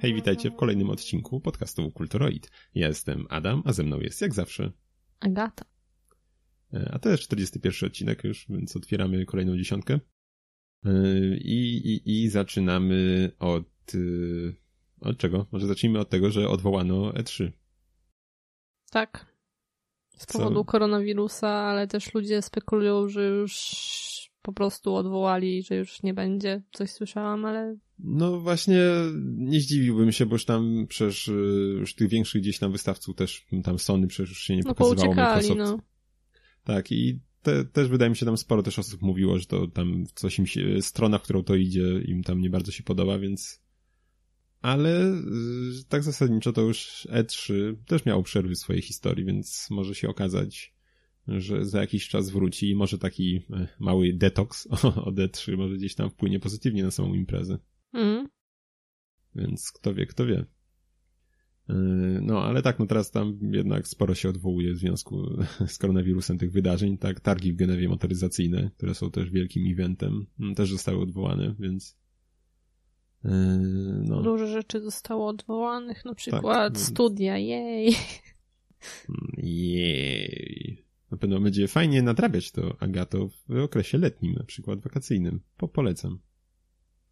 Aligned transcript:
Hej, 0.00 0.14
witajcie 0.14 0.50
w 0.50 0.56
kolejnym 0.56 0.90
odcinku 0.90 1.40
podcastu 1.40 1.90
Kulturoid. 1.90 2.50
Ja 2.74 2.88
jestem 2.88 3.26
Adam, 3.30 3.62
a 3.64 3.72
ze 3.72 3.82
mną 3.82 4.00
jest 4.00 4.20
jak 4.20 4.34
zawsze 4.34 4.72
Agata. 5.20 5.64
E, 6.74 6.90
a 6.94 6.98
to 6.98 7.08
jest 7.08 7.22
41 7.22 7.88
odcinek 7.88 8.24
już, 8.24 8.46
więc 8.48 8.76
otwieramy 8.76 9.26
kolejną 9.26 9.56
dziesiątkę. 9.56 10.00
E, 10.84 10.90
I, 11.36 11.76
i, 11.76 12.24
i 12.24 12.28
zaczynamy 12.28 13.30
od... 13.38 13.94
E, 13.94 13.98
od 15.00 15.18
czego? 15.18 15.46
Może 15.52 15.66
zacznijmy 15.66 15.98
od 15.98 16.10
tego, 16.10 16.30
że 16.30 16.48
odwołano 16.48 17.10
E3. 17.10 17.50
Tak. 18.90 19.36
Z 20.16 20.26
powodu 20.26 20.60
Co? 20.60 20.64
koronawirusa, 20.64 21.48
ale 21.48 21.86
też 21.86 22.14
ludzie 22.14 22.42
spekulują, 22.42 23.08
że 23.08 23.24
już 23.24 23.76
po 24.46 24.52
prostu 24.52 24.94
odwołali, 24.94 25.62
że 25.62 25.76
już 25.76 26.02
nie 26.02 26.14
będzie. 26.14 26.62
Coś 26.72 26.90
słyszałam, 26.90 27.44
ale... 27.44 27.76
No 27.98 28.40
właśnie 28.40 28.80
nie 29.36 29.60
zdziwiłbym 29.60 30.12
się, 30.12 30.26
bo 30.26 30.34
już 30.34 30.44
tam 30.44 30.86
przecież 30.88 31.30
już 31.78 31.94
tych 31.94 32.08
większych 32.08 32.42
gdzieś 32.42 32.58
tam 32.58 32.72
wystawców 32.72 33.16
też, 33.16 33.46
tam 33.64 33.78
Sony 33.78 34.06
przecież 34.06 34.30
już 34.30 34.42
się 34.42 34.56
nie 34.56 34.62
no, 34.64 34.74
pokazywało, 34.74 35.14
Microsoft. 35.14 35.58
No. 35.58 35.78
Tak 36.64 36.92
i 36.92 37.20
te, 37.42 37.64
też 37.64 37.88
wydaje 37.88 38.10
mi 38.10 38.16
się 38.16 38.26
tam 38.26 38.36
sporo 38.36 38.62
też 38.62 38.78
osób 38.78 39.02
mówiło, 39.02 39.38
że 39.38 39.46
to 39.46 39.66
tam 39.66 40.04
coś 40.14 40.38
im 40.38 40.46
się, 40.46 40.82
strona, 40.82 41.18
w 41.18 41.22
którą 41.22 41.42
to 41.42 41.54
idzie 41.54 42.00
im 42.04 42.22
tam 42.22 42.40
nie 42.40 42.50
bardzo 42.50 42.72
się 42.72 42.82
podoba, 42.82 43.18
więc 43.18 43.60
ale 44.62 45.12
y, 45.12 45.84
tak 45.88 46.02
zasadniczo 46.02 46.52
to 46.52 46.60
już 46.60 47.08
E3 47.10 47.74
też 47.86 48.04
miało 48.04 48.22
przerwy 48.22 48.54
w 48.54 48.58
swojej 48.58 48.82
historii, 48.82 49.24
więc 49.24 49.66
może 49.70 49.94
się 49.94 50.08
okazać, 50.08 50.75
że 51.28 51.64
za 51.64 51.80
jakiś 51.80 52.08
czas 52.08 52.30
wróci 52.30 52.70
i 52.70 52.74
może 52.74 52.98
taki 52.98 53.42
e, 53.50 53.68
mały 53.78 54.12
detoks 54.12 54.68
od 55.08 55.14
E3 55.14 55.56
może 55.56 55.76
gdzieś 55.76 55.94
tam 55.94 56.10
wpłynie 56.10 56.40
pozytywnie 56.40 56.82
na 56.82 56.90
samą 56.90 57.14
imprezę. 57.14 57.58
Mm. 57.92 58.28
Więc 59.34 59.72
kto 59.72 59.94
wie, 59.94 60.06
kto 60.06 60.26
wie. 60.26 60.46
E, 61.68 61.74
no, 62.22 62.44
ale 62.44 62.62
tak, 62.62 62.78
no 62.78 62.86
teraz 62.86 63.10
tam 63.10 63.38
jednak 63.42 63.88
sporo 63.88 64.14
się 64.14 64.28
odwołuje 64.28 64.74
w 64.74 64.78
związku 64.78 65.26
z 65.66 65.78
koronawirusem 65.78 66.38
tych 66.38 66.52
wydarzeń, 66.52 66.98
tak, 66.98 67.20
targi 67.20 67.52
w 67.52 67.56
Genewie 67.56 67.88
motoryzacyjne, 67.88 68.70
które 68.76 68.94
są 68.94 69.10
też 69.10 69.30
wielkim 69.30 69.72
eventem, 69.72 70.26
mm, 70.40 70.54
też 70.54 70.70
zostały 70.70 71.02
odwołane, 71.02 71.54
więc 71.58 71.98
e, 73.24 73.30
no. 74.04 74.22
Dużo 74.22 74.46
rzeczy 74.46 74.80
zostało 74.80 75.28
odwołanych, 75.28 76.04
na 76.04 76.14
przykład 76.14 76.74
tak, 76.74 76.80
studia, 76.80 77.38
jej. 77.38 77.94
Mm, 79.08 79.32
jej. 79.36 80.85
Na 81.16 81.20
pewno 81.20 81.40
będzie 81.40 81.68
fajnie 81.68 82.02
nadrabiać 82.02 82.52
to 82.52 82.76
Agato 82.80 83.28
w 83.48 83.62
okresie 83.64 83.98
letnim, 83.98 84.32
na 84.32 84.44
przykład 84.44 84.80
wakacyjnym. 84.80 85.40
Po 85.56 85.68
polecam. 85.68 86.18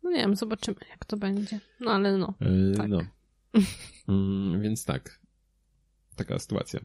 No 0.03 0.11
nie 0.11 0.17
wiem, 0.17 0.37
zobaczymy 0.37 0.77
jak 0.91 1.05
to 1.05 1.17
będzie. 1.17 1.61
No 1.81 1.91
ale 1.91 2.19
no. 2.19 2.35
E, 2.41 2.77
tak. 2.77 2.89
No. 2.89 3.01
Mm, 4.09 4.61
więc 4.61 4.85
tak. 4.85 5.21
Taka 6.17 6.39
sytuacja. 6.39 6.81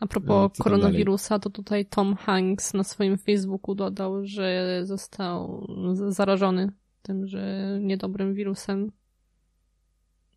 A 0.00 0.06
propos 0.06 0.60
e, 0.60 0.62
koronawirusa, 0.62 1.38
to 1.38 1.50
tutaj 1.50 1.86
Tom 1.86 2.16
Hanks 2.16 2.74
na 2.74 2.84
swoim 2.84 3.18
Facebooku 3.18 3.74
dodał, 3.74 4.26
że 4.26 4.80
został 4.84 5.66
zarażony 6.08 6.72
tym, 7.02 7.26
że 7.26 7.78
niedobrym 7.80 8.34
wirusem. 8.34 8.92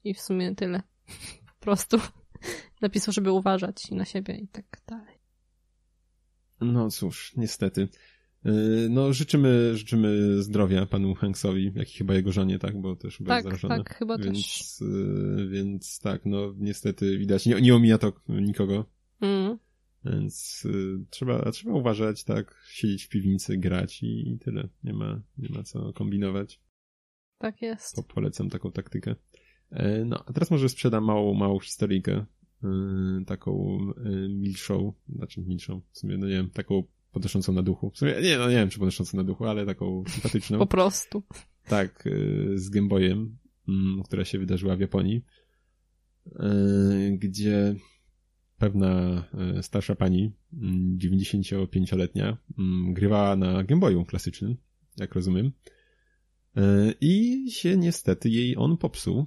I 0.03 0.13
w 0.13 0.21
sumie 0.21 0.55
tyle. 0.55 0.81
Po 1.59 1.59
prostu 1.59 1.97
napisał, 2.81 3.13
żeby 3.13 3.31
uważać 3.31 3.91
i 3.91 3.95
na 3.95 4.05
siebie 4.05 4.37
i 4.37 4.47
tak 4.47 4.81
dalej. 4.87 5.16
No 6.61 6.89
cóż, 6.89 7.33
niestety. 7.35 7.87
Y, 8.45 8.87
no, 8.89 9.13
życzymy, 9.13 9.77
życzymy 9.77 10.41
zdrowia 10.43 10.85
panu 10.85 11.15
Hanksowi, 11.15 11.71
jak 11.75 11.95
i 11.95 11.97
chyba 11.97 12.13
jego 12.13 12.31
żonie, 12.31 12.59
tak, 12.59 12.81
bo 12.81 12.95
też 12.95 13.17
chyba 13.17 13.27
tak, 13.27 13.35
jest 13.35 13.45
zarażony. 13.45 13.83
Tak, 13.83 13.97
chyba 13.97 14.17
więc, 14.17 14.37
też. 14.37 14.81
Y, 14.81 15.47
więc 15.51 15.99
tak, 15.99 16.25
no 16.25 16.53
niestety 16.57 17.17
widać, 17.17 17.45
nie, 17.45 17.61
nie 17.61 17.75
omija 17.75 17.97
to 17.97 18.13
nikogo. 18.29 18.85
Mm. 19.21 19.57
Więc 20.05 20.65
y, 20.65 21.05
trzeba, 21.09 21.51
trzeba 21.51 21.73
uważać, 21.73 22.23
tak, 22.23 22.61
siedzieć 22.69 23.03
w 23.05 23.09
piwnicy, 23.09 23.57
grać 23.57 24.03
i, 24.03 24.29
i 24.29 24.39
tyle. 24.39 24.69
Nie 24.83 24.93
ma, 24.93 25.21
nie 25.37 25.49
ma 25.49 25.63
co 25.63 25.93
kombinować. 25.93 26.61
Tak 27.37 27.61
jest. 27.61 27.95
To 27.95 28.03
polecam 28.03 28.49
taką 28.49 28.71
taktykę. 28.71 29.15
E, 29.69 30.05
no, 30.05 30.23
a 30.25 30.33
teraz 30.33 30.51
może 30.51 30.69
sprzedam 30.69 31.03
małą, 31.03 31.33
małą 31.33 31.59
historyjkę 31.59 32.25
taką 33.27 33.79
y, 34.05 34.29
milszą, 34.29 34.93
znaczy 35.15 35.41
milszą, 35.41 35.81
w 35.91 35.97
sumie, 35.97 36.17
no 36.17 36.27
nie 36.27 36.33
wiem, 36.33 36.49
taką 36.49 36.83
podnoszącą 37.11 37.53
na 37.53 37.63
duchu. 37.63 37.91
W 37.91 37.97
sumie, 37.97 38.15
nie, 38.23 38.37
no 38.37 38.49
nie 38.49 38.55
wiem, 38.55 38.69
czy 38.69 38.79
podnoszącą 38.79 39.17
na 39.17 39.23
duchu, 39.23 39.45
ale 39.45 39.65
taką 39.65 40.03
sympatyczną. 40.07 40.59
po 40.67 40.67
prostu. 40.67 41.23
Tak, 41.67 42.07
y, 42.07 42.51
z 42.55 42.69
Gameboyem, 42.69 43.37
mm, 43.67 44.03
która 44.03 44.25
się 44.25 44.39
wydarzyła 44.39 44.75
w 44.75 44.79
Japonii, 44.79 45.25
gdzie 47.11 47.75
pewna 48.57 49.23
starsza 49.61 49.95
pani, 49.95 50.31
95-letnia, 50.97 52.25
mm, 52.25 52.39
mm, 52.57 52.93
grywała 52.93 53.35
na 53.35 53.63
Gameboyu 53.63 54.05
klasycznym, 54.05 54.57
jak 54.97 55.15
rozumiem, 55.15 55.51
i 57.01 57.45
się 57.51 57.77
niestety 57.77 58.29
jej 58.29 58.57
on 58.57 58.77
popsuł 58.77 59.25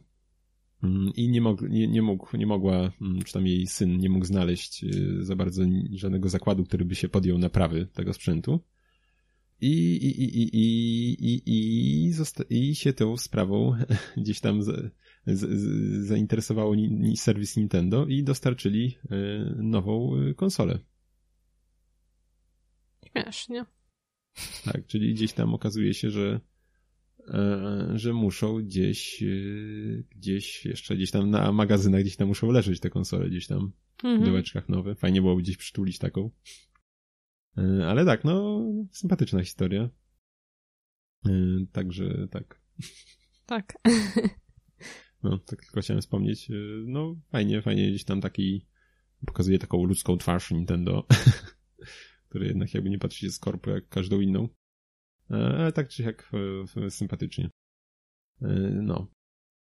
i 1.15 1.29
nie, 1.29 1.41
mog, 1.41 1.63
nie, 1.63 1.89
nie, 1.89 2.03
mógł, 2.03 2.37
nie 2.37 2.47
mogła, 2.47 2.93
mm, 3.01 3.23
czy 3.23 3.33
tam 3.33 3.47
jej 3.47 3.67
syn 3.67 3.99
nie 3.99 4.11
mógł 4.11 4.25
znaleźć 4.25 4.85
y, 4.85 5.25
za 5.25 5.37
bardzo 5.37 5.63
żadnego 5.93 6.29
zakładu, 6.29 6.65
który 6.65 6.85
by 6.85 6.95
się 6.95 7.09
podjął 7.09 7.39
naprawy 7.39 7.87
tego 7.87 8.13
sprzętu. 8.13 8.61
I, 9.61 9.73
i, 9.97 10.23
i, 10.23 10.43
i, 10.43 10.57
i, 10.57 11.43
i, 11.47 12.05
i, 12.05 12.13
zosta- 12.13 12.45
i 12.51 12.75
się 12.75 12.93
tą 12.93 13.17
sprawą 13.17 13.77
gdzieś 14.17 14.41
tam 14.41 14.63
z, 14.63 14.93
z, 15.27 15.41
z, 15.41 16.07
zainteresowało 16.07 16.75
ni, 16.75 17.17
serwis 17.17 17.57
Nintendo 17.57 18.07
i 18.07 18.25
dostarczyli 18.25 18.97
y, 19.05 19.55
nową 19.57 20.17
y, 20.17 20.35
konsolę. 20.35 20.79
Śmiesznie. 23.11 23.67
Tak, 24.65 24.87
czyli 24.87 25.15
gdzieś 25.15 25.33
tam 25.33 25.55
okazuje 25.55 25.95
się, 25.95 26.11
że 26.11 26.41
że 27.95 28.13
muszą 28.13 28.63
gdzieś, 28.63 29.23
e, 29.23 29.27
gdzieś 30.17 30.65
jeszcze 30.65 30.97
gdzieś 30.97 31.11
tam 31.11 31.31
na 31.31 31.53
magazynach 31.53 32.01
gdzieś 32.01 32.17
tam 32.17 32.29
muszą 32.29 32.51
leżeć 32.51 32.81
te 32.81 32.91
konsole 32.91 33.31
gdzieś 33.31 33.47
tam 33.47 33.73
mhm. 34.05 34.23
w 34.23 34.27
dołeczkach 34.27 34.69
nowe. 34.69 34.95
Fajnie 34.95 35.21
byłoby 35.21 35.43
gdzieś 35.43 35.57
przytulić 35.57 35.99
taką. 35.99 36.31
E, 37.59 37.87
ale 37.87 38.05
tak, 38.05 38.25
no, 38.25 38.65
sympatyczna 38.91 39.45
historia. 39.45 39.91
Także 41.73 42.29
tak. 42.31 42.61
Tak. 43.47 43.75
No, 45.23 45.39
tak 45.39 45.65
tylko 45.65 45.81
chciałem 45.81 46.01
wspomnieć. 46.01 46.49
No, 46.87 47.17
fajnie, 47.29 47.63
fajnie 47.63 47.91
gdzieś 47.91 48.05
tam 48.05 48.21
taki 48.21 48.67
pokazuje 49.27 49.59
taką 49.59 49.85
ludzką 49.85 50.17
twarz 50.17 50.51
Nintendo, 50.51 51.07
który 52.29 52.47
jednak 52.47 52.75
jakby 52.75 52.91
nie 52.91 52.99
patrzy 52.99 53.21
się 53.21 53.31
z 53.31 53.39
korpo 53.39 53.71
jak 53.71 53.89
każdą 53.89 54.21
inną. 54.21 54.49
E, 55.31 55.59
ale 55.59 55.73
tak 55.73 55.89
czy 55.89 56.03
jak 56.03 56.31
e, 56.77 56.91
sympatycznie. 56.91 57.51
E, 58.43 58.49
no. 58.83 59.07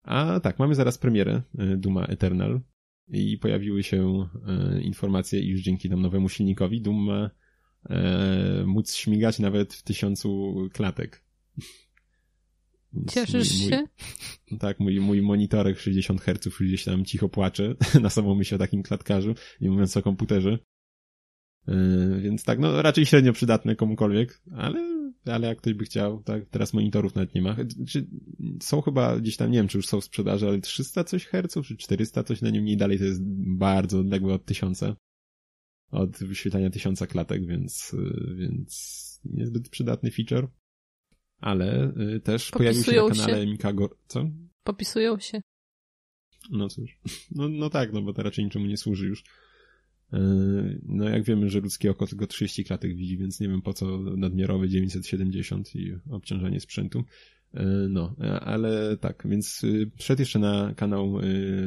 A 0.02 0.40
tak, 0.40 0.58
mamy 0.58 0.74
zaraz 0.74 0.98
premierę 0.98 1.42
Duma 1.76 2.04
Eternal 2.04 2.60
i 3.08 3.38
pojawiły 3.38 3.82
się 3.82 4.28
informacje, 4.82 5.40
iż 5.40 5.60
dzięki 5.60 5.90
tam 5.90 6.00
nowemu 6.00 6.28
silnikowi 6.28 6.82
Doom 6.82 7.04
ma 7.04 7.30
móc 8.66 8.94
śmigać 8.94 9.38
nawet 9.38 9.74
w 9.74 9.82
tysiącu 9.82 10.54
klatek. 10.72 11.24
Cieszysz 13.10 13.60
mój, 13.60 13.70
się? 13.70 13.84
Tak, 14.58 14.80
mój, 14.80 15.00
mój 15.00 15.22
monitorek 15.22 15.78
60 15.78 16.20
Hz 16.20 16.58
gdzieś 16.60 16.84
tam 16.84 17.04
cicho 17.04 17.28
płacze 17.28 17.74
na 18.02 18.10
samą 18.10 18.34
myśl 18.34 18.54
o 18.54 18.58
takim 18.58 18.82
klatkarzu, 18.82 19.34
nie 19.60 19.70
mówiąc 19.70 19.96
o 19.96 20.02
komputerze. 20.02 20.58
Więc 22.20 22.44
tak, 22.44 22.58
no 22.58 22.82
raczej 22.82 23.06
średnio 23.06 23.32
przydatne 23.32 23.76
komukolwiek, 23.76 24.40
ale 24.56 24.97
ale 25.24 25.48
jak 25.48 25.58
ktoś 25.58 25.74
by 25.74 25.84
chciał, 25.84 26.22
tak, 26.22 26.46
teraz 26.46 26.72
monitorów 26.72 27.14
nawet 27.14 27.34
nie 27.34 27.42
ma. 27.42 27.56
Czy 27.88 28.06
są 28.62 28.80
chyba 28.80 29.20
gdzieś 29.20 29.36
tam, 29.36 29.50
nie 29.50 29.58
wiem, 29.58 29.68
czy 29.68 29.78
już 29.78 29.86
są 29.86 30.00
w 30.00 30.04
sprzedaży, 30.04 30.48
ale 30.48 30.60
300 30.60 31.04
coś 31.04 31.26
herców, 31.26 31.66
czy 31.66 31.76
400 31.76 32.24
coś 32.24 32.42
na 32.42 32.50
nim 32.50 32.62
mniej 32.62 32.76
dalej 32.76 32.98
to 32.98 33.04
jest 33.04 33.22
bardzo 33.58 33.98
odległe 33.98 34.34
od 34.34 34.44
tysiąca. 34.44 34.96
Od 35.90 36.18
wyświetlania 36.18 36.70
tysiąca 36.70 37.06
klatek, 37.06 37.46
więc, 37.46 37.96
więc 38.36 39.20
niezbyt 39.24 39.68
przydatny 39.68 40.10
feature. 40.10 40.48
Ale 41.40 41.92
y, 42.16 42.20
też 42.20 42.50
Popisują 42.50 42.84
pojawił 42.84 43.14
się 43.14 43.20
na 43.20 43.26
kanale 43.26 43.44
się. 43.44 43.50
Mikago... 43.50 43.90
Co? 44.06 44.30
Popisują 44.64 45.18
się. 45.18 45.40
No 46.50 46.68
cóż. 46.68 46.98
No, 47.36 47.48
no 47.48 47.70
tak, 47.70 47.92
no 47.92 48.02
bo 48.02 48.12
to 48.12 48.22
raczej 48.22 48.44
niczemu 48.44 48.66
nie 48.66 48.76
służy 48.76 49.06
już. 49.06 49.24
E, 50.12 50.18
no 50.82 51.08
jak 51.08 51.24
wiemy, 51.24 51.50
że 51.50 51.60
ludzkie 51.60 51.90
oko 51.90 52.06
tylko 52.06 52.26
30 52.26 52.64
klatek 52.64 52.96
widzi, 52.96 53.18
więc 53.18 53.40
nie 53.40 53.48
wiem 53.48 53.62
po 53.62 53.72
co 53.72 53.98
nadmiarowy 53.98 54.68
970 54.68 55.74
i 55.76 55.92
obciążanie 56.10 56.60
sprzętu. 56.60 57.04
E, 57.54 57.64
no, 57.88 58.16
ale 58.40 58.96
tak, 58.96 59.26
więc 59.30 59.62
wszedł 59.96 60.22
jeszcze 60.22 60.38
na 60.38 60.74
kanał 60.76 61.18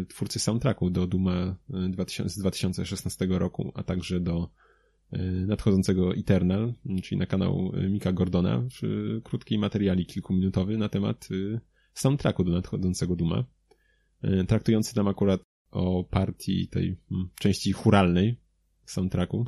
twórcy 0.08 0.40
soundtracku 0.40 0.90
do 0.90 1.08
Duma 1.08 1.56
2000, 1.90 2.30
z 2.30 2.38
2016 2.38 3.28
roku, 3.30 3.72
a 3.76 3.84
także 3.84 4.20
do 4.20 4.50
nadchodzącego 5.48 6.16
Eternal, 6.16 6.74
czyli 7.04 7.20
na 7.20 7.26
kanał 7.26 7.72
Mika 7.90 8.14
Gordona, 8.14 8.68
krótki 9.24 9.60
materialik 9.60 10.08
kilkuminutowy 10.08 10.78
na 10.78 10.90
temat 10.90 11.30
soundtracku 11.94 12.44
do 12.44 12.52
nadchodzącego 12.52 13.16
Duma, 13.16 13.44
e, 14.22 14.44
traktujący 14.44 14.96
tam 14.96 15.08
akurat 15.08 15.42
o 15.72 16.04
partii 16.04 16.68
tej 16.68 16.98
hmm, 17.10 17.30
części 17.40 17.72
churalnej 17.72 18.38
soundtracku, 18.86 19.46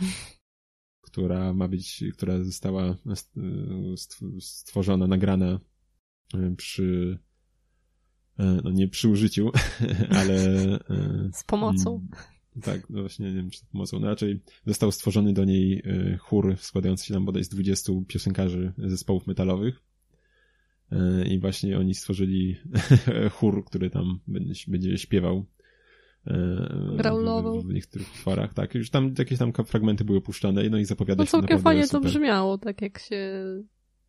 która 1.07 1.53
ma 1.53 1.67
być, 1.67 2.03
która 2.13 2.43
została 2.43 2.83
e, 2.85 2.95
stworzona, 4.39 5.07
nagrana 5.07 5.59
e, 6.33 6.55
przy 6.55 7.19
no 8.37 8.71
nie 8.71 8.87
przy 8.87 9.09
użyciu, 9.09 9.51
ale 10.19 10.37
z 11.33 11.43
pomocą. 11.43 12.07
Tak, 12.61 12.89
no 12.89 13.01
właśnie 13.01 13.25
nie 13.25 13.35
wiem, 13.35 13.49
czy 13.49 13.59
z 13.59 13.65
pomocą. 13.65 13.99
No 13.99 14.07
raczej 14.07 14.41
został 14.65 14.91
stworzony 14.91 15.33
do 15.33 15.45
niej 15.45 15.83
chór 16.19 16.55
składający 16.57 17.05
się 17.05 17.13
tam 17.13 17.25
bodaj 17.25 17.43
z 17.43 17.49
20 17.49 17.93
piosenkarzy 18.07 18.73
zespołów 18.77 19.27
metalowych 19.27 19.83
E, 20.93 21.27
i 21.27 21.39
właśnie 21.39 21.77
oni 21.79 21.95
stworzyli 21.95 22.55
chór, 23.35 23.65
który 23.65 23.89
tam 23.89 24.19
będzie, 24.27 24.53
będzie 24.67 24.97
śpiewał. 24.97 25.45
E, 26.27 26.95
Graulował. 26.97 27.61
W, 27.61 27.65
w 27.65 27.73
niektórych 27.73 28.13
utworach, 28.15 28.53
tak. 28.53 28.75
Już 28.75 28.89
tam 28.89 29.13
jakieś 29.17 29.39
tam 29.39 29.53
fragmenty 29.53 30.05
były 30.05 30.21
puszczane, 30.21 30.69
no 30.69 30.77
i 30.77 30.85
zapowiada 30.85 31.21
no, 31.21 31.25
się 31.25 31.31
całkiem 31.31 31.59
fajnie 31.59 31.87
super. 31.87 32.01
to 32.01 32.07
brzmiało, 32.07 32.57
tak 32.57 32.81
jak 32.81 32.99
się 32.99 33.43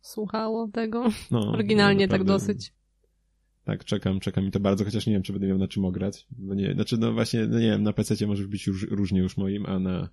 słuchało 0.01 0.67
tego. 0.67 1.09
No, 1.31 1.51
Oryginalnie 1.51 2.07
no, 2.07 2.11
tak 2.11 2.23
dosyć. 2.23 2.73
Tak, 3.63 3.85
czekam, 3.85 4.19
czekam 4.19 4.47
i 4.47 4.51
to 4.51 4.59
bardzo, 4.59 4.85
chociaż 4.85 5.07
nie 5.07 5.13
wiem, 5.13 5.23
czy 5.23 5.33
będę 5.33 5.47
miał 5.47 5.57
na 5.57 5.67
czym 5.67 5.85
ograć. 5.85 6.27
Bo 6.31 6.53
nie, 6.53 6.73
znaczy, 6.73 6.97
no 6.97 7.13
właśnie, 7.13 7.47
no 7.47 7.59
nie 7.59 7.69
wiem, 7.69 7.83
na 7.83 7.93
PC 7.93 8.27
może 8.27 8.47
być 8.47 8.67
już 8.67 8.83
różnie 8.83 9.19
już 9.19 9.37
moim, 9.37 9.65
a 9.65 9.79
na 9.79 10.09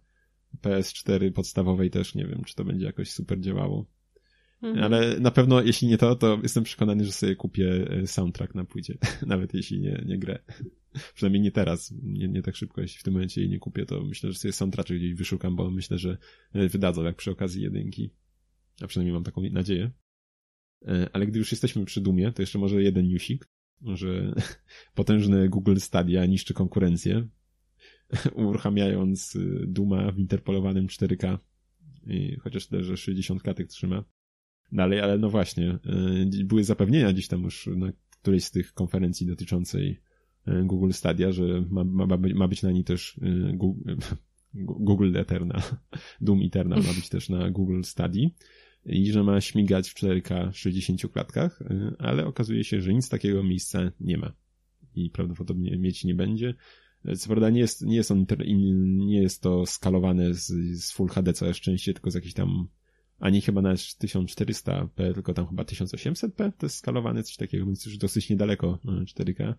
PS4 0.62 1.32
podstawowej 1.32 1.90
też 1.90 2.14
nie 2.14 2.26
wiem, 2.26 2.44
czy 2.44 2.54
to 2.54 2.64
będzie 2.64 2.86
jakoś 2.86 3.10
super 3.10 3.40
działało. 3.40 3.86
Mhm. 4.62 4.84
Ale 4.84 5.20
na 5.20 5.30
pewno, 5.30 5.62
jeśli 5.62 5.88
nie 5.88 5.98
to, 5.98 6.16
to 6.16 6.38
jestem 6.42 6.64
przekonany, 6.64 7.04
że 7.04 7.12
sobie 7.12 7.36
kupię 7.36 7.86
e, 7.90 8.06
soundtrack 8.06 8.54
na 8.54 8.64
płycie. 8.64 8.98
Nawet 9.26 9.54
jeśli 9.54 9.80
nie, 9.80 10.02
nie 10.06 10.18
grę. 10.18 10.38
Przynajmniej 11.14 11.42
nie 11.42 11.52
teraz, 11.52 11.94
nie, 12.02 12.28
nie 12.28 12.42
tak 12.42 12.56
szybko. 12.56 12.80
Jeśli 12.80 13.00
w 13.00 13.02
tym 13.02 13.12
momencie 13.12 13.40
jej 13.40 13.50
nie 13.50 13.58
kupię, 13.58 13.86
to 13.86 14.04
myślę, 14.04 14.32
że 14.32 14.38
sobie 14.38 14.52
soundtrack 14.52 14.92
gdzieś 14.92 15.14
wyszukam, 15.14 15.56
bo 15.56 15.70
myślę, 15.70 15.98
że 15.98 16.18
e, 16.52 16.68
wydadzą 16.68 17.04
jak 17.04 17.16
przy 17.16 17.30
okazji 17.30 17.62
jedynki. 17.62 18.10
A 18.82 18.86
przynajmniej 18.86 19.14
mam 19.14 19.24
taką 19.24 19.42
nadzieję. 19.50 19.90
E, 20.86 21.08
ale 21.12 21.26
gdy 21.26 21.38
już 21.38 21.52
jesteśmy 21.52 21.84
przy 21.84 22.00
Dumie, 22.00 22.32
to 22.32 22.42
jeszcze 22.42 22.58
może 22.58 22.82
jeden 22.82 23.08
newsik, 23.08 23.48
że 23.82 24.34
potężne 24.94 25.48
Google 25.48 25.76
Stadia 25.76 26.26
niszczy 26.26 26.54
konkurencję, 26.54 27.28
uruchamiając 28.34 29.38
Duma 29.66 30.12
w 30.12 30.18
interpolowanym 30.18 30.86
4K. 30.86 31.38
I 32.06 32.36
chociaż 32.36 32.66
też, 32.66 32.86
że 32.86 32.96
60 32.96 33.42
klatek 33.42 33.68
trzyma 33.68 34.04
dalej, 34.72 35.00
ale 35.00 35.18
no 35.18 35.30
właśnie, 35.30 35.78
y, 36.40 36.44
były 36.44 36.64
zapewnienia 36.64 37.12
gdzieś 37.12 37.28
tam 37.28 37.42
już 37.42 37.68
na 37.76 37.92
którejś 38.20 38.44
z 38.44 38.50
tych 38.50 38.72
konferencji 38.72 39.26
dotyczącej 39.26 40.00
y, 40.48 40.64
Google 40.64 40.90
Stadia, 40.92 41.32
że 41.32 41.64
ma, 41.70 41.84
ma, 41.84 42.06
ma 42.34 42.48
być 42.48 42.62
na 42.62 42.70
niej 42.70 42.84
też 42.84 43.18
y, 43.18 43.52
Google, 43.56 43.94
Google 44.54 45.16
Eternal, 45.16 45.62
Doom 46.20 46.42
Eternal 46.42 46.78
ma 46.78 46.94
być 46.94 47.08
też 47.08 47.28
na 47.28 47.50
Google 47.50 47.82
Stadia 47.82 48.28
i 48.86 49.12
że 49.12 49.22
ma 49.22 49.40
śmigać 49.40 49.90
w 49.90 49.94
4K 49.94 50.52
60 50.52 51.12
klatkach, 51.12 51.62
ale 51.98 52.26
okazuje 52.26 52.64
się, 52.64 52.80
że 52.80 52.94
nic 52.94 53.08
takiego 53.08 53.42
miejsca 53.42 53.92
nie 54.00 54.18
ma 54.18 54.32
i 54.94 55.10
prawdopodobnie 55.10 55.78
mieć 55.78 56.04
nie 56.04 56.14
będzie. 56.14 56.54
Co 57.16 57.26
prawda 57.28 57.50
nie 57.50 57.60
jest, 57.60 57.82
nie 57.82 57.96
jest, 57.96 58.10
on, 58.10 58.26
nie 58.96 59.22
jest 59.22 59.42
to 59.42 59.66
skalowane 59.66 60.34
z, 60.34 60.46
z 60.84 60.92
Full 60.92 61.08
HD 61.08 61.32
całe 61.32 61.54
szczęście, 61.54 61.94
tylko 61.94 62.10
z 62.10 62.14
jakichś 62.14 62.34
tam 62.34 62.68
ani 63.22 63.40
chyba 63.40 63.62
na 63.62 63.74
1400p, 63.74 65.14
tylko 65.14 65.34
tam 65.34 65.46
chyba 65.46 65.62
1800p 65.62 66.52
to 66.58 66.66
jest 66.66 66.76
skalowane, 66.76 67.22
coś 67.22 67.36
takiego, 67.36 67.66
więc 67.66 67.86
już 67.86 67.98
dosyć 67.98 68.30
niedaleko 68.30 68.78
4K, 68.84 69.42
e, 69.42 69.54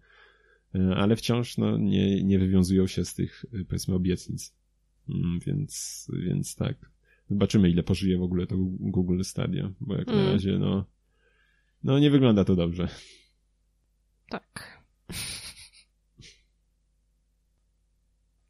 e, 0.75 0.95
ale 0.95 1.15
wciąż 1.15 1.57
no, 1.57 1.77
nie, 1.77 2.23
nie 2.23 2.39
wywiązują 2.39 2.87
się 2.87 3.05
z 3.05 3.13
tych, 3.13 3.45
e, 3.53 3.65
powiedzmy, 3.65 3.95
obietnic. 3.95 4.55
Mm, 5.09 5.39
więc, 5.39 6.07
więc 6.25 6.55
tak. 6.55 6.91
Zobaczymy, 7.29 7.69
ile 7.69 7.83
pożyje 7.83 8.17
w 8.17 8.21
ogóle 8.21 8.47
to 8.47 8.55
Google 8.79 9.21
Stadia, 9.23 9.71
bo 9.81 9.95
jak 9.95 10.07
mm. 10.07 10.25
na 10.25 10.31
razie, 10.31 10.59
no, 10.59 10.85
no 11.83 11.99
nie 11.99 12.11
wygląda 12.11 12.45
to 12.45 12.55
dobrze. 12.55 12.87
Tak. 14.29 14.83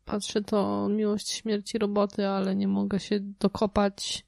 Patrzę 0.05 0.41
to 0.41 0.89
miłość 0.89 1.29
śmierci 1.29 1.77
roboty, 1.77 2.27
ale 2.27 2.55
nie 2.55 2.67
mogę 2.67 2.99
się 2.99 3.19
dokopać 3.19 4.25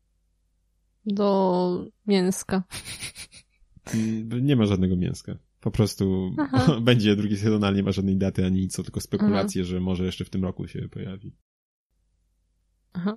do 1.05 1.87
mięska. 2.07 2.63
Nie 4.41 4.55
ma 4.55 4.65
żadnego 4.65 4.95
mięska. 4.95 5.37
Po 5.59 5.71
prostu 5.71 6.35
Aha. 6.37 6.79
będzie 6.81 7.15
drugi 7.15 7.37
sezon, 7.37 7.63
ale 7.63 7.75
nie 7.75 7.83
ma 7.83 7.91
żadnej 7.91 8.17
daty 8.17 8.45
ani 8.45 8.61
nic, 8.61 8.75
tylko 8.75 9.01
spekulacje, 9.01 9.61
Aha. 9.61 9.69
że 9.69 9.79
może 9.79 10.05
jeszcze 10.05 10.25
w 10.25 10.29
tym 10.29 10.43
roku 10.43 10.67
się 10.67 10.89
pojawi. 10.89 11.35
Aha. 12.93 13.15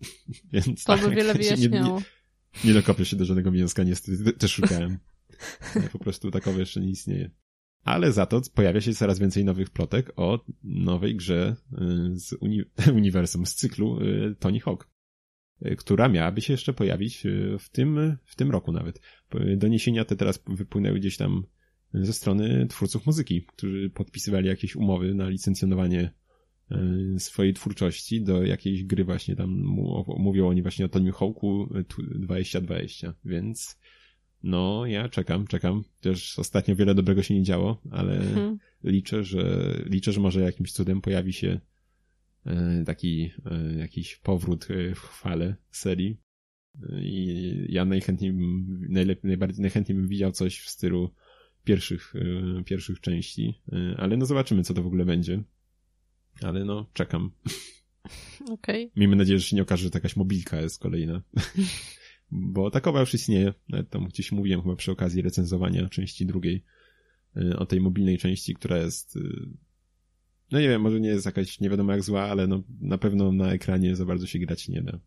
Więc 0.52 0.84
to 0.84 0.96
tak, 0.96 1.08
by 1.08 1.14
wiele 1.14 1.34
wyjaśniało. 1.44 1.86
Nie, 1.86 1.92
nie, 1.94 2.02
nie 2.64 2.74
dokopię 2.74 3.04
się 3.04 3.16
do 3.16 3.24
żadnego 3.24 3.50
mięska, 3.50 3.84
niestety. 3.84 4.32
Też 4.32 4.52
szukałem. 4.52 4.98
po 5.92 5.98
prostu 5.98 6.30
takowe 6.30 6.60
jeszcze 6.60 6.80
nie 6.80 6.90
istnieje. 6.90 7.30
Ale 7.82 8.12
za 8.12 8.26
to 8.26 8.40
pojawia 8.54 8.80
się 8.80 8.94
coraz 8.94 9.18
więcej 9.18 9.44
nowych 9.44 9.70
plotek 9.70 10.12
o 10.16 10.44
nowej 10.64 11.16
grze 11.16 11.56
y, 11.72 12.18
z 12.18 12.32
uni 12.40 12.62
uniwersum, 12.92 13.46
z 13.46 13.54
cyklu 13.54 14.00
y, 14.00 14.36
Tony 14.38 14.60
Hawk. 14.60 14.88
E, 15.62 15.76
która 15.76 16.08
miałaby 16.08 16.40
się 16.40 16.52
jeszcze 16.52 16.72
pojawić 16.72 17.26
e, 17.26 17.58
w 17.58 17.68
tym, 17.68 18.16
w 18.24 18.36
tym 18.36 18.50
roku 18.50 18.72
nawet. 18.72 19.00
Doniesienia 19.56 20.04
te 20.04 20.16
teraz 20.16 20.42
wypłynęły 20.46 20.98
gdzieś 20.98 21.16
tam 21.16 21.46
ze 21.94 22.12
strony 22.12 22.66
twórców 22.66 23.06
muzyki, 23.06 23.42
którzy 23.42 23.90
podpisywali 23.90 24.48
jakieś 24.48 24.76
umowy 24.76 25.14
na 25.14 25.28
licencjonowanie 25.28 26.10
e, 26.70 26.78
swojej 27.18 27.54
twórczości 27.54 28.22
do 28.22 28.42
jakiejś 28.42 28.84
gry 28.84 29.04
właśnie 29.04 29.36
tam 29.36 29.50
mówią 30.18 30.48
oni 30.48 30.62
właśnie 30.62 30.84
o 30.84 30.88
Tony 30.88 31.12
Hawku 31.12 31.68
2020, 32.14 33.14
więc 33.24 33.78
no 34.42 34.86
ja 34.86 35.08
czekam, 35.08 35.46
czekam. 35.46 35.84
Też 36.00 36.38
ostatnio 36.38 36.76
wiele 36.76 36.94
dobrego 36.94 37.22
się 37.22 37.34
nie 37.34 37.42
działo, 37.42 37.82
ale 37.90 38.18
hmm. 38.18 38.58
liczę, 38.84 39.24
że 39.24 39.74
liczę, 39.86 40.12
że 40.12 40.20
może 40.20 40.40
jakimś 40.40 40.72
cudem 40.72 41.00
pojawi 41.00 41.32
się 41.32 41.60
taki 42.86 43.30
e, 43.44 43.78
jakiś 43.78 44.16
powrót 44.16 44.68
e, 44.70 44.94
w 44.94 45.00
chwale 45.00 45.56
serii. 45.70 46.20
I 47.00 47.66
ja 47.68 47.84
najchętniej 47.84 48.32
bym, 48.32 48.86
najlepiej, 48.88 49.28
najbardziej 49.28 49.62
najchętniej 49.62 49.98
bym 49.98 50.08
widział 50.08 50.32
coś 50.32 50.60
w 50.60 50.68
stylu 50.68 51.14
pierwszych, 51.64 52.14
pierwszych 52.64 53.00
części, 53.00 53.60
ale 53.96 54.16
no 54.16 54.26
zobaczymy, 54.26 54.62
co 54.62 54.74
to 54.74 54.82
w 54.82 54.86
ogóle 54.86 55.04
będzie. 55.04 55.42
Ale 56.42 56.64
no, 56.64 56.90
czekam. 56.92 57.30
Okej. 58.50 58.84
Okay. 58.84 58.90
Miejmy 58.96 59.16
nadzieję, 59.16 59.38
że 59.38 59.44
się 59.44 59.56
nie 59.56 59.62
okaże, 59.62 59.82
że 59.82 59.90
to 59.90 59.98
jakaś 59.98 60.16
mobilka 60.16 60.60
jest 60.60 60.78
kolejna. 60.78 61.22
Bo 62.30 62.70
takowa 62.70 63.00
już 63.00 63.14
istnieje. 63.14 63.54
Nawet 63.68 63.90
tam 63.90 64.04
gdzieś 64.04 64.32
mówiłem 64.32 64.62
chyba 64.62 64.76
przy 64.76 64.92
okazji 64.92 65.22
recenzowania 65.22 65.88
części 65.88 66.26
drugiej 66.26 66.64
o 67.58 67.66
tej 67.66 67.80
mobilnej 67.80 68.18
części, 68.18 68.54
która 68.54 68.78
jest 68.78 69.18
no 70.50 70.60
nie 70.60 70.68
wiem, 70.68 70.82
może 70.82 71.00
nie 71.00 71.08
jest 71.08 71.26
jakaś 71.26 71.60
nie 71.60 71.70
wiadomo 71.70 71.92
jak 71.92 72.02
zła, 72.02 72.22
ale 72.22 72.46
no 72.46 72.62
na 72.80 72.98
pewno 72.98 73.32
na 73.32 73.52
ekranie 73.52 73.96
za 73.96 74.04
bardzo 74.04 74.26
się 74.26 74.38
grać 74.38 74.68
nie 74.68 74.82
da. 74.82 75.00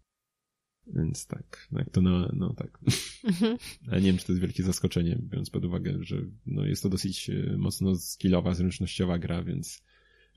Więc 0.95 1.27
tak, 1.27 1.67
jak 1.71 1.89
to 1.89 2.01
no, 2.01 2.29
no 2.33 2.53
tak. 2.53 2.79
Mhm. 3.23 3.57
Ale 3.91 4.01
nie 4.01 4.07
wiem, 4.07 4.17
czy 4.17 4.25
to 4.25 4.31
jest 4.31 4.41
wielkie 4.41 4.63
zaskoczenie, 4.63 5.17
biorąc 5.21 5.49
pod 5.49 5.65
uwagę, 5.65 5.97
że 6.01 6.15
no 6.45 6.65
jest 6.65 6.83
to 6.83 6.89
dosyć 6.89 7.29
e, 7.29 7.57
mocno 7.57 7.95
skillowa, 7.95 8.53
zręcznościowa 8.53 9.19
gra, 9.19 9.43
więc 9.43 9.83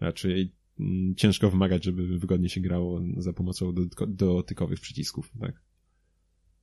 raczej 0.01 0.55
mm, 0.81 1.15
ciężko 1.15 1.51
wymagać, 1.51 1.85
żeby 1.85 2.19
wygodnie 2.19 2.49
się 2.49 2.61
grało 2.61 3.01
za 3.17 3.33
pomocą 3.33 3.75
dotykowych 4.09 4.81
przycisków, 4.81 5.33
tak? 5.41 5.63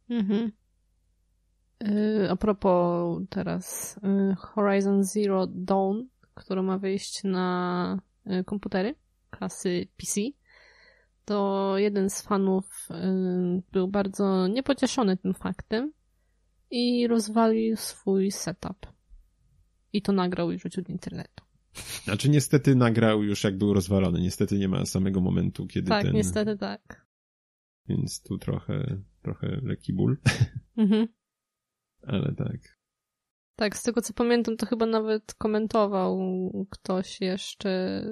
Mhm. 0.10 0.52
Yy, 1.82 2.30
a 2.30 2.36
propos 2.36 3.22
teraz 3.30 4.00
yy, 4.04 4.36
Horizon 4.36 5.04
Zero 5.04 5.48
Dawn, 5.48 6.02
które 6.34 6.62
ma 6.62 6.78
wyjść 6.78 7.24
na 7.24 8.02
komputery 8.46 8.96
klasy 9.30 9.88
PC, 9.98 10.22
to 11.26 11.74
jeden 11.78 12.10
z 12.10 12.22
fanów 12.22 12.88
y, 12.92 13.62
był 13.72 13.88
bardzo 13.88 14.48
niepocieszony 14.48 15.18
tym 15.18 15.34
faktem 15.34 15.94
i 16.72 17.08
rozwalił 17.08 17.76
swój 17.78 18.32
setup. 18.32 18.88
I 19.94 20.02
to 20.02 20.12
nagrał 20.12 20.52
i 20.52 20.60
rzucił 20.60 20.84
do 20.84 20.92
internetu. 20.92 21.44
Znaczy 22.04 22.30
niestety 22.30 22.76
nagrał 22.76 23.24
już 23.24 23.44
jak 23.44 23.58
był 23.58 23.74
rozwalony. 23.74 24.22
Niestety 24.22 24.58
nie 24.58 24.68
ma 24.68 24.86
samego 24.86 25.22
momentu, 25.22 25.68
kiedy 25.68 25.90
tak, 25.90 26.02
ten... 26.02 26.12
Tak, 26.12 26.16
niestety 26.16 26.58
tak. 26.58 27.06
Więc 27.88 28.22
tu 28.22 28.38
trochę, 28.38 29.02
trochę 29.22 29.48
lekki 29.64 29.94
ból. 29.94 30.18
Mhm. 30.78 31.08
Ale 32.08 32.36
tak. 32.36 32.79
Tak, 33.60 33.78
z 33.78 33.84
tego 33.84 34.02
co 34.02 34.14
pamiętam, 34.14 34.58
to 34.58 34.66
chyba 34.66 34.86
nawet 34.86 35.34
komentował 35.34 36.18
ktoś 36.70 37.22
jeszcze 37.22 38.04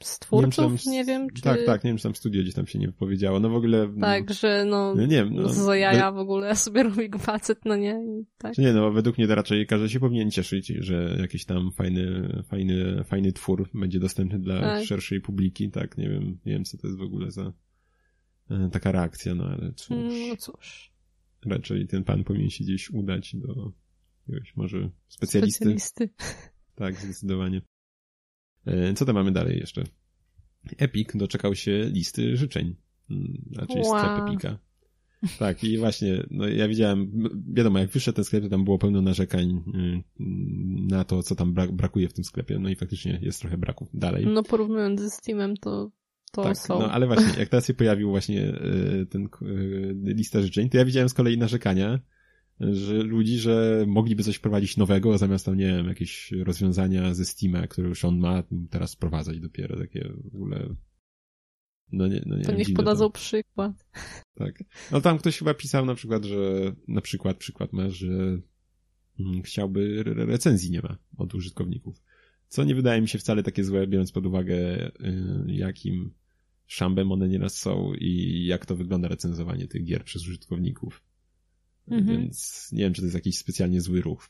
z 0.00 0.18
twórców, 0.18 0.72
nie 0.86 0.92
wiem, 0.92 0.92
nie 0.92 1.04
wiem, 1.04 1.30
czy... 1.34 1.42
Tak, 1.42 1.58
tak, 1.66 1.84
nie 1.84 1.90
wiem, 1.90 1.96
czy 1.96 2.02
tam 2.02 2.14
studio 2.14 2.42
gdzieś 2.42 2.54
tam 2.54 2.66
się 2.66 2.78
nie 2.78 2.86
wypowiedziało, 2.86 3.40
no 3.40 3.48
w 3.48 3.54
ogóle... 3.54 3.94
Tak, 4.00 4.34
że 4.34 4.64
no, 4.64 4.94
no 4.94 5.02
nie 5.02 5.16
wiem, 5.16 5.34
no, 5.34 5.48
co 5.48 5.74
jaja 5.74 6.12
w 6.12 6.18
ogóle 6.18 6.56
sobie 6.66 6.82
robi 6.82 7.10
facet, 7.18 7.58
no 7.64 7.76
nie, 7.76 7.90
I 7.90 8.24
tak. 8.38 8.58
Nie, 8.58 8.72
no 8.72 8.90
według 8.90 9.18
mnie 9.18 9.28
to 9.28 9.34
raczej 9.34 9.66
każdy 9.66 9.88
się 9.88 10.00
powinien 10.00 10.30
cieszyć, 10.30 10.66
że 10.66 11.16
jakiś 11.20 11.44
tam 11.44 11.72
fajny, 11.72 12.28
fajny, 12.48 13.04
fajny 13.04 13.32
twór 13.32 13.70
będzie 13.74 14.00
dostępny 14.00 14.38
dla 14.38 14.60
tak. 14.60 14.84
szerszej 14.84 15.20
publiki, 15.20 15.70
tak, 15.70 15.98
nie 15.98 16.08
wiem, 16.08 16.38
nie 16.46 16.52
wiem, 16.52 16.64
co 16.64 16.78
to 16.78 16.86
jest 16.86 16.98
w 16.98 17.02
ogóle 17.02 17.30
za 17.30 17.52
e, 18.50 18.68
taka 18.72 18.92
reakcja, 18.92 19.34
no 19.34 19.44
ale 19.44 19.72
cóż. 19.72 19.96
Mm, 19.96 20.28
no 20.28 20.36
cóż. 20.36 20.92
Raczej 21.46 21.86
ten 21.86 22.04
pan 22.04 22.24
powinien 22.24 22.50
się 22.50 22.64
gdzieś 22.64 22.90
udać 22.90 23.36
do 23.36 23.72
jakiegoś 24.28 24.56
może 24.56 24.90
specjalisty. 25.08 25.56
Specjalisty. 25.56 26.10
Tak, 26.74 26.94
zdecydowanie. 26.94 27.62
E, 28.66 28.94
co 28.94 29.04
tam 29.04 29.14
mamy 29.14 29.32
dalej 29.32 29.58
jeszcze? 29.58 29.84
Epic 30.76 31.08
doczekał 31.14 31.54
się 31.54 31.90
listy 31.92 32.36
życzeń. 32.36 32.76
Znaczy 33.52 33.78
wow. 33.78 33.98
sklep 33.98 34.28
Epica. 34.28 34.58
Tak, 35.38 35.64
i 35.64 35.78
właśnie, 35.78 36.26
no 36.30 36.48
ja 36.48 36.68
widziałem, 36.68 37.28
wiadomo, 37.52 37.78
jak 37.78 37.90
wyszedł 37.90 38.16
ten 38.16 38.24
sklep, 38.24 38.42
to 38.42 38.48
tam 38.48 38.64
było 38.64 38.78
pełno 38.78 39.02
narzekań 39.02 39.62
mm, 39.74 40.02
na 40.88 41.04
to, 41.04 41.22
co 41.22 41.34
tam 41.34 41.54
brakuje 41.72 42.08
w 42.08 42.12
tym 42.12 42.24
sklepie, 42.24 42.58
no 42.58 42.68
i 42.68 42.76
faktycznie 42.76 43.18
jest 43.22 43.40
trochę 43.40 43.58
braków 43.58 43.88
dalej. 43.94 44.26
No 44.26 44.42
porównując 44.42 45.00
ze 45.00 45.10
Steamem, 45.10 45.56
to 45.56 45.90
to 46.32 46.42
tak, 46.42 46.58
są. 46.58 46.78
No 46.78 46.90
ale 46.92 47.06
właśnie, 47.06 47.38
jak 47.38 47.48
teraz 47.48 47.66
się 47.66 47.74
pojawił 47.74 48.10
właśnie 48.10 48.48
e, 48.48 49.06
ten 49.06 49.24
e, 49.24 50.14
lista 50.14 50.42
życzeń, 50.42 50.68
to 50.68 50.78
ja 50.78 50.84
widziałem 50.84 51.08
z 51.08 51.14
kolei 51.14 51.38
narzekania, 51.38 51.98
że 52.60 52.94
ludzi, 52.94 53.38
że 53.38 53.84
mogliby 53.88 54.22
coś 54.22 54.36
wprowadzić 54.36 54.76
nowego, 54.76 55.18
zamiast 55.18 55.46
tam, 55.46 55.56
nie 55.56 55.66
wiem, 55.66 55.88
jakieś 55.88 56.32
rozwiązania 56.32 57.14
ze 57.14 57.24
Steama, 57.24 57.66
które 57.66 57.88
już 57.88 58.04
on 58.04 58.18
ma, 58.18 58.42
teraz 58.70 58.94
wprowadzać 58.94 59.40
dopiero 59.40 59.78
takie 59.78 60.12
w 60.24 60.34
ogóle... 60.34 60.74
No 61.92 62.06
nie, 62.06 62.22
no 62.26 62.36
nie 62.36 62.44
to 62.44 62.52
niech 62.52 62.72
podadzą 62.74 63.10
przykład. 63.10 63.86
Tak. 64.34 64.64
No 64.92 65.00
tam 65.00 65.18
ktoś 65.18 65.38
chyba 65.38 65.54
pisał 65.54 65.86
na 65.86 65.94
przykład, 65.94 66.24
że 66.24 66.72
na 66.88 67.00
przykład, 67.00 67.36
przykład 67.36 67.72
masz, 67.72 67.94
że 67.94 68.40
mm, 69.20 69.42
chciałby 69.42 70.02
recenzji 70.04 70.70
nie 70.70 70.80
ma 70.80 70.98
od 71.16 71.34
użytkowników. 71.34 72.02
Co 72.48 72.64
nie 72.64 72.74
wydaje 72.74 73.00
mi 73.00 73.08
się 73.08 73.18
wcale 73.18 73.42
takie 73.42 73.64
złe, 73.64 73.86
biorąc 73.86 74.12
pod 74.12 74.26
uwagę, 74.26 74.86
y, 74.86 74.90
jakim 75.46 76.14
szambem 76.66 77.12
one 77.12 77.28
nieraz 77.28 77.58
są 77.58 77.92
i 77.94 78.44
jak 78.46 78.66
to 78.66 78.76
wygląda 78.76 79.08
recenzowanie 79.08 79.68
tych 79.68 79.84
gier 79.84 80.04
przez 80.04 80.22
użytkowników. 80.22 81.02
Mhm. 81.90 82.18
Więc 82.18 82.68
nie 82.72 82.84
wiem, 82.84 82.92
czy 82.92 83.00
to 83.00 83.06
jest 83.06 83.14
jakiś 83.14 83.38
specjalnie 83.38 83.80
zły 83.80 84.00
ruch 84.00 84.28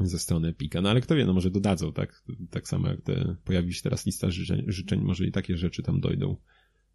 ze 0.00 0.18
strony 0.18 0.48
Epika. 0.48 0.80
No 0.80 0.90
ale 0.90 1.00
kto 1.00 1.14
wie, 1.14 1.26
no 1.26 1.32
może 1.32 1.50
dodadzą, 1.50 1.92
tak? 1.92 2.22
Tak 2.50 2.68
samo 2.68 2.88
jak 2.88 3.02
te, 3.02 3.36
pojawi 3.44 3.74
się 3.74 3.82
teraz 3.82 4.06
lista 4.06 4.30
życzeń, 4.30 4.64
życzeń 4.66 5.00
może 5.00 5.26
i 5.26 5.32
takie 5.32 5.56
rzeczy 5.56 5.82
tam 5.82 6.00
dojdą. 6.00 6.36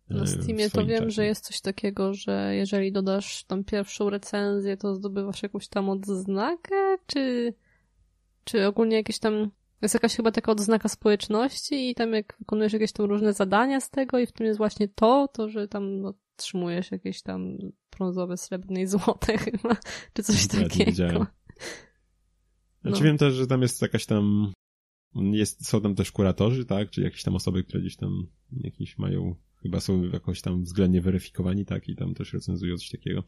Na 0.10 0.24
e, 0.24 0.28
Steamie 0.28 0.70
to 0.70 0.86
wiem, 0.86 1.00
czasie. 1.00 1.12
że 1.12 1.26
jest 1.26 1.46
coś 1.46 1.62
takiego, 1.62 2.14
że 2.14 2.56
jeżeli 2.56 2.92
dodasz 2.92 3.44
tam 3.44 3.64
pierwszą 3.64 4.10
recenzję, 4.10 4.78
to 4.78 4.96
zdobywasz 4.96 5.44
jakąś 5.44 5.68
tam 5.68 5.90
odznakę, 5.90 6.98
czy, 7.06 7.54
czy 8.44 8.68
ogólnie 8.68 8.96
jakieś 8.96 9.20
tam 9.20 9.52
jest 9.82 9.94
jakaś 9.94 10.16
chyba 10.16 10.32
taka 10.32 10.52
odznaka 10.52 10.90
społeczności 10.90 11.90
i 11.90 11.96
tam 11.96 12.14
jak 12.14 12.36
wykonujesz 12.40 12.74
jakieś 12.74 12.92
tam 12.92 13.06
różne 13.06 13.34
zadania 13.34 13.80
z 13.80 13.90
tego 13.90 14.20
i 14.20 14.26
w 14.26 14.32
tym 14.32 14.46
jest 14.46 14.58
właśnie 14.58 14.88
to, 14.88 15.28
to 15.34 15.50
że 15.50 15.68
tam 15.68 16.02
no, 16.02 16.14
otrzymujesz 16.38 16.92
jakieś 16.92 17.22
tam 17.22 17.58
brązowe, 17.92 18.38
srebrne 18.38 18.82
i 18.82 18.88
złote 18.88 19.38
chyba, 19.46 19.78
czy 20.14 20.24
coś 20.24 20.48
ja 20.54 20.64
takiego. 20.64 21.28
Znaczy 22.82 23.00
no. 23.00 23.04
wiem 23.04 23.18
też, 23.18 23.34
że 23.34 23.48
tam 23.48 23.62
jest 23.62 23.82
jakaś 23.82 24.06
tam 24.06 24.52
jest, 25.16 25.68
są 25.68 25.82
tam 25.82 25.96
też 25.96 26.12
kuratorzy, 26.12 26.66
tak, 26.66 26.90
czy 26.90 27.02
jakieś 27.02 27.24
tam 27.24 27.36
osoby, 27.36 27.64
które 27.64 27.82
gdzieś 27.82 27.96
tam 27.96 28.28
jakieś 28.52 28.98
mają, 28.98 29.36
chyba 29.62 29.80
są 29.80 30.04
jakoś 30.04 30.42
tam 30.42 30.64
względnie 30.64 31.02
weryfikowani, 31.02 31.66
tak, 31.66 31.90
i 31.90 31.96
tam 31.96 32.14
też 32.14 32.34
recenzują 32.34 32.78
coś 32.78 32.90
takiego. 32.90 33.24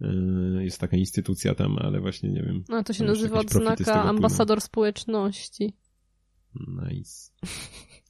Yy, 0.00 0.64
jest 0.64 0.78
taka 0.78 0.96
instytucja 0.96 1.54
tam, 1.54 1.78
ale 1.78 2.00
właśnie 2.00 2.30
nie 2.30 2.42
wiem. 2.42 2.64
No 2.68 2.84
to 2.84 2.92
się 2.92 3.04
nazywa 3.04 3.38
odznaka 3.38 4.02
ambasador 4.04 4.58
płyną. 4.58 4.66
społeczności. 4.66 5.76
Nice. 6.54 7.32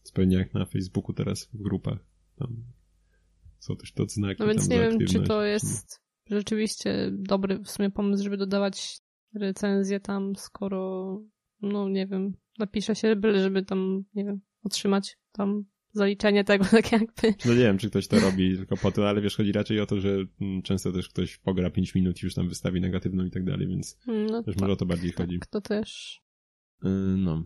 Zupełnie 0.05 0.37
jak 0.37 0.55
na 0.55 0.67
Facebooku 0.67 1.13
teraz 1.13 1.45
w 1.45 1.63
grupach. 1.63 1.99
Tam 2.37 2.65
są 3.61 3.77
też 3.77 3.93
te 3.93 4.03
odznaki. 4.03 4.43
No 4.43 4.47
więc 4.47 4.69
nie 4.69 4.79
wiem, 4.79 4.99
czy 5.07 5.21
to 5.21 5.45
jest 5.45 6.01
rzeczywiście 6.31 7.11
dobry 7.13 7.59
w 7.59 7.71
sumie 7.71 7.91
pomysł, 7.91 8.25
żeby 8.25 8.37
dodawać 8.37 9.01
recenzję 9.35 10.01
tam, 10.01 10.37
skoro, 10.37 11.21
no 11.63 11.89
nie 11.89 12.07
wiem, 12.07 12.33
napisze 12.59 12.95
się, 12.95 13.17
byle 13.17 13.43
żeby 13.43 13.63
tam, 13.63 14.05
nie 14.15 14.25
wiem, 14.25 14.41
otrzymać 14.65 15.19
tam 15.33 15.65
zaliczenie 15.93 16.45
tego, 16.45 16.65
tak 16.71 16.93
jakby. 16.93 17.35
No 17.45 17.55
nie 17.55 17.61
wiem, 17.61 17.79
czy 17.79 17.91
ktoś 17.91 18.09
to 18.09 18.21
robi 18.21 18.57
tylko 18.57 18.77
po 18.77 18.93
to, 18.93 19.09
ale 19.09 19.21
wiesz, 19.21 19.37
chodzi 19.37 19.53
raczej 19.53 19.81
o 19.81 19.87
to, 19.87 20.01
że 20.01 20.17
mm, 20.41 20.63
często 20.63 20.93
też 20.93 21.09
ktoś 21.09 21.39
pogra 21.39 21.71
5 21.71 21.95
minut 21.95 22.23
i 22.23 22.27
już 22.27 22.35
tam 22.35 22.49
wystawi 22.49 22.81
negatywną 22.81 23.25
i 23.25 23.31
tak 23.31 23.45
dalej, 23.45 23.69
więc 23.69 23.99
no 24.07 24.43
też 24.43 24.55
tak, 24.55 24.61
może 24.61 24.73
o 24.73 24.77
to 24.77 24.87
bardziej 24.87 25.13
tak, 25.13 25.27
chodzi. 25.27 25.41
to 25.51 25.61
też. 25.61 26.21
Y, 26.85 26.89
no. 27.17 27.45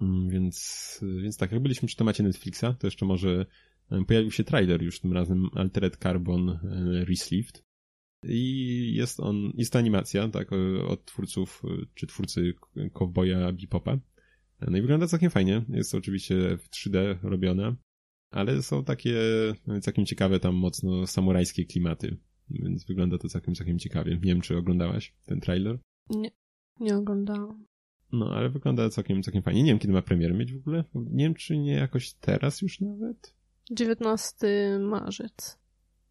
Mm, 0.00 0.28
więc, 0.28 1.00
więc 1.22 1.36
tak, 1.36 1.52
jak 1.52 1.62
byliśmy 1.62 1.88
przy 1.88 1.96
temacie 1.96 2.22
Netflixa, 2.22 2.64
to 2.78 2.86
jeszcze 2.86 3.06
może 3.06 3.28
y, 3.30 3.46
pojawił 4.06 4.30
się 4.30 4.44
trailer 4.44 4.82
już 4.82 5.00
tym 5.00 5.12
razem 5.12 5.48
Altered 5.54 5.96
Carbon 5.96 6.48
y, 6.48 7.04
Resleeved. 7.04 7.62
I 8.24 8.94
jest 8.94 9.20
on, 9.20 9.52
jest 9.54 9.76
animacja, 9.76 10.28
tak, 10.28 10.50
od 10.88 11.04
twórców, 11.04 11.62
czy 11.94 12.06
twórcy 12.06 12.54
Cowboya 12.92 13.52
Bepopa. 13.60 13.98
No 14.60 14.78
i 14.78 14.80
wygląda 14.80 15.06
całkiem 15.06 15.30
fajnie. 15.30 15.64
Jest 15.68 15.94
oczywiście 15.94 16.58
w 16.58 16.70
3D 16.70 17.18
robione, 17.22 17.76
ale 18.30 18.62
są 18.62 18.84
takie 18.84 19.16
całkiem 19.82 20.06
ciekawe 20.06 20.40
tam 20.40 20.54
mocno 20.54 21.06
samurajskie 21.06 21.64
klimaty, 21.64 22.16
więc 22.50 22.84
wygląda 22.84 23.18
to 23.18 23.28
całkiem, 23.28 23.54
całkiem 23.54 23.78
ciekawie. 23.78 24.12
Nie 24.12 24.18
wiem, 24.18 24.40
czy 24.40 24.56
oglądałaś 24.56 25.14
ten 25.26 25.40
trailer? 25.40 25.78
Nie, 26.10 26.30
nie 26.80 26.96
oglądałam. 26.96 27.66
No, 28.12 28.34
ale 28.34 28.50
wygląda 28.50 28.90
całkiem, 28.90 29.22
całkiem 29.22 29.42
fajnie. 29.42 29.62
Nie 29.62 29.70
wiem, 29.70 29.78
kiedy 29.78 29.92
ma 29.92 30.02
premierę 30.02 30.34
mieć 30.34 30.52
w 30.52 30.58
ogóle. 30.58 30.84
Nie 30.94 31.24
wiem, 31.24 31.34
czy 31.34 31.58
nie 31.58 31.72
jakoś 31.72 32.14
teraz 32.14 32.62
już 32.62 32.80
nawet. 32.80 33.34
19 33.72 34.78
marzec. 34.80 35.58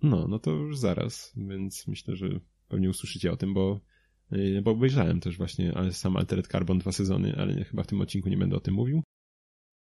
No, 0.03 0.27
no 0.27 0.39
to 0.39 0.51
już 0.51 0.77
zaraz, 0.77 1.33
więc 1.35 1.87
myślę, 1.87 2.15
że 2.15 2.39
pewnie 2.67 2.89
usłyszycie 2.89 3.31
o 3.31 3.37
tym, 3.37 3.53
bo, 3.53 3.79
y, 4.33 4.61
bo 4.63 4.71
obejrzałem 4.71 5.19
też 5.19 5.37
właśnie 5.37 5.73
sam 5.91 6.17
Altered 6.17 6.47
Carbon 6.47 6.79
dwa 6.79 6.91
sezony, 6.91 7.35
ale 7.37 7.63
chyba 7.63 7.83
w 7.83 7.87
tym 7.87 8.01
odcinku 8.01 8.29
nie 8.29 8.37
będę 8.37 8.55
o 8.55 8.59
tym 8.59 8.73
mówił. 8.73 9.03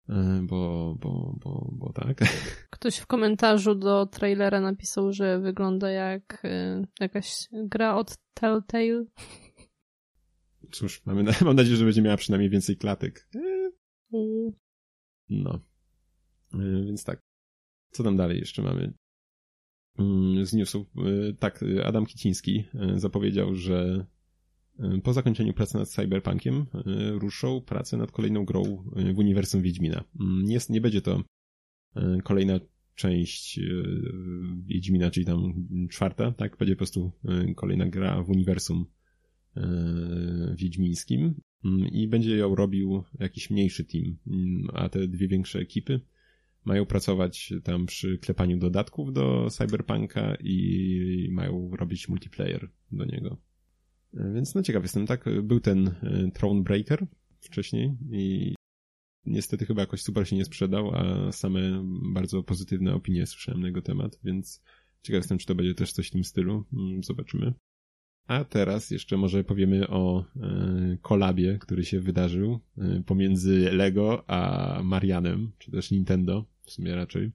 Y, 0.09 0.13
bo, 0.43 0.95
bo, 1.01 1.37
bo, 1.41 1.71
bo 1.73 1.93
tak. 1.93 2.21
Ktoś 2.71 2.97
w 2.97 3.07
komentarzu 3.07 3.75
do 3.75 4.07
trailera 4.07 4.61
napisał, 4.61 5.13
że 5.13 5.41
wygląda 5.41 5.91
jak 5.91 6.45
y, 6.45 6.87
jakaś 7.01 7.49
gra 7.53 7.95
od 7.95 8.17
Telltale. 8.35 9.05
Cóż, 10.73 11.07
mamy, 11.07 11.25
mam 11.45 11.57
nadzieję, 11.57 11.77
że 11.77 11.85
będzie 11.85 12.03
miała 12.03 12.17
przynajmniej 12.17 12.51
więcej 12.51 12.77
klatek. 12.77 13.29
Mm. 14.15 14.53
No. 15.29 15.61
Więc 16.87 17.05
tak. 17.05 17.21
Co 17.93 18.03
tam 18.03 18.17
dalej 18.17 18.39
jeszcze 18.39 18.63
mamy? 18.63 18.93
Mm, 19.99 20.47
z 20.47 20.53
newsów. 20.53 20.87
E, 20.97 21.33
tak, 21.33 21.65
Adam 21.85 22.07
Kiciński 22.07 22.65
e, 22.75 22.99
zapowiedział, 22.99 23.55
że 23.55 24.07
po 25.03 25.13
zakończeniu 25.13 25.53
pracy 25.53 25.79
nad 25.79 25.89
Cyberpunkiem 25.89 26.67
ruszą 27.11 27.61
pracę 27.61 27.97
nad 27.97 28.13
kolejną 28.13 28.45
grą 28.45 28.85
w 29.15 29.19
uniwersum 29.19 29.63
Wiedźmina. 29.63 30.05
Mm, 30.21 30.45
nie, 30.45 30.59
nie 30.69 30.81
będzie 30.81 31.03
to 31.03 31.23
kolejna 32.25 32.61
część 32.95 33.61
Wiedźmina, 34.67 35.11
czyli 35.11 35.27
tam 35.27 35.67
czwarta, 35.91 36.33
tak? 36.33 36.57
Będzie 36.57 36.75
po 36.75 36.79
prostu 36.79 37.13
kolejna 37.57 37.87
gra 37.87 38.23
w 38.23 38.31
uniwersum 38.31 38.87
wiedźmińskim 40.55 41.35
mm, 41.65 41.89
i 41.89 42.09
będzie 42.09 42.37
ją 42.37 42.55
robił 42.55 43.03
jakiś 43.19 43.51
mniejszy 43.51 43.85
team, 43.85 44.17
a 44.73 44.89
te 44.89 45.09
dwie 45.09 45.29
większe 45.29 45.59
ekipy 45.59 46.01
mają 46.65 46.87
pracować 46.87 47.53
tam 47.65 47.87
przy 47.87 48.19
klepaniu 48.19 48.59
dodatków 48.59 49.13
do 49.13 49.49
Cyberpunka 49.51 50.37
i 50.41 51.29
mają 51.33 51.71
robić 51.77 52.09
multiplayer 52.09 52.71
do 52.93 53.05
niego. 53.05 53.37
Więc 54.35 54.55
no 54.55 54.63
ciekaw 54.63 54.83
jestem, 54.83 55.07
tak? 55.07 55.25
Był 55.43 55.61
ten 55.61 55.89
e, 55.89 56.31
Thronebreaker 56.35 57.07
wcześniej 57.41 57.97
i 58.11 58.55
niestety 59.27 59.67
chyba 59.67 59.81
jakoś 59.81 60.03
super 60.03 60.29
się 60.29 60.37
nie 60.37 60.45
sprzedał, 60.45 60.95
a 60.95 61.33
same 61.33 61.61
bardzo 62.13 62.43
pozytywne 62.43 62.95
opinie 62.95 63.27
słyszałem 63.27 63.61
na 63.61 63.67
jego 63.67 63.83
temat, 63.83 64.19
więc 64.25 64.63
ciekaw 65.03 65.21
jestem, 65.21 65.39
czy 65.39 65.47
to 65.47 65.55
będzie 65.55 65.75
też 65.75 65.93
coś 65.93 66.09
w 66.09 66.11
tym 66.11 66.25
stylu. 66.25 66.65
Mm, 66.73 67.03
zobaczymy. 67.03 67.53
A 68.27 68.45
teraz 68.45 68.91
jeszcze 68.91 69.17
może 69.17 69.45
powiemy 69.45 69.89
o 69.89 70.25
e, 70.37 70.99
kolabie, 71.03 71.59
który 71.59 71.85
się 71.85 72.01
wydarzył 72.01 72.61
e, 72.79 73.03
pomiędzy 73.07 73.73
Lego 73.73 74.31
a 74.31 74.81
Marianem, 74.85 75.53
czy 75.59 75.71
też 75.71 75.91
Nintendo 75.91 76.52
w 76.65 76.71
sumie 76.71 76.95
raczej. 76.95 77.33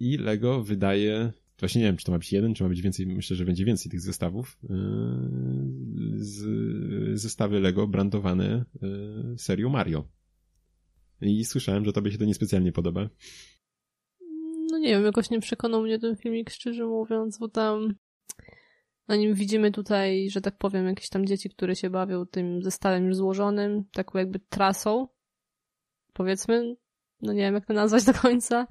I 0.00 0.16
Lego 0.18 0.62
wydaje, 0.62 1.32
właśnie 1.58 1.80
nie 1.80 1.86
wiem, 1.86 1.96
czy 1.96 2.04
to 2.04 2.12
ma 2.12 2.18
być 2.18 2.32
jeden, 2.32 2.54
czy 2.54 2.62
ma 2.62 2.68
być 2.68 2.82
więcej, 2.82 3.06
myślę, 3.06 3.36
że 3.36 3.44
będzie 3.44 3.64
więcej 3.64 3.90
tych 3.90 4.00
zestawów, 4.00 4.58
e, 4.64 4.76
z, 6.16 7.20
zestawy 7.20 7.60
Lego 7.60 7.86
brandowane 7.86 8.64
serią 9.36 9.68
Mario. 9.68 10.08
I 11.20 11.44
słyszałem, 11.44 11.84
że 11.84 11.92
tobie 11.92 12.12
się 12.12 12.18
to 12.18 12.24
niespecjalnie 12.24 12.72
podoba. 12.72 13.08
No 14.70 14.78
nie 14.78 14.88
wiem, 14.88 15.04
jakoś 15.04 15.30
nie 15.30 15.40
przekonał 15.40 15.82
mnie 15.82 15.98
ten 15.98 16.16
filmik, 16.16 16.50
szczerze 16.50 16.86
mówiąc, 16.86 17.38
bo 17.38 17.48
tam 17.48 17.94
na 19.08 19.16
nim 19.16 19.34
widzimy 19.34 19.72
tutaj, 19.72 20.30
że 20.30 20.40
tak 20.40 20.58
powiem, 20.58 20.86
jakieś 20.86 21.08
tam 21.08 21.26
dzieci, 21.26 21.50
które 21.50 21.76
się 21.76 21.90
bawią 21.90 22.26
tym 22.26 22.62
zestawem 22.62 23.06
już 23.06 23.16
złożonym, 23.16 23.84
taką 23.92 24.18
jakby 24.18 24.38
trasą, 24.38 25.08
powiedzmy, 26.12 26.76
no 27.24 27.32
nie 27.32 27.40
wiem 27.40 27.54
jak 27.54 27.66
to 27.66 27.74
nazwać 27.74 28.04
do 28.04 28.14
końca. 28.14 28.66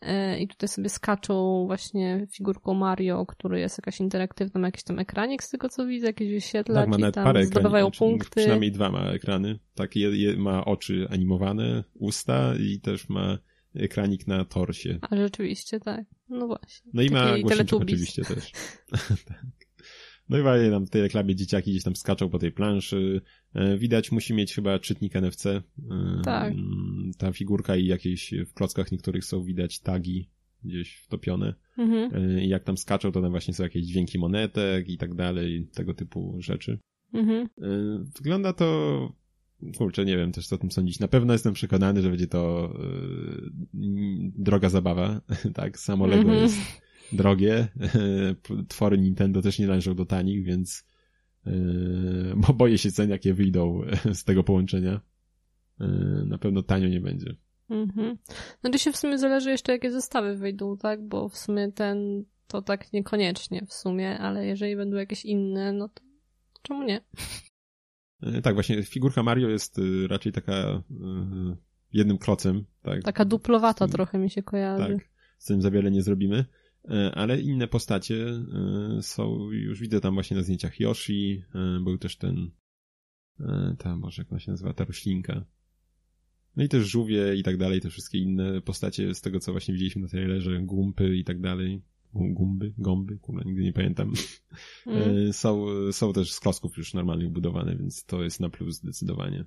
E, 0.00 0.40
I 0.40 0.48
tutaj 0.48 0.68
sobie 0.68 0.88
skaczą 0.88 1.64
właśnie 1.66 2.26
figurką 2.32 2.74
Mario, 2.74 3.26
który 3.26 3.60
jest 3.60 3.78
jakaś 3.78 4.00
interaktywna, 4.00 4.60
ma 4.60 4.68
jakiś 4.68 4.82
tam 4.82 4.98
ekranik 4.98 5.42
z 5.42 5.50
tego 5.50 5.68
co 5.68 5.86
widzę, 5.86 6.06
jakieś 6.06 6.30
wyświetlacz 6.30 6.84
tak, 6.84 6.88
ma 6.88 6.98
nawet 6.98 7.12
i 7.12 7.14
tam 7.14 7.24
parę 7.24 7.46
zdobywają 7.46 7.90
punkty. 7.90 8.40
Przynajmniej 8.40 8.72
dwa 8.72 8.90
ma 8.90 9.10
ekrany. 9.10 9.58
Tak, 9.74 9.96
je, 9.96 10.16
je, 10.16 10.36
ma 10.36 10.64
oczy 10.64 11.06
animowane, 11.10 11.84
usta 11.94 12.54
i 12.60 12.80
też 12.80 13.08
ma 13.08 13.38
ekranik 13.74 14.26
na 14.26 14.44
torsie. 14.44 14.98
A 15.10 15.16
rzeczywiście, 15.16 15.80
tak. 15.80 16.04
No 16.28 16.46
właśnie. 16.46 16.90
No 16.94 17.02
i 17.02 17.10
ma 17.10 17.38
głośniczek 17.38 17.72
oczywiście 17.72 18.24
też. 18.24 18.52
tak. 19.28 19.44
No 20.28 20.38
i 20.38 20.42
właśnie 20.42 20.70
tam 20.70 20.86
w 20.86 20.90
tej 20.90 21.02
reklamie 21.02 21.36
dzieciaki 21.36 21.70
gdzieś 21.70 21.84
tam 21.84 21.96
skaczą 21.96 22.30
po 22.30 22.38
tej 22.38 22.52
planszy. 22.52 23.20
E, 23.54 23.78
widać, 23.78 24.12
musi 24.12 24.34
mieć 24.34 24.54
chyba 24.54 24.78
czytnik 24.78 25.16
NFC. 25.16 25.46
E, 25.46 25.62
tak. 26.24 26.52
Ta 27.18 27.32
figurka 27.32 27.76
i 27.76 27.86
jakieś 27.86 28.34
w 28.46 28.54
klockach 28.54 28.92
niektórych 28.92 29.24
są 29.24 29.44
widać 29.44 29.80
tagi 29.80 30.30
gdzieś 30.64 30.96
wtopione. 30.96 31.54
Mhm. 31.78 32.14
E, 32.14 32.44
I 32.44 32.48
jak 32.48 32.64
tam 32.64 32.76
skaczą, 32.76 33.12
to 33.12 33.22
tam 33.22 33.30
właśnie 33.30 33.54
są 33.54 33.62
jakieś 33.62 33.84
dźwięki 33.84 34.18
monetek 34.18 34.88
i 34.88 34.98
tak 34.98 35.14
dalej, 35.14 35.68
tego 35.74 35.94
typu 35.94 36.36
rzeczy. 36.38 36.78
Mhm. 37.12 37.48
Wygląda 38.16 38.52
to 38.52 39.18
kurczę, 39.76 40.04
nie 40.04 40.16
wiem 40.16 40.32
też 40.32 40.46
co 40.46 40.56
o 40.56 40.58
tym 40.58 40.70
sądzić. 40.70 41.00
Na 41.00 41.08
pewno 41.08 41.32
jestem 41.32 41.54
przekonany, 41.54 42.02
że 42.02 42.10
będzie 42.10 42.26
to 42.26 42.72
yy, 43.74 44.32
droga 44.36 44.68
zabawa, 44.68 45.20
tak? 45.54 45.78
Samo 45.78 46.06
Lego 46.06 46.22
mm 46.22 46.36
-hmm. 46.36 46.42
jest 46.42 46.58
drogie. 47.12 47.68
Twory 48.68 48.98
Nintendo 48.98 49.42
też 49.42 49.58
nie 49.58 49.66
należą 49.66 49.94
do 49.94 50.06
tanich, 50.06 50.44
więc 50.44 50.84
yy, 51.46 51.52
bo 52.36 52.54
boję 52.54 52.78
się 52.78 52.92
cen, 52.92 53.10
jakie 53.10 53.34
wyjdą 53.34 53.80
z 54.12 54.24
tego 54.24 54.44
połączenia. 54.44 55.00
Yy, 55.80 56.24
na 56.26 56.38
pewno 56.38 56.62
tanio 56.62 56.88
nie 56.88 57.00
będzie. 57.00 57.36
Mhm. 57.70 58.18
No 58.62 58.70
to 58.70 58.78
się 58.78 58.92
w 58.92 58.96
sumie 58.96 59.18
zależy 59.18 59.50
jeszcze, 59.50 59.72
jakie 59.72 59.90
zestawy 59.90 60.36
wyjdą, 60.36 60.76
tak? 60.76 61.08
Bo 61.08 61.28
w 61.28 61.38
sumie 61.38 61.72
ten 61.72 62.24
to 62.46 62.62
tak 62.62 62.92
niekoniecznie 62.92 63.66
w 63.66 63.72
sumie, 63.72 64.18
ale 64.18 64.46
jeżeli 64.46 64.76
będą 64.76 64.96
jakieś 64.96 65.24
inne, 65.24 65.72
no 65.72 65.88
to 65.88 66.02
czemu 66.62 66.82
nie? 66.82 67.00
E, 68.22 68.42
tak, 68.42 68.54
właśnie 68.54 68.82
figurka 68.82 69.22
Mario 69.22 69.48
jest 69.48 69.78
y, 69.78 70.08
raczej 70.08 70.32
taka 70.32 70.52
y, 70.52 71.56
jednym 71.92 72.18
klocem. 72.18 72.64
Tak? 72.82 73.02
Taka 73.02 73.24
duplowata 73.24 73.86
tym, 73.86 73.92
trochę 73.92 74.18
mi 74.18 74.30
się 74.30 74.42
kojarzy. 74.42 74.96
Tak, 74.96 75.08
z 75.38 75.46
tym 75.46 75.62
za 75.62 75.70
wiele 75.70 75.90
nie 75.90 76.02
zrobimy. 76.02 76.44
Ale 77.14 77.40
inne 77.40 77.68
postacie 77.68 78.14
y, 78.98 79.02
są, 79.02 79.50
już 79.50 79.80
widzę 79.80 80.00
tam 80.00 80.14
właśnie 80.14 80.36
na 80.36 80.42
zdjęciach 80.42 80.80
Yoshi, 80.80 81.44
był 81.84 81.98
też 81.98 82.16
ten, 82.16 82.50
ta, 83.78 83.96
może 83.96 84.22
jak 84.22 84.32
ona 84.32 84.40
się 84.40 84.50
nazywa, 84.50 84.72
ta 84.72 84.84
roślinka. 84.84 85.44
No 86.58 86.64
i 86.64 86.68
też 86.68 86.84
żółwie 86.84 87.36
i 87.36 87.42
tak 87.42 87.56
dalej, 87.56 87.80
te 87.80 87.90
wszystkie 87.90 88.18
inne 88.18 88.60
postacie 88.60 89.14
z 89.14 89.20
tego, 89.20 89.40
co 89.40 89.52
właśnie 89.52 89.74
widzieliśmy 89.74 90.02
na 90.02 90.08
trailerze, 90.08 90.60
gumpy 90.60 91.16
i 91.16 91.24
tak 91.24 91.40
dalej 91.40 91.82
gumby, 92.14 92.74
gąby, 92.78 93.18
kurwa, 93.18 93.42
nigdy 93.44 93.62
nie 93.62 93.72
pamiętam, 93.72 94.12
mm. 94.86 95.32
są, 95.32 95.66
są 95.92 96.12
też 96.12 96.32
z 96.32 96.40
klocków 96.40 96.76
już 96.76 96.94
normalnie 96.94 97.28
budowane, 97.28 97.76
więc 97.76 98.04
to 98.04 98.22
jest 98.22 98.40
na 98.40 98.48
plus 98.48 98.76
zdecydowanie. 98.76 99.44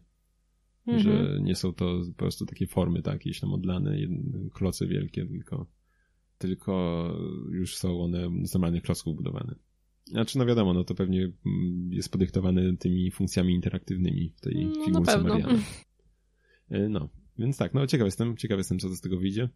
Mm 0.88 1.00
-hmm. 1.00 1.04
Że 1.04 1.40
nie 1.42 1.56
są 1.56 1.74
to 1.74 2.02
po 2.08 2.14
prostu 2.14 2.46
takie 2.46 2.68
formy, 2.68 3.02
tak, 3.02 3.14
jakieś 3.14 3.40
tam 3.40 3.54
odlane, 3.54 3.98
kloce 4.54 4.88
wielkie, 4.88 5.26
tylko, 5.26 5.68
tylko 6.38 7.16
już 7.52 7.76
są 7.76 8.02
one 8.02 8.30
z 8.44 8.54
normalnych 8.54 8.84
klocków 8.84 9.16
budowane. 9.16 9.56
Znaczy, 10.06 10.38
no 10.38 10.46
wiadomo, 10.46 10.74
no 10.74 10.84
to 10.84 10.96
pewnie 10.96 11.32
jest 11.90 12.12
podyktowane 12.12 12.78
tymi 12.78 13.12
funkcjami 13.12 13.54
interaktywnymi 13.54 14.34
w 14.38 14.42
tej 14.42 14.66
no, 14.66 14.86
figurce 14.86 15.22
Mariana. 15.22 15.60
E, 16.72 16.90
no, 16.90 17.10
więc 17.38 17.58
tak, 17.58 17.74
no 17.74 17.88
ciekaw 17.88 18.06
jestem, 18.06 18.38
ciekaw 18.38 18.58
jestem, 18.58 18.80
co 18.80 18.90
z 18.90 19.02
tego 19.02 19.18
wyjdzie. 19.18 19.50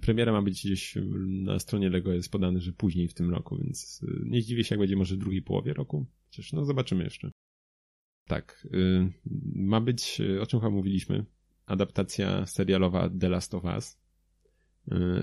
Premiera 0.00 0.32
ma 0.32 0.42
być 0.42 0.64
gdzieś 0.64 0.94
na 1.26 1.58
stronie 1.58 1.88
Lego 1.88 2.12
jest 2.12 2.32
podane, 2.32 2.60
że 2.60 2.72
później 2.72 3.08
w 3.08 3.14
tym 3.14 3.30
roku, 3.30 3.58
więc 3.58 4.02
y, 4.02 4.22
nie 4.24 4.42
zdziwię 4.42 4.64
się, 4.64 4.74
jak 4.74 4.80
będzie 4.80 4.96
może 4.96 5.14
w 5.14 5.18
drugiej 5.18 5.42
połowie 5.42 5.72
roku. 5.72 6.06
Chociaż 6.26 6.52
no 6.52 6.64
zobaczymy 6.64 7.04
jeszcze. 7.04 7.30
Tak, 8.26 8.68
ma 9.54 9.80
być, 9.80 10.20
o 10.40 10.46
czym 10.46 10.60
chyba 10.60 10.70
mówiliśmy, 10.70 11.24
adaptacja 11.66 12.46
serialowa 12.46 13.10
The 13.20 13.28
Last 13.28 13.54
of 13.54 13.64
Us. 13.64 13.98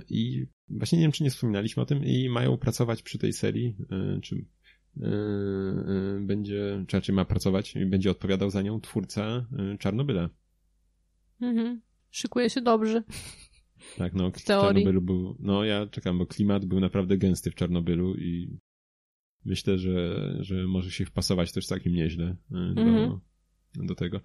I 0.09 0.45
właśnie 0.69 0.97
nie 0.97 1.03
wiem, 1.03 1.11
czy 1.11 1.23
nie 1.23 1.29
wspominaliśmy 1.29 1.83
o 1.83 1.85
tym 1.85 2.05
i 2.05 2.29
mają 2.29 2.57
pracować 2.57 3.01
przy 3.01 3.17
tej 3.17 3.33
serii, 3.33 3.75
czy 4.21 4.45
będzie, 6.19 6.85
czy 6.87 6.97
raczej 6.97 7.15
ma 7.15 7.25
pracować 7.25 7.75
i 7.75 7.85
będzie 7.85 8.11
odpowiadał 8.11 8.49
za 8.49 8.61
nią 8.61 8.81
twórca 8.81 9.45
Czarnobyla. 9.79 10.29
Mhm. 11.41 11.81
Szykuje 12.11 12.49
się 12.49 12.61
dobrze. 12.61 13.03
Tak, 13.97 14.13
no, 14.13 14.31
w 14.31 14.43
Czarnobylu 14.43 15.01
był, 15.01 15.37
no 15.39 15.63
ja 15.63 15.87
czekam, 15.87 16.17
bo 16.17 16.25
klimat 16.25 16.65
był 16.65 16.79
naprawdę 16.79 17.17
gęsty 17.17 17.51
w 17.51 17.55
Czarnobylu 17.55 18.15
i 18.15 18.59
myślę, 19.45 19.77
że, 19.77 20.37
że 20.39 20.67
może 20.67 20.91
się 20.91 21.05
wpasować 21.05 21.51
też 21.51 21.65
całkiem 21.67 21.93
nieźle 21.93 22.35
do, 22.49 22.81
-hmm. 22.81 23.19
do 23.75 23.95
tego. 23.95 24.21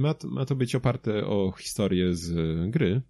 Ma, 0.00 0.14
ma 0.24 0.44
to 0.44 0.56
być 0.56 0.74
oparte 0.74 1.26
o 1.26 1.52
historię 1.52 2.14
z 2.14 2.34
gry 2.70 3.02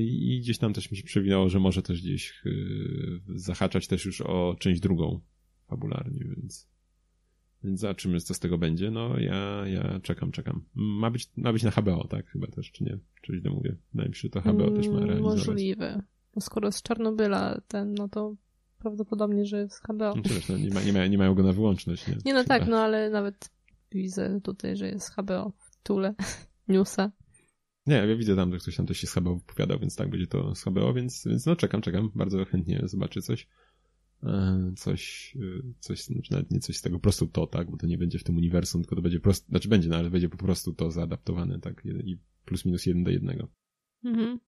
i 0.00 0.40
gdzieś 0.40 0.58
tam 0.58 0.72
też 0.72 0.90
mi 0.90 0.96
się 0.96 1.04
przewinęło, 1.04 1.48
że 1.48 1.60
może 1.60 1.82
też 1.82 2.02
gdzieś 2.02 2.42
zahaczać 3.34 3.86
też 3.86 4.04
już 4.04 4.20
o 4.20 4.56
część 4.58 4.80
drugą 4.80 5.20
fabularnie, 5.70 6.24
więc 6.24 6.70
więc 7.64 7.80
zobaczymy, 7.80 8.20
co 8.20 8.34
z 8.34 8.38
tego 8.38 8.58
będzie. 8.58 8.90
No, 8.90 9.18
ja, 9.18 9.66
ja 9.66 10.00
czekam, 10.02 10.32
czekam. 10.32 10.64
Ma 10.74 11.10
być, 11.10 11.30
ma 11.36 11.52
być 11.52 11.62
na 11.62 11.70
HBO, 11.70 12.06
tak? 12.08 12.26
Chyba 12.26 12.46
też, 12.46 12.72
czy 12.72 12.84
nie? 12.84 12.98
Czy 13.22 13.36
źle 13.40 13.50
mówię? 13.50 13.76
Wydaje 13.92 14.08
mi 14.08 14.14
się, 14.14 14.20
że 14.20 14.30
to 14.30 14.40
HBO 14.40 14.50
mm, 14.50 14.76
też 14.76 14.88
ma 14.88 15.00
realizować. 15.00 15.46
Możliwe. 15.46 16.02
No 16.36 16.40
skoro 16.40 16.72
z 16.72 16.82
Czarnobyla 16.82 17.60
ten, 17.68 17.94
no 17.94 18.08
to 18.08 18.34
prawdopodobnie, 18.78 19.44
że 19.44 19.68
z 19.68 19.80
HBO. 19.80 20.14
No, 20.16 20.22
no, 20.48 20.58
nie, 20.58 20.70
ma, 20.70 20.82
nie, 20.82 20.92
ma, 20.92 21.06
nie 21.06 21.18
mają 21.18 21.34
go 21.34 21.42
na 21.42 21.52
wyłączność, 21.52 22.08
nie? 22.08 22.16
Nie, 22.24 22.34
no 22.34 22.44
tak, 22.44 22.68
no 22.68 22.78
ale 22.78 23.10
nawet 23.10 23.50
widzę 23.92 24.40
tutaj, 24.40 24.76
że 24.76 24.88
jest 24.88 25.12
HBO 25.12 25.52
w 25.58 25.82
tule 25.82 26.14
newsa. 26.68 27.12
Nie, 27.86 27.96
ja 27.96 28.16
widzę 28.16 28.36
tam, 28.36 28.52
że 28.52 28.58
ktoś 28.58 28.76
tam 28.76 28.86
też 28.86 28.98
się 28.98 29.06
z 29.06 29.14
HBO 29.14 29.36
wypowiadał, 29.36 29.78
więc 29.78 29.96
tak 29.96 30.10
będzie 30.10 30.26
to 30.26 30.54
z 30.54 30.64
HBO, 30.64 30.94
więc, 30.94 31.24
więc 31.26 31.46
no 31.46 31.56
czekam, 31.56 31.80
czekam. 31.80 32.10
Bardzo 32.14 32.44
chętnie 32.44 32.80
zobaczę 32.84 33.22
coś. 33.22 33.48
E, 34.22 34.72
coś, 34.76 35.34
e, 35.36 35.62
coś, 35.80 36.04
znaczy 36.04 36.32
nawet 36.32 36.50
nie 36.50 36.60
coś 36.60 36.76
z 36.76 36.82
tego, 36.82 36.96
po 36.96 37.02
prostu 37.02 37.26
to, 37.26 37.46
tak, 37.46 37.70
bo 37.70 37.76
to 37.76 37.86
nie 37.86 37.98
będzie 37.98 38.18
w 38.18 38.24
tym 38.24 38.36
uniwersum, 38.36 38.82
tylko 38.82 38.96
to 38.96 39.02
będzie 39.02 39.20
prosto, 39.20 39.48
znaczy 39.48 39.68
będzie, 39.68 39.88
no 39.88 39.96
ale 39.96 40.10
będzie 40.10 40.28
po 40.28 40.36
prostu 40.36 40.74
to 40.74 40.90
zaadaptowane, 40.90 41.60
tak, 41.60 41.82
i 41.84 42.18
plus 42.44 42.64
minus 42.64 42.86
jeden 42.86 43.04
do 43.04 43.10
jednego. 43.10 43.48
Mhm. 44.04 44.40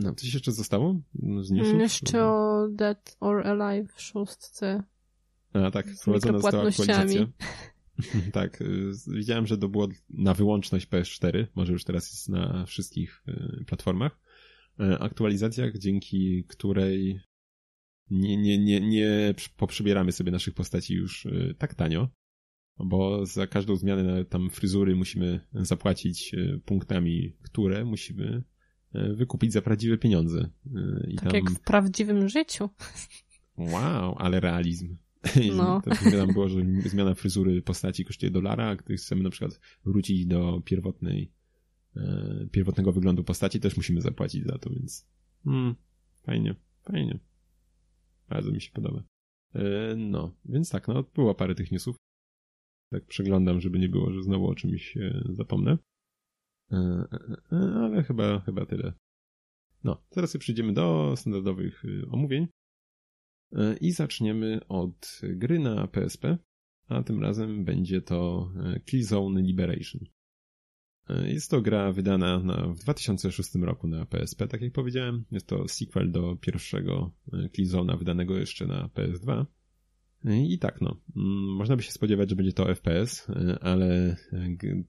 No, 0.00 0.14
coś 0.14 0.34
jeszcze 0.34 0.52
zostało 0.52 1.00
z 1.40 1.50
newsów? 1.50 1.80
Jeszcze 1.80 2.24
o 2.24 2.68
Dead 2.70 3.16
or 3.20 3.46
Alive 3.46 3.92
w 3.94 4.00
szóstce. 4.00 4.82
A, 5.52 5.70
tak, 5.70 5.86
wprowadzona 5.90 6.38
została 6.38 6.68
aktualizacja. 6.68 7.26
tak, 8.32 8.62
e, 8.62 8.66
widziałem, 9.06 9.46
że 9.46 9.58
to 9.58 9.68
było 9.68 9.88
na 10.10 10.34
wyłączność 10.34 10.88
PS4, 10.88 11.46
może 11.54 11.72
już 11.72 11.84
teraz 11.84 12.12
jest 12.12 12.28
na 12.28 12.66
wszystkich 12.66 13.24
platformach. 13.66 14.18
Aktualizacja, 15.00 15.66
dzięki 15.78 16.44
której 16.48 17.20
nie, 18.10 18.36
nie, 18.36 18.58
nie, 18.58 18.80
nie 18.80 19.34
poprzybieramy 19.56 20.12
sobie 20.12 20.32
naszych 20.32 20.54
postaci 20.54 20.94
już 20.94 21.26
y, 21.26 21.54
tak 21.58 21.74
tanio, 21.74 22.08
bo 22.78 23.26
za 23.26 23.46
każdą 23.46 23.76
zmianę 23.76 24.24
tam 24.24 24.50
fryzury 24.50 24.96
musimy 24.96 25.40
zapłacić 25.52 26.34
y, 26.34 26.60
punktami, 26.64 27.36
które 27.42 27.84
musimy 27.84 28.44
y, 28.94 29.14
wykupić 29.14 29.52
za 29.52 29.62
prawdziwe 29.62 29.98
pieniądze. 29.98 30.50
I 31.08 31.16
tak 31.16 31.24
tam... 31.24 31.34
jak 31.34 31.50
w 31.50 31.60
prawdziwym 31.60 32.28
życiu. 32.28 32.70
Wow, 33.58 34.14
ale 34.18 34.40
realizm. 34.40 34.96
No. 35.56 35.82
To 35.84 36.10
tam 36.10 36.32
było, 36.32 36.48
że 36.48 36.60
zmiana 36.86 37.14
fryzury 37.14 37.62
postaci 37.62 38.04
kosztuje 38.04 38.30
dolara, 38.30 38.66
a 38.66 38.76
gdy 38.76 38.96
chcemy 38.96 39.22
na 39.22 39.30
przykład 39.30 39.60
wrócić 39.84 40.26
do 40.26 40.62
pierwotnej, 40.64 41.32
pierwotnego 42.50 42.92
wyglądu 42.92 43.24
postaci, 43.24 43.60
też 43.60 43.76
musimy 43.76 44.00
zapłacić 44.00 44.44
za 44.44 44.58
to, 44.58 44.70
więc 44.70 45.06
hmm, 45.44 45.74
fajnie, 46.22 46.54
fajnie. 46.82 47.18
Bardzo 48.28 48.52
mi 48.52 48.60
się 48.60 48.72
podoba. 48.72 49.04
E, 49.54 49.94
no, 49.96 50.36
więc 50.44 50.70
tak, 50.70 50.88
no, 50.88 51.02
było 51.02 51.34
parę 51.34 51.54
tych 51.54 51.72
newsów. 51.72 51.96
Tak 52.90 53.06
przeglądam, 53.06 53.60
żeby 53.60 53.78
nie 53.78 53.88
było, 53.88 54.12
że 54.12 54.22
znowu 54.22 54.46
o 54.48 54.54
czymś 54.54 54.98
zapomnę. 55.28 55.78
E, 56.72 56.76
e, 57.52 57.56
ale 57.56 58.02
chyba, 58.02 58.40
chyba 58.40 58.66
tyle. 58.66 58.92
No, 59.84 60.02
teraz 60.10 60.36
przejdziemy 60.36 60.72
do 60.72 61.14
standardowych 61.16 61.82
omówień. 62.10 62.48
I 63.80 63.90
zaczniemy 63.92 64.60
od 64.68 65.20
gry 65.22 65.58
na 65.58 65.86
PSP, 65.86 66.38
a 66.88 67.02
tym 67.02 67.22
razem 67.22 67.64
będzie 67.64 68.02
to 68.02 68.50
Killzone 68.84 69.42
Liberation. 69.42 70.04
Jest 71.24 71.50
to 71.50 71.62
gra 71.62 71.92
wydana 71.92 72.38
na, 72.38 72.66
w 72.66 72.78
2006 72.78 73.54
roku 73.54 73.88
na 73.88 74.06
PSP, 74.06 74.48
tak 74.48 74.62
jak 74.62 74.72
powiedziałem. 74.72 75.24
Jest 75.30 75.46
to 75.46 75.68
sequel 75.68 76.10
do 76.10 76.36
pierwszego 76.36 77.10
Killzone'a 77.32 77.98
wydanego 77.98 78.38
jeszcze 78.38 78.66
na 78.66 78.88
PS2. 78.88 79.46
I 80.24 80.58
tak, 80.58 80.80
no. 80.80 81.00
Mm, 81.16 81.56
można 81.56 81.76
by 81.76 81.82
się 81.82 81.92
spodziewać, 81.92 82.30
że 82.30 82.36
będzie 82.36 82.52
to 82.52 82.74
FPS, 82.74 83.26
ale 83.60 84.16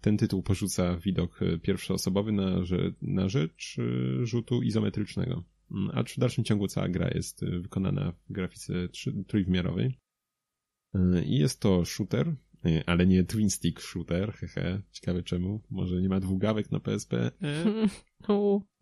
ten 0.01 0.17
tytuł 0.17 0.43
porzuca 0.43 0.97
widok 0.97 1.39
pierwszoosobowy 1.61 2.31
na, 2.31 2.63
na 3.01 3.29
rzecz 3.29 3.77
rzutu 4.23 4.61
izometrycznego. 4.61 5.43
Mm, 5.71 5.91
a 5.93 6.03
w 6.03 6.17
dalszym 6.17 6.43
ciągu 6.43 6.67
cała 6.67 6.89
gra 6.89 7.09
jest 7.15 7.45
wykonana 7.45 8.11
w 8.11 8.31
grafice 8.31 8.73
trójwymiarowej. 9.27 9.99
I 11.25 11.37
jest 11.37 11.59
to 11.59 11.85
shooter, 11.85 12.35
ale 12.85 13.07
nie 13.07 13.23
twin 13.23 13.49
stick 13.49 13.81
shooter, 13.81 14.33
hehe, 14.33 14.81
ciekawe 14.91 15.23
czemu, 15.23 15.61
może 15.69 16.01
nie 16.01 16.09
ma 16.09 16.19
dwugawek 16.19 16.71
na 16.71 16.79
PSP. 16.79 17.13
E? 17.13 17.31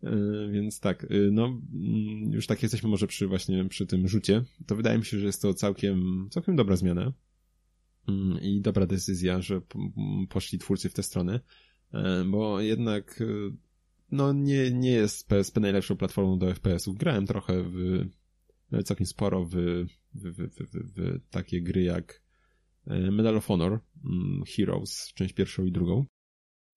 E, 0.02 0.48
więc 0.52 0.80
tak, 0.80 1.04
y, 1.04 1.30
no 1.32 1.46
mm, 1.46 2.32
już 2.32 2.46
tak 2.46 2.62
jesteśmy 2.62 2.88
może 2.88 3.06
przy 3.06 3.26
właśnie 3.26 3.68
przy 3.68 3.86
tym 3.86 4.08
rzucie, 4.08 4.44
to 4.66 4.76
wydaje 4.76 4.98
mi 4.98 5.04
się, 5.04 5.18
że 5.18 5.26
jest 5.26 5.42
to 5.42 5.54
całkiem, 5.54 6.28
całkiem 6.30 6.56
dobra 6.56 6.76
zmiana 6.76 7.12
mm, 8.08 8.40
i 8.40 8.60
dobra 8.60 8.86
decyzja, 8.86 9.40
że 9.42 9.60
poszli 10.28 10.58
twórcy 10.58 10.88
w 10.88 10.94
tę 10.94 11.02
stronę, 11.02 11.40
e, 11.92 12.24
bo 12.24 12.60
jednak 12.60 13.22
no 14.10 14.32
nie, 14.32 14.70
nie 14.70 14.90
jest 14.90 15.28
PSP 15.28 15.60
najlepszą 15.60 15.96
platformą 15.96 16.38
do 16.38 16.54
FPS-ów. 16.54 16.98
Grałem 16.98 17.26
trochę 17.26 17.62
w, 17.62 18.06
całkiem 18.84 19.06
sporo 19.06 19.44
w, 19.44 19.50
w, 19.50 19.86
w, 20.14 20.48
w, 20.48 20.94
w 20.94 21.20
takie 21.30 21.62
gry 21.62 21.82
jak 21.82 22.23
E, 22.23 22.23
Medal 22.86 23.36
of 23.36 23.46
Honor 23.46 23.80
mm, 24.04 24.42
Heroes, 24.56 25.12
część 25.14 25.34
pierwszą 25.34 25.64
i 25.64 25.72
drugą, 25.72 26.06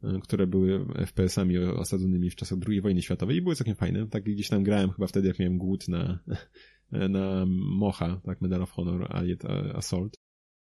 e, 0.04 0.20
które 0.24 0.48
były 0.48 0.86
FPS-ami 1.06 1.58
osadzonymi 1.58 2.30
w 2.30 2.36
czasach 2.36 2.60
II 2.67 2.82
wojny 2.82 3.02
światowej 3.02 3.38
i 3.38 3.41
były 3.41 3.56
całkiem 3.56 3.76
fajne. 3.76 4.08
Tak 4.08 4.24
gdzieś 4.24 4.50
tam 4.50 4.63
grałem 4.63 4.91
chyba 4.91 5.08
wtedy, 5.08 5.28
jak 5.28 5.39
miałem 5.39 5.58
głód 5.58 5.88
na, 5.88 6.20
na 6.91 7.46
Mocha, 7.78 8.22
tak, 8.24 8.41
Medal 8.41 8.62
of 8.62 8.72
Honor, 8.72 9.08
Allied 9.10 9.46
Assault. 9.76 10.15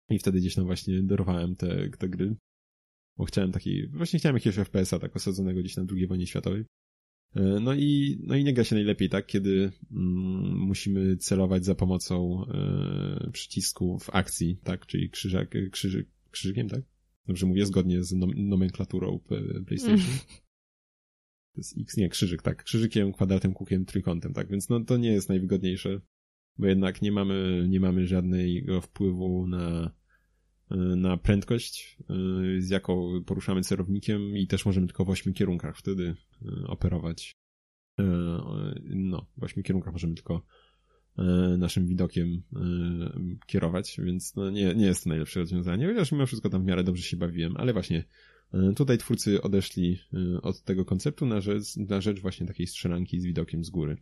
I 0.10 0.20
wtedy 0.20 0.40
gdzieś 0.40 0.56
tam 0.56 0.66
właśnie 0.66 1.04
dorwałem 1.04 1.56
te, 1.56 1.90
te 1.90 2.10
gry. 2.10 2.36
Bo 3.18 3.26
chciałem 3.26 3.52
taki, 3.52 3.88
właśnie 3.88 4.20
chciałem 4.20 4.36
jakiegoś 4.36 4.56
FPS-a 4.56 5.00
tak 5.00 5.16
osadzonego 5.16 5.60
gdzieś 5.60 5.76
w 5.76 5.94
II 5.94 6.08
wojnie 6.08 6.28
światowej. 6.28 6.66
E, 7.36 7.60
no 7.62 7.74
i, 7.74 8.20
no 8.24 8.36
i 8.36 8.44
nie 8.44 8.54
gra 8.54 8.64
się 8.64 8.76
najlepiej, 8.76 9.10
tak, 9.10 9.26
kiedy 9.26 9.72
mm, 9.92 10.58
musimy 10.58 11.18
celować 11.18 11.66
za 11.66 11.76
pomocą 11.76 12.46
e, 12.48 13.30
przycisku 13.32 14.00
w 14.00 14.10
akcji, 14.16 14.60
tak, 14.64 14.86
czyli 14.86 15.10
krzyżak, 15.10 15.56
krzyży, 15.72 16.06
krzyżykiem, 16.32 16.70
tak? 16.70 16.82
Dobrze 17.28 17.46
mówię, 17.46 17.66
zgodnie 17.66 18.04
z 18.04 18.12
nom 18.12 18.32
nomenklaturą 18.36 19.20
PlayStation. 19.68 20.18
To 21.54 21.60
jest 21.60 21.78
X, 21.78 21.98
nie, 21.98 22.10
krzyżyk, 22.10 22.42
tak, 22.42 22.64
krzyżykiem, 22.64 23.14
kwadratem, 23.14 23.54
kółkiem, 23.54 23.86
trójkątem, 23.86 24.34
tak, 24.34 24.50
więc 24.50 24.70
no 24.70 24.84
to 24.84 24.98
nie 24.98 25.12
jest 25.12 25.30
najwygodniejsze, 25.30 26.02
bo 26.58 26.68
jednak 26.68 27.02
nie 27.02 27.12
mamy, 27.12 27.66
nie 27.70 27.80
mamy 27.80 28.08
żadnego 28.08 28.82
wpływu 28.82 29.48
na 29.48 29.92
na 30.96 31.18
prędkość, 31.18 31.98
y, 32.58 32.62
z 32.62 32.70
jaką 32.70 33.24
poruszamy 33.26 33.62
celownikiem 33.62 34.38
i 34.38 34.48
też 34.48 34.66
możemy 34.66 34.88
tylko 34.88 35.06
w 35.06 35.10
ośmiu 35.10 35.34
kierunkach 35.34 35.78
wtedy 35.78 36.16
y, 36.42 36.68
operować. 36.68 37.32
Y, 38.00 38.04
no, 38.84 39.26
w 39.38 39.44
ośmiu 39.44 39.64
kierunkach 39.64 39.94
możemy 39.94 40.16
tylko 40.16 40.46
naszym 41.58 41.88
widokiem 41.88 42.44
kierować, 43.46 44.00
więc 44.04 44.36
no 44.36 44.50
nie, 44.50 44.76
nie 44.76 44.86
jest 44.86 45.04
to 45.04 45.10
najlepsze 45.10 45.40
rozwiązanie, 45.40 45.88
chociaż 45.88 46.12
mimo 46.12 46.26
wszystko 46.26 46.50
tam 46.50 46.64
w 46.64 46.66
miarę 46.66 46.84
dobrze 46.84 47.04
się 47.04 47.18
bawiłem, 47.18 47.58
ale 47.58 47.74
właśnie 47.74 48.04
tutaj 48.76 48.98
twórcy 48.98 49.42
odeszli 49.42 50.00
od 50.42 50.64
tego 50.64 50.86
konceptu 50.86 51.26
na 51.26 51.42
rzecz, 51.42 51.78
na 51.78 52.02
rzecz 52.02 52.22
właśnie 52.22 52.48
takiej 52.48 52.68
strzelanki 52.68 53.20
z 53.20 53.26
widokiem 53.26 53.64
z 53.64 53.70
góry. 53.70 53.98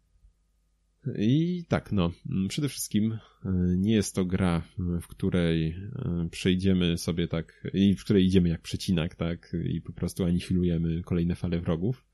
I 1.17 1.63
tak, 1.67 1.91
no, 1.91 2.11
przede 2.49 2.69
wszystkim 2.69 3.11
e, 3.45 3.51
nie 3.77 3.93
jest 3.93 4.15
to 4.15 4.25
gra, 4.25 4.61
w 5.01 5.07
której 5.07 5.67
e, 5.67 6.27
przejdziemy 6.31 6.97
sobie 6.97 7.27
tak, 7.27 7.67
i 7.73 7.95
w 7.95 8.03
której 8.03 8.25
idziemy 8.25 8.49
jak 8.49 8.61
przecinak, 8.61 9.15
tak, 9.15 9.55
i 9.63 9.81
po 9.81 9.93
prostu 9.93 10.23
anihilujemy 10.23 11.03
kolejne 11.03 11.35
fale 11.35 11.59
wrogów, 11.59 12.05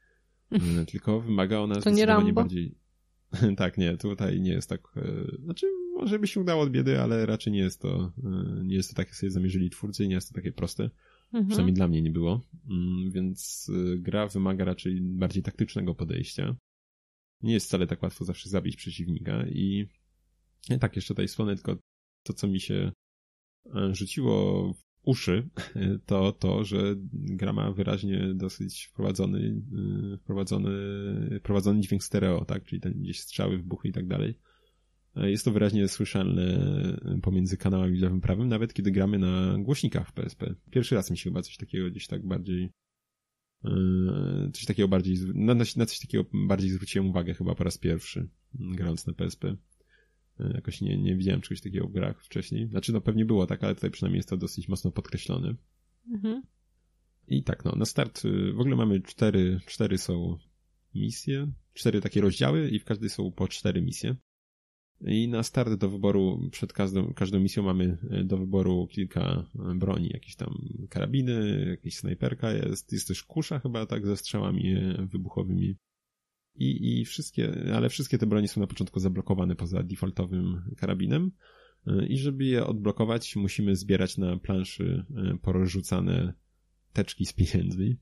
e, 0.52 0.60
tylko 0.92 1.22
wymaga 1.22 1.60
ona 1.60 1.76
to 1.76 1.82
zdecydowanie 1.82 2.34
bardziej... 2.34 2.78
tak, 3.58 3.78
nie, 3.78 3.98
tutaj 3.98 4.42
nie 4.42 4.52
jest 4.52 4.70
tak, 4.70 4.82
znaczy 5.44 5.68
może 5.96 6.20
by 6.20 6.28
się 6.28 6.40
udało 6.40 6.62
od 6.62 6.72
biedy, 6.72 7.02
ale 7.02 7.26
raczej 7.26 7.54
nie 7.54 7.60
jest 7.60 7.82
to, 7.82 8.12
nie 8.64 8.76
jest 8.76 8.90
to 8.90 8.96
tak, 8.96 9.08
jak 9.08 9.16
sobie 9.16 9.32
zamierzyli 9.32 9.70
twórcy 9.70 10.04
i 10.04 10.08
nie 10.08 10.16
jest 10.16 10.30
to 10.30 10.36
takie 10.36 10.52
proste. 10.52 10.84
Mhm. 11.26 11.48
Przynajmniej 11.48 11.74
dla 11.74 11.88
mnie 11.88 12.02
nie 12.02 12.12
było. 12.12 12.42
Mm, 12.70 13.12
więc 13.12 13.72
gra 13.98 14.28
wymaga 14.28 14.66
raczej 14.66 15.02
bardziej 15.02 15.44
taktycznego 15.44 15.96
podejścia 15.96 16.56
nie 17.46 17.54
jest 17.54 17.68
wcale 17.68 17.88
tak 17.88 18.04
łatwo 18.04 18.26
zawsze 18.26 18.50
zabić 18.50 18.76
przeciwnika 18.76 19.48
i 19.48 19.88
tak, 20.80 20.96
jeszcze 20.96 21.14
tutaj 21.14 21.28
wspomnę 21.28 21.56
tylko 21.56 21.78
to, 22.24 22.34
co 22.34 22.48
mi 22.48 22.60
się 22.60 22.92
e, 23.76 23.96
rzuciło 23.96 24.74
w 24.74 24.84
uszy, 25.04 25.50
to 26.06 26.32
to, 26.32 26.64
że 26.64 26.96
gra 27.14 27.54
ma 27.54 27.72
wyraźnie 27.72 28.34
dosyć 28.36 28.86
wprowadzony, 28.86 29.62
e, 30.14 30.18
wprowadzony, 30.18 30.72
wprowadzony 31.40 31.82
dźwięk 31.82 32.04
stereo, 32.04 32.46
tak, 32.46 32.64
czyli 32.64 32.82
ten 32.82 32.94
gdzieś 32.94 33.20
strzały, 33.20 33.58
wybuchy 33.58 33.88
i 33.88 33.92
tak 33.92 34.08
dalej. 34.08 34.40
E, 35.16 35.32
jest 35.32 35.46
to 35.46 35.52
wyraźnie 35.52 35.88
słyszalne 35.88 36.58
pomiędzy 37.22 37.58
kanałami 37.58 38.00
lewym 38.00 38.22
prawym, 38.22 38.48
nawet 38.48 38.74
kiedy 38.74 38.92
gramy 38.92 39.20
na 39.20 39.58
głośnikach 39.60 40.10
w 40.10 40.14
PSP. 40.14 40.56
Pierwszy 40.72 40.96
raz 40.96 41.12
mi 41.12 41.18
się 41.18 41.30
chyba 41.30 41.42
coś 41.42 41.58
takiego 41.58 41.90
gdzieś 41.90 42.08
tak 42.08 42.28
bardziej 42.28 42.72
coś 44.54 44.66
takiego 44.66 44.88
bardziej, 44.88 45.18
na, 45.34 45.54
na 45.54 45.86
coś 45.86 46.00
takiego 46.00 46.26
bardziej 46.34 46.70
zwróciłem 46.70 47.10
uwagę 47.10 47.34
chyba 47.34 47.56
po 47.56 47.64
raz 47.64 47.78
pierwszy, 47.78 48.30
grając 48.54 49.08
na 49.08 49.14
PSP. 49.14 49.58
Yy, 50.40 50.52
jakoś 50.54 50.82
nie, 50.82 50.98
nie 50.98 51.16
widziałem 51.16 51.42
czegoś 51.42 51.62
takiego 51.62 51.88
w 51.88 51.92
grach 51.92 52.24
wcześniej. 52.24 52.68
Znaczy, 52.68 52.94
no 52.94 53.02
pewnie 53.02 53.26
było 53.26 53.48
tak, 53.48 53.64
ale 53.64 53.76
tutaj 53.76 53.92
przynajmniej 53.92 54.20
jest 54.20 54.30
to 54.30 54.38
dosyć 54.38 54.68
mocno 54.68 54.92
podkreślone. 54.92 55.56
Mhm. 56.14 56.44
I 57.28 57.44
tak, 57.44 57.66
no, 57.66 57.72
na 57.72 57.86
start 57.86 58.24
yy, 58.24 58.54
w 58.54 58.60
ogóle 58.60 58.76
mamy 58.76 59.02
cztery, 59.02 59.60
cztery 59.66 59.98
są 59.98 60.38
misje, 60.96 61.52
cztery 61.74 62.02
takie 62.02 62.22
rozdziały 62.22 62.70
i 62.70 62.80
w 62.80 62.86
każdej 62.86 63.10
są 63.10 63.32
po 63.32 63.48
cztery 63.48 63.82
misje. 63.82 64.16
I 65.02 65.28
na 65.28 65.44
start 65.44 65.74
do 65.74 65.90
wyboru, 65.90 66.50
przed 66.52 66.74
każdą, 66.74 67.14
każdą 67.14 67.40
misją 67.40 67.64
mamy 67.64 67.98
e, 68.12 68.24
do 68.24 68.38
wyboru 68.38 68.88
kilka 68.88 69.50
e, 69.72 69.76
broni, 69.76 70.10
jakieś 70.14 70.36
tam 70.36 70.54
karabiny, 70.90 71.66
jakieś 71.70 71.98
snajperka, 71.98 72.52
jest, 72.52 72.92
jest 72.92 73.08
też 73.08 73.24
kusza 73.24 73.60
chyba 73.60 73.86
tak 73.86 74.06
ze 74.06 74.18
strzałami 74.18 74.74
e, 74.74 75.08
wybuchowymi. 75.12 75.76
I, 76.56 77.00
I 77.00 77.06
wszystkie, 77.06 77.74
ale 77.76 77.90
wszystkie 77.90 78.18
te 78.18 78.26
broni 78.26 78.48
są 78.48 78.62
na 78.62 78.68
początku 78.68 79.00
zablokowane 79.00 79.56
poza 79.56 79.84
defaultowym 79.84 80.62
karabinem. 80.78 81.32
I 82.10 82.18
żeby 82.18 82.46
je 82.46 82.66
odblokować, 82.66 83.36
musimy 83.36 83.76
zbierać 83.76 84.18
na 84.18 84.38
planszy 84.38 85.06
porozrzucane 85.42 86.34
teczki 86.94 87.26
z 87.26 87.34
pieniędzmi. 87.34 87.98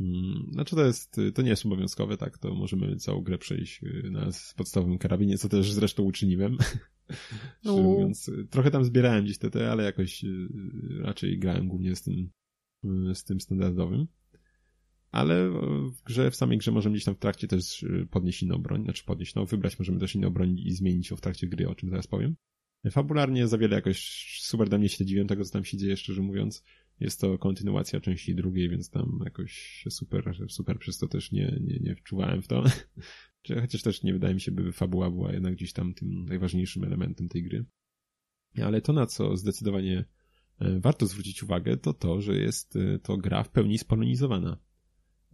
Mm, 0.00 0.48
znaczy 0.52 0.76
to 0.76 0.84
jest, 0.84 1.20
to 1.34 1.42
nie 1.42 1.50
jest 1.50 1.66
obowiązkowe, 1.66 2.16
tak, 2.16 2.38
to 2.38 2.54
możemy 2.54 2.96
całą 2.96 3.20
grę 3.20 3.38
przejść 3.38 3.82
y, 3.82 4.10
na 4.10 4.28
podstawowym 4.56 4.98
karabinie, 4.98 5.38
co 5.38 5.48
też 5.48 5.72
zresztą 5.72 6.02
uczyniłem. 6.02 6.56
No. 7.64 7.76
mówiąc, 7.76 8.30
trochę 8.50 8.70
tam 8.70 8.84
zbierałem 8.84 9.24
gdzieś 9.24 9.38
te, 9.38 9.70
ale 9.70 9.84
jakoś 9.84 10.24
y, 10.24 10.48
raczej 11.00 11.38
grałem 11.38 11.68
głównie 11.68 11.96
z 11.96 12.02
tym, 12.02 12.30
y, 12.84 13.14
z 13.14 13.24
tym 13.24 13.40
standardowym. 13.40 14.06
Ale 15.10 15.50
w 15.90 16.02
grze, 16.02 16.30
w 16.30 16.36
samej 16.36 16.58
grze 16.58 16.70
możemy 16.70 16.94
gdzieś 16.94 17.04
tam 17.04 17.14
w 17.14 17.18
trakcie 17.18 17.48
też 17.48 17.84
podnieść 18.10 18.42
inną 18.42 18.58
broń, 18.58 18.84
znaczy 18.84 19.04
podnieść, 19.04 19.34
no 19.34 19.46
wybrać 19.46 19.78
możemy 19.78 20.00
też 20.00 20.14
inną 20.14 20.30
broń 20.30 20.58
i 20.58 20.72
zmienić 20.72 21.10
ją 21.10 21.16
w 21.16 21.20
trakcie 21.20 21.46
gry, 21.46 21.68
o 21.68 21.74
czym 21.74 21.90
zaraz 21.90 22.06
powiem. 22.06 22.36
Fabularnie 22.90 23.48
za 23.48 23.58
wiele 23.58 23.76
jakoś 23.76 24.08
super 24.40 24.68
dla 24.68 24.78
mnie 24.78 24.88
śledziłem 24.88 25.26
tego, 25.26 25.44
co 25.44 25.52
tam 25.52 25.64
się 25.64 25.76
dzieje, 25.76 25.96
szczerze 25.96 26.22
mówiąc. 26.22 26.64
Jest 27.00 27.20
to 27.20 27.38
kontynuacja 27.38 28.00
części 28.00 28.34
drugiej, 28.34 28.68
więc 28.68 28.90
tam 28.90 29.20
jakoś 29.24 29.84
super, 29.90 30.34
super 30.48 30.78
przez 30.78 30.98
to 30.98 31.08
też 31.08 31.32
nie, 31.32 31.58
nie, 31.60 31.78
nie 31.80 31.96
wczuwałem 31.96 32.42
w 32.42 32.48
to. 32.48 32.62
Chociaż 33.60 33.82
też 33.82 34.02
nie 34.02 34.12
wydaje 34.12 34.34
mi 34.34 34.40
się, 34.40 34.52
by 34.52 34.72
fabuła 34.72 35.10
była 35.10 35.32
jednak 35.32 35.54
gdzieś 35.54 35.72
tam 35.72 35.94
tym 35.94 36.24
najważniejszym 36.24 36.84
elementem 36.84 37.28
tej 37.28 37.42
gry. 37.42 37.64
Ale 38.62 38.80
to, 38.80 38.92
na 38.92 39.06
co 39.06 39.36
zdecydowanie 39.36 40.04
e, 40.58 40.80
warto 40.80 41.06
zwrócić 41.06 41.42
uwagę, 41.42 41.76
to 41.76 41.92
to, 41.92 42.20
że 42.20 42.36
jest 42.36 42.76
e, 42.76 42.98
to 42.98 43.16
gra 43.16 43.42
w 43.42 43.50
pełni 43.50 43.78
spolonizowana. 43.78 44.58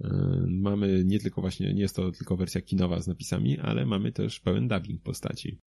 E, 0.01 0.09
mamy 0.49 1.05
nie 1.05 1.19
tylko 1.19 1.41
właśnie, 1.41 1.75
nie 1.75 1.81
jest 1.81 1.97
to 1.97 2.13
tylko 2.13 2.37
wersja 2.37 2.61
kinowa 2.61 3.01
z 3.01 3.07
napisami, 3.07 3.59
ale 3.59 3.87
mamy 3.87 4.13
też 4.13 4.41
pełen 4.41 4.69
dubbing 4.69 5.03
postaci. 5.03 5.61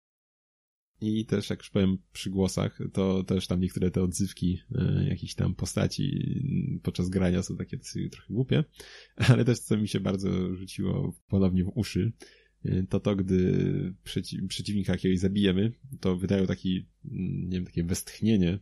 I 1.00 1.26
też, 1.26 1.50
jak 1.50 1.58
już 1.58 1.70
powiem 1.70 1.98
przy 2.12 2.30
głosach, 2.30 2.78
to 2.92 3.24
też 3.24 3.46
tam 3.46 3.60
niektóre 3.60 3.90
te 3.90 4.02
odzywki 4.02 4.58
e, 4.74 5.04
jakichś 5.08 5.34
tam 5.34 5.54
postaci 5.54 6.34
podczas 6.82 7.08
grania 7.08 7.42
są 7.42 7.56
takie 7.56 7.78
trochę 8.12 8.34
głupie, 8.34 8.64
ale 9.28 9.44
też 9.44 9.58
co 9.58 9.76
mi 9.76 9.88
się 9.88 10.00
bardzo 10.00 10.54
rzuciło 10.54 11.14
ponownie 11.28 11.64
w 11.64 11.72
uszy, 11.74 12.12
e, 12.64 12.82
to 12.82 13.00
to, 13.00 13.16
gdy 13.16 13.94
przeci 14.04 14.42
przeciwnika 14.42 14.92
jakiegoś 14.92 15.18
zabijemy, 15.18 15.72
to 16.00 16.16
wydają 16.16 16.46
taki, 16.46 16.86
mm, 17.04 17.48
nie 17.48 17.56
wiem, 17.56 17.64
takie 17.64 17.84
westchnienie, 17.84 18.58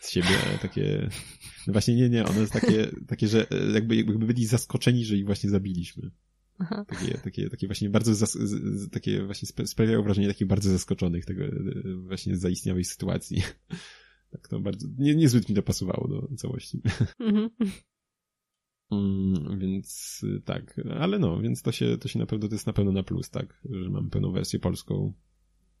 z 0.00 0.10
siebie 0.10 0.28
takie, 0.62 1.08
no 1.66 1.72
właśnie 1.72 1.94
nie, 1.96 2.08
nie, 2.08 2.24
one 2.24 2.40
jest 2.40 2.52
takie, 2.52 2.90
takie 3.08 3.28
że 3.28 3.46
jakby, 3.74 3.96
jakby 3.96 4.26
byli 4.26 4.46
zaskoczeni, 4.46 5.04
że 5.04 5.16
ich 5.16 5.26
właśnie 5.26 5.50
zabiliśmy. 5.50 6.10
Aha. 6.58 6.84
Takie, 6.84 7.18
takie, 7.18 7.50
takie 7.50 7.66
właśnie 7.66 7.90
bardzo, 7.90 8.14
zas, 8.14 8.38
takie 8.92 9.24
właśnie 9.24 9.66
sprawiają 9.66 10.02
wrażenie 10.02 10.28
takich 10.28 10.46
bardzo 10.46 10.70
zaskoczonych 10.70 11.24
tego 11.24 11.44
właśnie 12.06 12.36
zaistniałej 12.36 12.84
sytuacji. 12.84 13.42
Tak 14.30 14.48
to 14.48 14.60
bardzo, 14.60 14.88
nie, 14.98 15.14
niezbyt 15.14 15.48
mi 15.48 15.54
to 15.54 15.62
pasowało 15.62 16.08
do 16.08 16.36
całości. 16.36 16.82
Mhm. 17.20 17.50
Mm, 18.90 19.58
więc 19.58 20.20
tak, 20.44 20.80
ale 21.00 21.18
no, 21.18 21.40
więc 21.40 21.62
to 21.62 21.72
się, 21.72 21.98
to 21.98 22.08
się 22.08 22.18
na 22.18 22.26
pewno, 22.26 22.48
to 22.48 22.54
jest 22.54 22.66
na 22.66 22.72
pewno 22.72 22.92
na 22.92 23.02
plus, 23.02 23.30
tak, 23.30 23.62
że 23.70 23.90
mam 23.90 24.10
pełną 24.10 24.32
wersję 24.32 24.58
polską. 24.58 25.12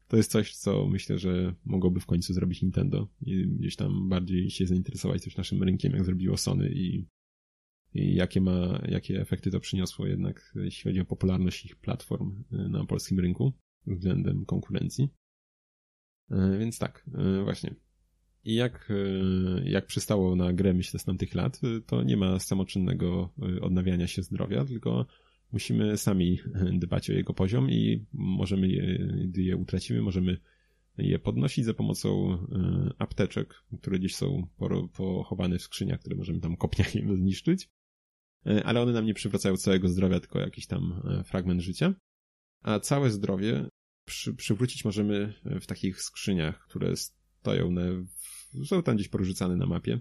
To 0.08 0.16
jest 0.16 0.30
coś, 0.30 0.56
co 0.56 0.86
myślę, 0.86 1.18
że 1.18 1.54
mogłoby 1.64 2.00
w 2.00 2.06
końcu 2.06 2.34
zrobić 2.34 2.62
Nintendo 2.62 3.08
i 3.22 3.46
gdzieś 3.48 3.76
tam 3.76 4.08
bardziej 4.08 4.50
się 4.50 4.66
zainteresować 4.66 5.24
też 5.24 5.36
naszym 5.36 5.62
rynkiem, 5.62 5.92
jak 5.92 6.04
zrobiło 6.04 6.36
Sony 6.36 6.70
i, 6.72 7.06
i 7.94 8.14
jakie 8.14 8.40
ma, 8.40 8.82
jakie 8.88 9.20
efekty 9.20 9.50
to 9.50 9.60
przyniosło 9.60 10.06
jednak, 10.06 10.52
jeśli 10.54 10.90
chodzi 10.90 11.00
o 11.00 11.04
popularność 11.04 11.64
ich 11.64 11.76
platform 11.76 12.44
y, 12.52 12.68
na 12.68 12.84
polskim 12.84 13.20
rynku 13.20 13.52
względem 13.86 14.44
konkurencji. 14.44 15.08
Y, 16.30 16.58
więc 16.58 16.78
tak, 16.78 17.06
y, 17.38 17.44
właśnie. 17.44 17.74
I 18.44 18.54
jak, 18.54 18.92
jak 19.64 19.86
przystało 19.86 20.36
na 20.36 20.52
grę, 20.52 20.74
myślę, 20.74 21.00
z 21.00 21.04
tamtych 21.04 21.34
lat, 21.34 21.60
to 21.86 22.02
nie 22.02 22.16
ma 22.16 22.38
samoczynnego 22.38 23.32
odnawiania 23.62 24.06
się 24.06 24.22
zdrowia, 24.22 24.64
tylko 24.64 25.06
musimy 25.52 25.96
sami 25.96 26.38
dbać 26.78 27.10
o 27.10 27.12
jego 27.12 27.34
poziom 27.34 27.70
i 27.70 28.06
możemy, 28.12 28.68
je, 28.68 28.98
gdy 29.28 29.42
je 29.42 29.56
utracimy, 29.56 30.02
możemy 30.02 30.36
je 30.98 31.18
podnosić 31.18 31.64
za 31.64 31.74
pomocą 31.74 32.38
apteczek, 32.98 33.54
które 33.80 33.98
gdzieś 33.98 34.14
są 34.14 34.48
pochowane 34.96 35.58
w 35.58 35.62
skrzyniach, 35.62 36.00
które 36.00 36.16
możemy 36.16 36.40
tam 36.40 36.56
kopniakiem 36.56 37.16
zniszczyć. 37.16 37.68
Ale 38.64 38.80
one 38.80 38.92
nam 38.92 39.06
nie 39.06 39.14
przywracają 39.14 39.56
całego 39.56 39.88
zdrowia, 39.88 40.20
tylko 40.20 40.38
jakiś 40.38 40.66
tam 40.66 41.02
fragment 41.24 41.60
życia. 41.60 41.94
A 42.62 42.80
całe 42.80 43.10
zdrowie 43.10 43.68
przy, 44.06 44.34
przywrócić 44.34 44.84
możemy 44.84 45.34
w 45.60 45.66
takich 45.66 46.02
skrzyniach, 46.02 46.66
które 46.68 46.96
stoją 46.96 47.70
na, 47.70 47.82
są 48.64 48.82
tam 48.82 48.96
gdzieś 48.96 49.08
porzucane 49.08 49.56
na 49.56 49.66
mapie. 49.66 50.00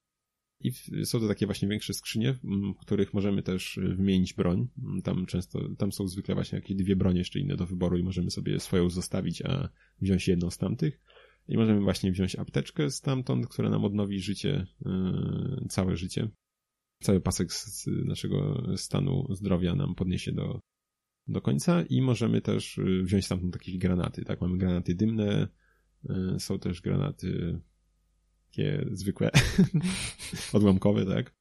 I 0.60 0.72
są 1.06 1.20
to 1.20 1.28
takie 1.28 1.46
właśnie 1.46 1.68
większe 1.68 1.94
skrzynie, 1.94 2.34
w 2.34 2.80
których 2.82 3.14
możemy 3.14 3.44
też 3.44 3.80
wymienić 3.96 4.34
broń. 4.34 4.68
Tam 5.04 5.26
często, 5.26 5.70
tam 5.78 5.92
są 5.92 6.08
zwykle 6.08 6.36
właśnie 6.36 6.56
jakieś 6.56 6.78
dwie 6.78 6.96
bronie 6.96 7.20
jeszcze 7.20 7.40
inne 7.40 7.56
do 7.56 7.66
wyboru 7.66 7.98
i 7.98 8.04
możemy 8.04 8.32
sobie 8.32 8.60
swoją 8.60 8.90
zostawić, 8.90 9.42
a 9.42 9.70
wziąć 10.02 10.28
jedną 10.28 10.50
z 10.50 10.58
tamtych. 10.58 11.02
I 11.48 11.58
możemy 11.58 11.82
właśnie 11.82 12.12
wziąć 12.12 12.36
apteczkę 12.36 12.90
stamtąd, 12.90 13.48
która 13.48 13.70
nam 13.70 13.86
odnowi 13.86 14.20
życie, 14.20 14.68
całe 15.70 15.98
życie. 15.98 16.30
Cały 17.06 17.22
pasek 17.22 17.54
z 17.54 17.88
naszego 17.88 18.64
stanu 18.78 19.28
zdrowia 19.30 19.76
nam 19.76 19.96
podniesie 19.96 20.32
do, 20.32 20.60
do 21.28 21.42
końca 21.42 21.82
i 21.82 22.02
możemy 22.02 22.42
też 22.42 22.78
yy, 22.78 23.04
wziąć 23.04 23.26
stamtąd 23.26 23.56
jakieś 23.56 23.78
granaty, 23.78 24.24
tak? 24.24 24.42
Mamy 24.42 24.58
granaty 24.58 24.96
dymne, 24.96 25.48
yy, 26.04 26.40
są 26.40 26.60
też 26.60 26.82
granaty 26.82 27.60
takie 28.56 28.86
zwykłe, 28.92 29.32
odłamkowe, 30.54 31.06
tak? 31.06 31.36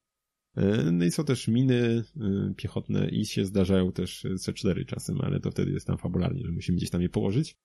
E, 0.57 0.91
no 0.93 1.05
i 1.05 1.11
są 1.11 1.25
też 1.25 1.49
miny 1.49 2.05
piechotne 2.57 3.09
i 3.09 3.27
się 3.27 3.45
zdarzają 3.45 3.93
też 3.93 4.25
C4 4.25 4.87
czasem, 4.87 5.21
ale 5.21 5.41
to 5.41 5.51
wtedy 5.51 5.73
jest 5.73 5.87
tam 5.87 5.99
fabularnie, 5.99 6.45
że 6.45 6.53
musimy 6.53 6.77
gdzieś 6.79 6.91
tam 6.91 7.03
je 7.03 7.09
położyć. 7.09 7.57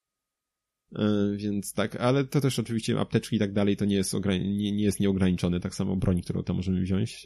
E, 0.96 1.36
więc 1.36 1.74
tak, 1.74 1.96
ale 1.96 2.24
to 2.24 2.40
też 2.40 2.58
oczywiście 2.58 3.00
apteczki 3.00 3.36
i 3.36 3.38
tak 3.38 3.52
dalej 3.52 3.76
to 3.76 3.84
nie 3.84 3.96
jest, 3.96 4.14
nie, 4.40 4.72
nie 4.72 4.84
jest 4.84 5.00
nieograniczone. 5.00 5.60
Tak 5.60 5.74
samo 5.74 5.96
broń, 5.96 6.22
którą 6.22 6.42
tam 6.42 6.56
możemy 6.56 6.80
wziąć, 6.80 7.24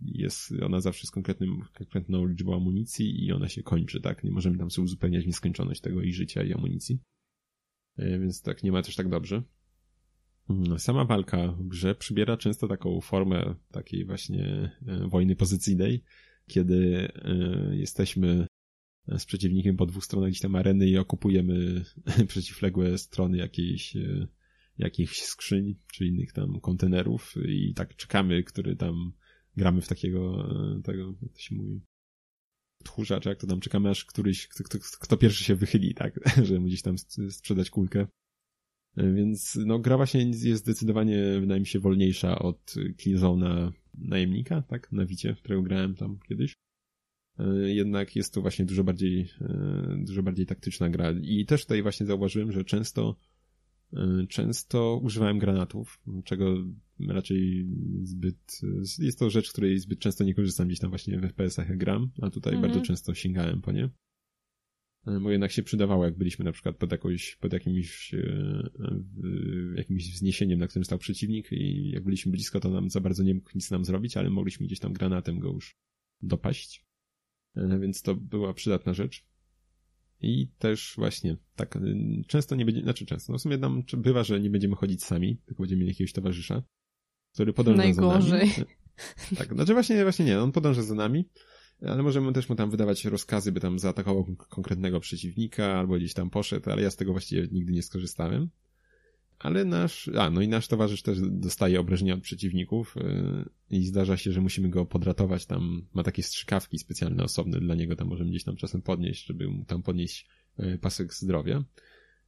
jest 0.00 0.52
ona 0.62 0.80
zawsze 0.80 1.06
z 1.06 1.10
konkretnym, 1.10 1.60
konkretną 1.74 2.26
liczbą 2.26 2.56
amunicji 2.56 3.26
i 3.26 3.32
ona 3.32 3.48
się 3.48 3.62
kończy, 3.62 4.00
tak? 4.00 4.24
Nie 4.24 4.30
możemy 4.30 4.58
tam 4.58 4.70
sobie 4.70 4.84
uzupełniać 4.84 5.26
nieskończoność 5.26 5.80
tego 5.80 6.02
i 6.02 6.12
życia 6.12 6.42
i 6.42 6.52
amunicji. 6.52 6.98
Więc 7.98 8.42
tak, 8.42 8.62
nie 8.62 8.72
ma 8.72 8.82
też 8.82 8.96
tak 8.96 9.08
dobrze. 9.08 9.42
Mm, 10.50 10.78
sama 10.78 11.04
walka 11.04 11.48
w 11.48 11.68
grze 11.68 11.94
przybiera 11.94 12.36
często 12.36 12.68
taką 12.68 13.00
formę 13.00 13.54
takiej 13.70 14.04
właśnie 14.04 14.70
e, 14.86 15.08
wojny 15.08 15.36
pozycyjnej, 15.36 16.04
kiedy 16.46 17.08
e, 17.14 17.76
jesteśmy 17.76 18.46
z 19.08 19.24
przeciwnikiem 19.24 19.76
po 19.76 19.86
dwóch 19.86 20.04
stronach 20.04 20.30
gdzieś 20.30 20.40
tam 20.40 20.56
areny 20.56 20.88
i 20.88 20.98
okupujemy 20.98 21.84
przeciwległe 22.28 22.98
strony 22.98 23.36
jakiejś, 23.36 23.96
e, 23.96 24.26
jakichś 24.78 25.22
skrzyń 25.22 25.74
czy 25.92 26.06
innych 26.06 26.32
tam 26.32 26.60
kontenerów 26.60 27.34
i 27.48 27.74
tak 27.74 27.96
czekamy, 27.96 28.42
który 28.42 28.76
tam 28.76 29.12
gramy 29.56 29.80
w 29.80 29.88
takiego, 29.88 30.48
tego, 30.84 31.14
jak 31.22 31.32
to 31.32 31.38
się 31.38 31.54
mówi, 31.54 31.80
tchórza, 32.84 33.20
czy 33.20 33.28
jak 33.28 33.38
to 33.38 33.46
tam 33.46 33.60
czekamy, 33.60 33.90
aż 33.90 34.04
któryś, 34.04 34.48
kto, 34.48 34.64
kto, 34.64 34.78
kto 35.00 35.16
pierwszy 35.16 35.44
się 35.44 35.54
wychyli, 35.54 35.94
tak, 35.94 36.20
że 36.46 36.60
mu 36.60 36.66
gdzieś 36.66 36.82
tam 36.82 36.98
sprzedać 37.30 37.70
kulkę. 37.70 38.06
Więc 38.96 39.58
no, 39.66 39.78
gra 39.78 39.96
właśnie 39.96 40.24
jest 40.24 40.62
zdecydowanie, 40.62 41.40
wydaje 41.40 41.60
mi 41.60 41.66
się, 41.66 41.80
wolniejsza 41.80 42.38
od 42.38 42.74
Killzone'a 42.96 43.72
najemnika, 43.94 44.62
tak? 44.62 44.92
Na 44.92 45.06
Wicie, 45.06 45.34
którego 45.34 45.62
grałem 45.62 45.94
tam 45.94 46.18
kiedyś. 46.28 46.54
E, 47.38 47.74
jednak 47.74 48.16
jest 48.16 48.34
to 48.34 48.42
właśnie 48.42 48.64
dużo 48.64 48.84
bardziej, 48.84 49.28
e, 49.40 49.96
dużo 50.06 50.22
bardziej 50.22 50.46
taktyczna 50.46 50.90
gra. 50.90 51.14
I 51.22 51.46
też 51.46 51.62
tutaj 51.62 51.82
właśnie 51.82 52.06
zauważyłem, 52.06 52.52
że 52.52 52.64
często, 52.64 53.16
e, 53.92 54.26
często 54.28 55.00
używałem 55.02 55.38
granatów, 55.38 56.00
czego 56.24 56.56
raczej 57.08 57.66
zbyt, 58.02 58.60
jest 58.98 59.18
to 59.18 59.30
rzecz, 59.30 59.52
której 59.52 59.78
zbyt 59.78 59.98
często 59.98 60.24
nie 60.24 60.34
korzystam 60.34 60.66
gdzieś 60.66 60.78
tam 60.78 60.90
właśnie 60.90 61.18
w 61.18 61.22
FPS-ach 61.22 61.68
jak 61.68 61.78
gram, 61.78 62.10
a 62.22 62.30
tutaj 62.30 62.54
mhm. 62.54 62.72
bardzo 62.72 62.86
często 62.86 63.14
sięgałem 63.14 63.60
po 63.60 63.72
nie. 63.72 63.90
Bo 65.22 65.30
jednak 65.30 65.52
się 65.52 65.62
przydawało, 65.62 66.04
jak 66.04 66.18
byliśmy 66.18 66.44
na 66.44 66.52
przykład 66.52 66.76
pod, 66.76 66.92
jakąś, 66.92 67.36
pod 67.36 67.52
jakimś, 67.52 68.14
jakimś 69.76 70.12
wzniesieniem, 70.12 70.58
na 70.58 70.66
którym 70.66 70.84
stał 70.84 70.98
przeciwnik 70.98 71.52
i 71.52 71.90
jak 71.90 72.04
byliśmy 72.04 72.32
blisko, 72.32 72.60
to 72.60 72.70
nam 72.70 72.90
za 72.90 73.00
bardzo 73.00 73.22
nie 73.22 73.34
mógł 73.34 73.50
nic 73.54 73.70
nam 73.70 73.84
zrobić, 73.84 74.16
ale 74.16 74.30
mogliśmy 74.30 74.66
gdzieś 74.66 74.78
tam 74.78 74.92
granatem 74.92 75.38
go 75.38 75.52
już 75.52 75.76
dopaść. 76.22 76.84
E, 77.56 77.78
więc 77.78 78.02
to 78.02 78.14
była 78.14 78.54
przydatna 78.54 78.94
rzecz. 78.94 79.24
I 80.20 80.48
też 80.58 80.94
właśnie, 80.96 81.36
tak, 81.56 81.78
często 82.26 82.54
nie 82.54 82.64
będzie, 82.64 82.82
znaczy 82.82 83.06
często, 83.06 83.32
no 83.32 83.38
w 83.38 83.42
sumie 83.42 83.58
nam 83.58 83.82
bywa, 83.96 84.24
że 84.24 84.40
nie 84.40 84.50
będziemy 84.50 84.76
chodzić 84.76 85.04
sami, 85.04 85.36
tylko 85.46 85.62
będziemy 85.62 85.80
mieli 85.80 85.90
jakiegoś 85.92 86.12
towarzysza, 86.12 86.62
który 87.32 87.52
podąża 87.52 87.76
Najgorzej. 87.78 88.48
za 88.48 88.60
nami. 88.60 88.70
Tak, 89.38 89.54
znaczy 89.54 89.72
właśnie, 89.72 90.02
właśnie 90.02 90.24
nie, 90.24 90.40
on 90.40 90.52
podąża 90.52 90.82
za 90.82 90.94
nami, 90.94 91.28
ale 91.82 92.02
możemy 92.02 92.32
też 92.32 92.48
mu 92.48 92.54
tam 92.54 92.70
wydawać 92.70 93.04
rozkazy, 93.04 93.52
by 93.52 93.60
tam 93.60 93.78
zaatakował 93.78 94.24
konkretnego 94.36 95.00
przeciwnika, 95.00 95.66
albo 95.66 95.96
gdzieś 95.96 96.14
tam 96.14 96.30
poszedł, 96.30 96.70
ale 96.70 96.82
ja 96.82 96.90
z 96.90 96.96
tego 96.96 97.12
właściwie 97.12 97.48
nigdy 97.52 97.72
nie 97.72 97.82
skorzystałem. 97.82 98.50
Ale 99.38 99.64
nasz, 99.64 100.08
a 100.08 100.30
no 100.30 100.42
i 100.42 100.48
nasz 100.48 100.68
towarzysz 100.68 101.02
też 101.02 101.18
dostaje 101.20 101.80
obrażenia 101.80 102.14
od 102.14 102.20
przeciwników 102.20 102.94
yy, 102.96 103.78
i 103.78 103.86
zdarza 103.86 104.16
się, 104.16 104.32
że 104.32 104.40
musimy 104.40 104.68
go 104.68 104.86
podratować, 104.86 105.46
tam 105.46 105.86
ma 105.94 106.02
takie 106.02 106.22
strzykawki 106.22 106.78
specjalne, 106.78 107.24
osobne 107.24 107.60
dla 107.60 107.74
niego, 107.74 107.96
tam 107.96 108.08
możemy 108.08 108.30
gdzieś 108.30 108.44
tam 108.44 108.56
czasem 108.56 108.82
podnieść, 108.82 109.26
żeby 109.26 109.48
mu 109.48 109.64
tam 109.64 109.82
podnieść 109.82 110.28
yy, 110.58 110.78
pasek 110.78 111.14
zdrowia. 111.14 111.64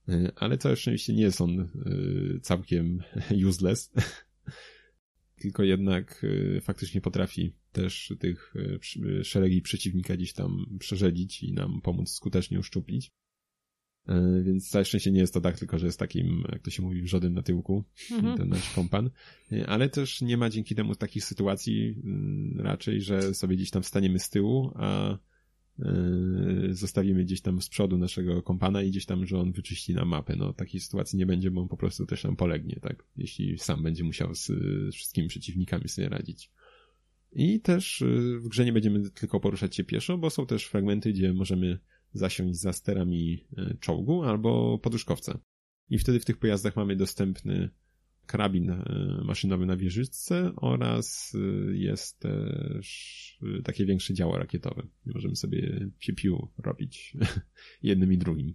Yy, 0.08 0.32
ale 0.36 0.58
całe 0.58 0.76
szczęście 0.76 1.12
nie 1.12 1.22
jest 1.22 1.40
on 1.40 1.68
całkiem 2.42 3.02
useless, 3.48 3.92
tylko 5.40 5.62
jednak 5.62 6.24
y, 6.24 6.60
faktycznie 6.60 7.00
potrafi 7.00 7.54
też 7.72 8.14
tych 8.18 8.54
y, 9.20 9.24
szeregi 9.24 9.62
przeciwnika 9.62 10.16
gdzieś 10.16 10.32
tam 10.32 10.66
przerzedzić 10.78 11.42
i 11.42 11.52
nam 11.52 11.80
pomóc 11.80 12.10
skutecznie 12.10 12.58
uszczuplić. 12.58 13.12
Y, 14.08 14.42
więc 14.42 14.70
całe 14.70 14.84
szczęście 14.84 15.10
nie 15.10 15.20
jest 15.20 15.34
to 15.34 15.40
tak, 15.40 15.58
tylko 15.58 15.78
że 15.78 15.86
jest 15.86 15.98
takim, 15.98 16.44
jak 16.52 16.62
to 16.62 16.70
się 16.70 16.82
mówi, 16.82 17.02
wrzodem 17.02 17.34
na 17.34 17.42
tyłku, 17.42 17.84
mhm. 18.10 18.36
ten 18.38 18.48
nasz 18.48 18.72
kompan. 18.74 19.10
Ale 19.66 19.88
też 19.88 20.22
nie 20.22 20.36
ma 20.36 20.50
dzięki 20.50 20.74
temu 20.74 20.94
takich 20.94 21.24
sytuacji 21.24 22.02
raczej, 22.56 23.00
że 23.00 23.34
sobie 23.34 23.56
gdzieś 23.56 23.70
tam 23.70 23.84
staniemy 23.84 24.18
z 24.18 24.30
tyłu, 24.30 24.72
a 24.74 25.18
Yy, 25.78 26.74
zostawimy 26.74 27.24
gdzieś 27.24 27.40
tam 27.40 27.62
z 27.62 27.68
przodu 27.68 27.98
naszego 27.98 28.42
kompana 28.42 28.82
i 28.82 28.90
gdzieś 28.90 29.06
tam, 29.06 29.26
że 29.26 29.38
on 29.38 29.52
wyczyści 29.52 29.94
na 29.94 30.04
mapę. 30.04 30.36
No 30.36 30.52
takiej 30.52 30.80
sytuacji 30.80 31.18
nie 31.18 31.26
będzie, 31.26 31.50
bo 31.50 31.60
on 31.60 31.68
po 31.68 31.76
prostu 31.76 32.06
też 32.06 32.24
nam 32.24 32.36
polegnie, 32.36 32.78
tak? 32.82 33.04
Jeśli 33.16 33.58
sam 33.58 33.82
będzie 33.82 34.04
musiał 34.04 34.34
z, 34.34 34.50
wszystkimi 34.94 35.28
przeciwnikami 35.28 35.88
sobie 35.88 36.08
radzić. 36.08 36.50
I 37.32 37.60
też 37.60 38.04
w 38.38 38.48
grze 38.48 38.64
nie 38.64 38.72
będziemy 38.72 39.10
tylko 39.10 39.40
poruszać 39.40 39.76
się 39.76 39.84
pieszo, 39.84 40.18
bo 40.18 40.30
są 40.30 40.46
też 40.46 40.64
fragmenty, 40.64 41.12
gdzie 41.12 41.32
możemy 41.32 41.78
zasiąść 42.12 42.60
za 42.60 42.72
sterami 42.72 43.46
yy, 43.56 43.76
czołgu 43.80 44.22
albo 44.22 44.78
poduszkowca. 44.78 45.38
I 45.90 45.98
wtedy 45.98 46.20
w 46.20 46.24
tych 46.24 46.38
pojazdach 46.38 46.76
mamy 46.76 46.96
dostępny 46.96 47.70
karabin 48.26 48.70
e, 48.70 48.84
maszynowy 49.24 49.66
na 49.66 49.76
wieżyczce 49.76 50.52
oraz 50.56 51.34
e, 51.34 51.76
jest 51.76 52.20
też 52.20 53.38
e, 53.58 53.62
takie 53.62 53.86
większe 53.86 54.14
działo 54.14 54.38
rakietowe. 54.38 54.86
Możemy 55.06 55.36
sobie 55.36 55.90
piu 56.16 56.48
robić 56.58 57.16
jednym 57.82 58.12
i 58.12 58.18
drugim. 58.18 58.54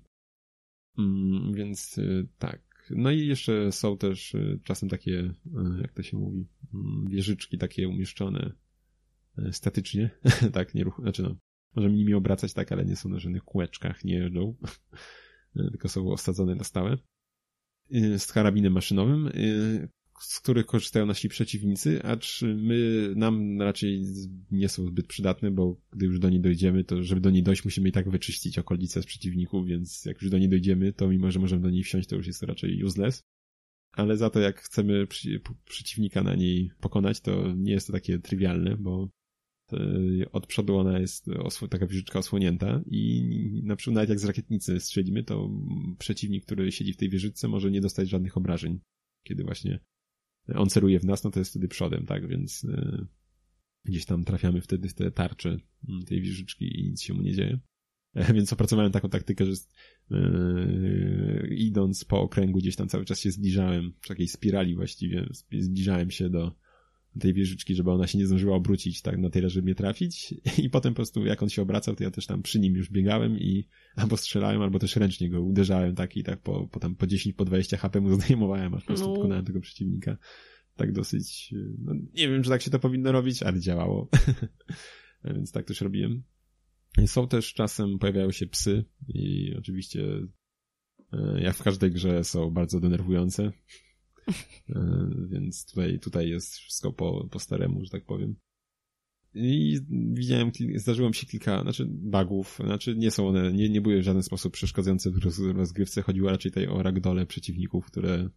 Mm, 0.98 1.54
więc 1.54 2.00
tak. 2.38 2.62
No 2.90 3.12
i 3.12 3.28
jeszcze 3.28 3.72
są 3.72 3.98
też 3.98 4.36
czasem 4.64 4.90
takie, 4.90 5.34
jak 5.82 5.94
to 5.94 6.04
się 6.04 6.18
mówi, 6.18 6.48
mm, 6.74 7.08
wieżyczki 7.10 7.58
takie 7.58 7.88
umieszczone 7.88 8.52
statycznie, 9.52 10.10
tak, 10.54 10.76
nie 10.76 10.84
ruch, 10.84 11.00
znaczy 11.02 11.24
no, 11.24 11.36
możemy 11.76 11.96
nimi 11.96 12.14
obracać 12.14 12.54
tak, 12.54 12.72
ale 12.72 12.86
nie 12.86 12.96
są 12.96 13.10
na 13.10 13.20
żadnych 13.20 13.44
kółeczkach, 13.44 14.04
nie 14.04 14.14
jeżdżą, 14.14 14.56
tylko 15.72 15.90
są 15.90 16.12
osadzone 16.12 16.56
na 16.56 16.64
stałe. 16.64 16.98
Z 18.18 18.32
karabinem 18.32 18.74
maszynowym, 18.74 19.30
z 20.22 20.40
których 20.40 20.66
korzystają 20.66 21.06
nasi 21.06 21.30
przeciwnicy, 21.30 22.04
acz 22.04 22.42
my, 22.42 23.14
nam 23.16 23.62
raczej 23.62 24.04
nie 24.52 24.70
są 24.70 24.86
zbyt 24.86 25.08
przydatne, 25.08 25.52
bo 25.52 25.82
gdy 25.92 26.06
już 26.06 26.20
do 26.20 26.30
niej 26.30 26.42
dojdziemy, 26.42 26.84
to 26.84 27.04
żeby 27.04 27.22
do 27.22 27.30
niej 27.30 27.44
dojść, 27.44 27.66
musimy 27.66 27.90
i 27.90 27.92
tak 27.92 28.10
wyczyścić 28.10 28.60
okolice 28.60 29.02
z 29.02 29.06
przeciwników, 29.06 29.68
więc 29.68 30.06
jak 30.06 30.22
już 30.22 30.32
do 30.32 30.38
niej 30.38 30.50
dojdziemy, 30.50 30.94
to 30.94 31.08
mimo, 31.08 31.32
że 31.32 31.40
możemy 31.40 31.62
do 31.62 31.70
niej 31.70 31.84
wsiąść, 31.84 32.10
to 32.10 32.16
już 32.16 32.28
jest 32.28 32.44
raczej 32.44 32.84
useless. 32.84 33.24
Ale 33.92 34.18
za 34.18 34.30
to 34.30 34.40
jak 34.40 34.60
chcemy 34.62 35.08
przeciwnika 35.66 36.24
na 36.24 36.36
niej 36.36 36.72
pokonać, 36.80 37.22
to 37.22 37.54
nie 37.56 37.72
jest 37.72 37.88
to 37.88 37.94
takie 37.94 38.20
trywialne, 38.20 38.78
bo 38.78 39.10
od 40.32 40.48
przodu 40.48 40.78
ona 40.78 41.00
jest 41.00 41.26
taka 41.70 41.88
wieżyczka 41.88 42.20
osłonięta 42.20 42.82
i 42.86 43.62
na 43.64 43.76
przykład 43.76 43.96
nawet 43.96 44.10
jak 44.10 44.20
z 44.20 44.26
rakietnicy 44.26 44.80
strzelimy, 44.80 45.24
to 45.24 45.50
przeciwnik, 46.00 46.46
który 46.46 46.72
siedzi 46.72 46.94
w 46.94 46.98
tej 46.98 47.10
wieżyczce 47.10 47.48
może 47.48 47.72
nie 47.72 47.82
dostać 47.82 48.10
żadnych 48.10 48.38
obrażeń, 48.38 48.80
kiedy 49.24 49.44
właśnie 49.44 49.80
on 50.56 50.70
celuje 50.70 51.00
w 51.00 51.06
nas, 51.06 51.24
no 51.24 51.32
to 51.32 51.40
jest 51.40 51.52
wtedy 51.52 51.68
przodem, 51.68 52.06
tak, 52.06 52.28
więc 52.28 52.64
y, 52.64 53.08
gdzieś 53.86 54.06
tam 54.06 54.24
trafiamy 54.24 54.62
wtedy 54.62 54.90
w 54.90 54.94
te 54.94 55.12
tarcze 55.12 55.50
mm, 55.90 56.06
tej 56.06 56.22
wieżyczki 56.22 56.80
i 56.80 56.90
nic 56.90 57.02
się 57.02 57.14
mu 57.14 57.22
nie 57.22 57.34
dzieje. 57.34 57.60
Więc 58.36 58.54
opracowałem 58.54 58.92
taką 58.92 59.10
taktykę, 59.10 59.46
że 59.46 59.52
yy, 60.10 61.56
idąc 61.56 62.06
po 62.06 62.22
okręgu 62.22 62.60
gdzieś 62.60 62.76
tam 62.76 62.88
cały 62.88 63.06
czas 63.06 63.20
się 63.20 63.32
zbliżałem, 63.32 63.94
w 64.02 64.08
takiej 64.08 64.28
spirali 64.28 64.76
właściwie, 64.76 65.30
zbliżałem 65.52 66.12
się 66.12 66.30
do 66.30 66.56
tej 67.20 67.34
wieżyczki, 67.34 67.76
żeby 67.76 67.92
ona 67.92 68.08
się 68.08 68.18
nie 68.18 68.26
zdążyła 68.26 68.56
obrócić 68.56 69.02
tak 69.02 69.18
na 69.18 69.30
tyle, 69.30 69.50
żeby 69.50 69.66
mnie 69.66 69.76
trafić 69.76 70.36
i 70.64 70.70
potem 70.70 70.94
po 70.94 70.96
prostu 70.96 71.26
jak 71.26 71.44
on 71.44 71.50
się 71.50 71.62
obracał, 71.62 71.96
to 71.96 72.04
ja 72.04 72.12
też 72.12 72.26
tam 72.26 72.42
przy 72.42 72.60
nim 72.60 72.76
już 72.76 72.90
biegałem 72.90 73.40
i 73.40 73.68
albo 73.96 74.18
strzelałem, 74.18 74.62
albo 74.62 74.80
też 74.80 74.96
ręcznie 74.96 75.30
go 75.30 75.42
uderzałem 75.42 75.96
tak 75.96 76.18
i 76.18 76.24
tak 76.24 76.42
po, 76.42 76.68
po 76.68 76.80
tam 76.80 76.96
po 76.96 77.08
10, 77.08 77.36
po 77.36 77.46
20 77.46 77.78
HP 77.78 78.02
mu 78.02 78.16
zdejmowałem, 78.22 78.74
aż 78.74 78.82
po 78.82 78.88
prostu 78.88 79.08
no. 79.08 79.16
pokonałem 79.16 79.46
tego 79.46 79.62
przeciwnika. 79.62 80.18
Tak 80.76 80.92
dosyć, 80.92 81.54
no, 81.78 81.94
nie 82.14 82.30
wiem, 82.30 82.44
czy 82.44 82.50
tak 82.50 82.62
się 82.62 82.72
to 82.72 82.80
powinno 82.80 83.12
robić, 83.12 83.44
ale 83.44 83.60
działało. 83.60 84.10
Więc 85.36 85.52
tak 85.52 85.66
też 85.66 85.82
robiłem. 85.82 86.24
Są 87.06 87.28
też 87.28 87.54
czasem 87.54 88.00
pojawiają 88.00 88.32
się 88.32 88.48
psy 88.48 88.86
i 89.08 89.54
oczywiście 89.58 90.04
e, 91.14 91.42
jak 91.42 91.56
w 91.56 91.64
każdej 91.64 91.92
grze 91.92 92.24
są 92.24 92.52
bardzo 92.52 92.80
denerwujące. 92.80 93.52
E, 94.70 95.08
więc 95.30 95.66
tutaj, 95.66 96.00
tutaj 96.00 96.30
jest 96.30 96.56
wszystko 96.56 96.94
po, 96.94 97.28
po 97.32 97.40
staremu, 97.40 97.84
że 97.84 97.90
tak 97.90 98.06
powiem. 98.06 98.36
I 99.34 99.80
widziałem, 99.90 100.52
zdarzyło 100.76 101.10
mi 101.10 101.16
się 101.16 101.28
kilka, 101.28 101.62
znaczy 101.62 101.86
bugów, 101.90 102.60
znaczy 102.66 102.96
nie 102.96 103.12
są 103.12 103.28
one, 103.28 103.54
nie, 103.54 103.70
nie 103.70 103.82
były 103.82 104.00
w 104.00 104.04
żaden 104.04 104.24
sposób 104.24 104.54
przeszkadzające 104.54 105.12
w 105.12 105.18
rozgrywce, 105.56 106.02
chodziło 106.02 106.30
raczej 106.30 106.52
tutaj 106.52 106.68
o 106.68 106.84
ragdole 106.84 107.26
przeciwników, 107.26 107.86
które 107.86 108.30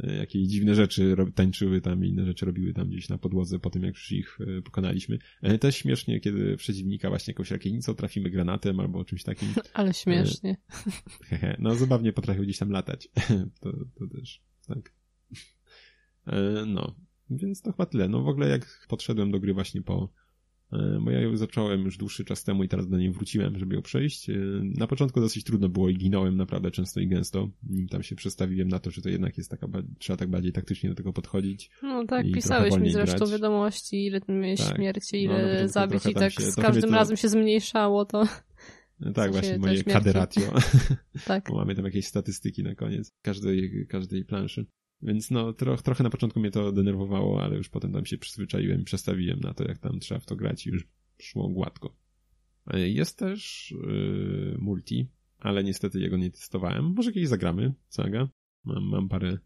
e, 0.00 0.16
jakieś 0.16 0.46
dziwne 0.46 0.74
rzeczy 0.74 1.16
tańczyły 1.34 1.80
tam 1.80 2.04
i 2.04 2.08
inne 2.08 2.24
rzeczy 2.24 2.46
robiły 2.46 2.72
tam 2.72 2.88
gdzieś 2.88 3.08
na 3.08 3.18
podłodze 3.18 3.58
po 3.58 3.70
tym, 3.70 3.82
jak 3.82 3.94
już 3.94 4.12
ich 4.12 4.38
e, 4.40 4.62
pokonaliśmy. 4.62 5.18
Też 5.60 5.76
śmiesznie, 5.76 6.20
kiedy 6.20 6.56
przeciwnika 6.56 7.08
właśnie 7.08 7.32
jakąś 7.32 7.50
rakietnicą 7.50 7.94
trafimy 7.94 8.30
granatem 8.30 8.80
albo 8.80 9.04
czymś 9.04 9.22
takim. 9.22 9.48
Ale 9.74 9.94
śmiesznie. 9.94 10.56
No 11.58 11.74
zabawnie 11.74 12.12
potrafił 12.12 12.42
gdzieś 12.42 12.58
tam 12.58 12.70
latać. 12.70 13.08
To, 13.60 13.72
to 13.94 14.06
też, 14.06 14.42
tak. 14.66 14.97
E, 16.26 16.64
no, 16.66 16.94
więc 17.30 17.62
to 17.62 17.72
chyba 17.72 17.86
tyle. 17.86 18.08
No 18.08 18.22
w 18.22 18.28
ogóle 18.28 18.48
jak 18.48 18.86
podszedłem 18.88 19.30
do 19.30 19.40
gry 19.40 19.54
właśnie 19.54 19.82
po 19.82 20.08
e, 20.72 20.98
bo 21.04 21.10
ja 21.10 21.20
ją 21.20 21.36
zacząłem 21.36 21.80
już 21.80 21.98
dłuższy 21.98 22.24
czas 22.24 22.44
temu 22.44 22.64
i 22.64 22.68
teraz 22.68 22.88
do 22.88 22.98
niej 22.98 23.10
wróciłem, 23.10 23.58
żeby 23.58 23.74
ją 23.74 23.82
przejść. 23.82 24.30
E, 24.30 24.34
na 24.62 24.86
początku 24.86 25.20
dosyć 25.20 25.44
trudno 25.44 25.68
było 25.68 25.88
i 25.88 25.96
ginąłem 25.96 26.36
naprawdę 26.36 26.70
często 26.70 27.00
i 27.00 27.08
gęsto. 27.08 27.50
Nim 27.62 27.88
tam 27.88 28.02
się 28.02 28.16
przestawiłem 28.16 28.68
na 28.68 28.78
to, 28.78 28.90
że 28.90 29.02
to 29.02 29.08
jednak 29.08 29.38
jest 29.38 29.50
taka, 29.50 29.66
trzeba 29.98 30.16
tak 30.16 30.30
bardziej 30.30 30.52
taktycznie 30.52 30.90
do 30.90 30.96
tego 30.96 31.12
podchodzić. 31.12 31.70
No 31.82 32.04
tak, 32.06 32.26
pisałeś 32.34 32.76
mi 32.76 32.90
zresztą 32.90 33.18
grać. 33.18 33.30
wiadomości, 33.30 34.06
ile 34.06 34.20
ty 34.20 34.32
miałeś 34.32 34.60
tak. 34.60 34.76
śmierci, 34.76 35.28
no, 35.28 35.38
ile 35.38 35.62
no, 35.62 35.68
zabić 35.68 36.06
i 36.06 36.14
tak 36.14 36.32
się, 36.32 36.42
z 36.42 36.56
każdym 36.56 36.90
to... 36.90 36.96
razem 36.96 37.16
się 37.16 37.28
zmniejszało 37.28 38.04
to. 38.04 38.24
Tak, 39.14 39.32
właśnie, 39.32 39.58
moje 39.58 39.84
kaderatio. 39.84 40.52
tak. 41.26 41.44
Bo 41.50 41.56
mamy 41.56 41.74
tam 41.74 41.84
jakieś 41.84 42.06
statystyki 42.06 42.62
na 42.62 42.74
koniec 42.74 43.12
każdej, 43.22 43.86
każdej 43.88 44.24
planszy. 44.24 44.66
Więc 45.02 45.30
no, 45.30 45.52
troch, 45.52 45.82
trochę 45.82 46.04
na 46.04 46.10
początku 46.10 46.40
mnie 46.40 46.50
to 46.50 46.72
denerwowało, 46.72 47.42
ale 47.42 47.56
już 47.56 47.68
potem 47.68 47.92
tam 47.92 48.06
się 48.06 48.18
przyzwyczaiłem 48.18 48.80
i 48.80 48.84
przestawiłem 48.84 49.40
na 49.40 49.54
to, 49.54 49.64
jak 49.64 49.78
tam 49.78 50.00
trzeba 50.00 50.20
w 50.20 50.26
to 50.26 50.36
grać 50.36 50.66
i 50.66 50.70
już 50.70 50.88
szło 51.22 51.48
gładko. 51.48 51.96
E, 52.66 52.88
jest 52.88 53.18
też 53.18 53.70
yy, 53.86 54.56
multi, 54.58 55.08
ale 55.38 55.64
niestety 55.64 56.00
jego 56.00 56.16
nie 56.16 56.30
testowałem. 56.30 56.84
Może 56.84 57.12
kiedyś 57.12 57.28
zagramy, 57.28 57.74
Saga. 57.88 58.28
Mam, 58.64 58.84
mam 58.84 59.08
parę 59.08 59.38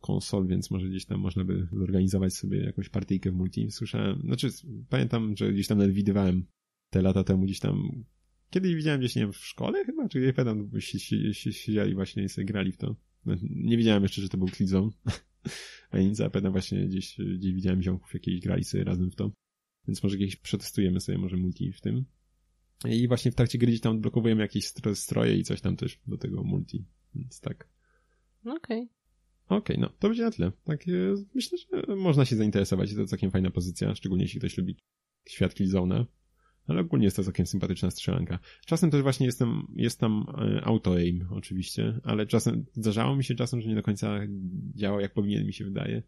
konsol, 0.00 0.46
więc 0.46 0.70
może 0.70 0.88
gdzieś 0.88 1.04
tam 1.04 1.20
można 1.20 1.44
by 1.44 1.68
zorganizować 1.72 2.34
sobie 2.34 2.64
jakąś 2.64 2.88
partyjkę 2.88 3.30
w 3.30 3.34
multi. 3.34 3.70
Słyszałem, 3.70 4.20
znaczy 4.20 4.48
pamiętam, 4.88 5.36
że 5.36 5.52
gdzieś 5.52 5.66
tam 5.66 5.78
nawet 5.78 5.94
widywałem 5.94 6.46
te 6.90 7.02
lata 7.02 7.24
temu 7.24 7.44
gdzieś 7.44 7.60
tam 7.60 8.04
Kiedyś 8.54 8.74
widziałem 8.74 9.00
gdzieś, 9.00 9.16
nie 9.16 9.22
wiem, 9.22 9.32
w 9.32 9.36
szkole 9.36 9.84
chyba, 9.84 10.08
czy 10.08 10.20
nie 10.20 10.32
pamiętam, 10.32 10.80
siedzieli 10.80 11.94
właśnie 11.94 12.26
i 12.38 12.44
grali 12.44 12.72
w 12.72 12.76
to. 12.76 12.96
No, 13.26 13.36
nie 13.42 13.76
wiedziałem 13.76 14.02
jeszcze, 14.02 14.22
że 14.22 14.28
to 14.28 14.38
był 14.38 14.48
Killzone. 14.48 14.90
A 15.90 15.98
nic, 15.98 16.20
a 16.20 16.30
pewno 16.30 16.50
właśnie 16.50 16.86
gdzieś, 16.86 17.16
gdzieś 17.38 17.52
widziałem 17.52 17.82
ziomków 17.82 18.14
jakieś 18.14 18.40
grali 18.40 18.64
sobie 18.64 18.84
razem 18.84 19.10
w 19.10 19.14
to. 19.14 19.30
Więc 19.88 20.02
może 20.02 20.18
kiedyś 20.18 20.36
przetestujemy 20.36 21.00
sobie 21.00 21.18
może 21.18 21.36
multi 21.36 21.72
w 21.72 21.80
tym. 21.80 22.04
I 22.88 23.08
właśnie 23.08 23.30
w 23.30 23.34
trakcie 23.34 23.58
gry 23.58 23.68
gdzieś 23.68 23.80
tam 23.80 23.96
odblokowujemy 23.96 24.42
jakieś 24.42 24.72
stroje 24.94 25.36
i 25.36 25.44
coś 25.44 25.60
tam 25.60 25.76
też 25.76 26.00
do 26.06 26.18
tego 26.18 26.44
multi. 26.44 26.84
Więc 27.14 27.40
tak. 27.40 27.68
Okej. 28.44 28.56
Okay. 28.56 28.88
Okej, 29.44 29.76
okay, 29.76 29.78
no 29.78 29.88
to 29.98 30.08
będzie 30.08 30.22
na 30.22 30.30
tyle. 30.30 30.52
Tak, 30.64 30.84
myślę, 31.34 31.58
że 31.58 31.96
można 31.96 32.24
się 32.24 32.36
zainteresować. 32.36 32.94
To 32.94 33.06
całkiem 33.06 33.30
fajna 33.30 33.50
pozycja, 33.50 33.94
szczególnie 33.94 34.24
jeśli 34.24 34.40
ktoś 34.40 34.58
lubi 34.58 34.76
świat 35.28 35.54
Killzone'a 35.54 36.04
ale 36.66 36.80
ogólnie 36.80 37.04
jest 37.04 37.16
to 37.16 37.24
całkiem 37.24 37.46
sympatyczna 37.46 37.90
strzelanka. 37.90 38.38
Czasem 38.66 38.90
też 38.90 39.02
właśnie 39.02 39.26
jestem, 39.26 39.66
jest 39.76 40.00
tam 40.00 40.26
e, 40.38 40.64
auto-aim 40.64 41.26
oczywiście, 41.30 42.00
ale 42.04 42.26
czasem, 42.26 42.64
zdarzało 42.72 43.16
mi 43.16 43.24
się 43.24 43.34
czasem, 43.34 43.60
że 43.60 43.68
nie 43.68 43.74
do 43.74 43.82
końca 43.82 44.20
działa 44.74 45.02
jak 45.02 45.14
powinien 45.14 45.46
mi 45.46 45.52
się 45.52 45.64
wydaje, 45.64 46.02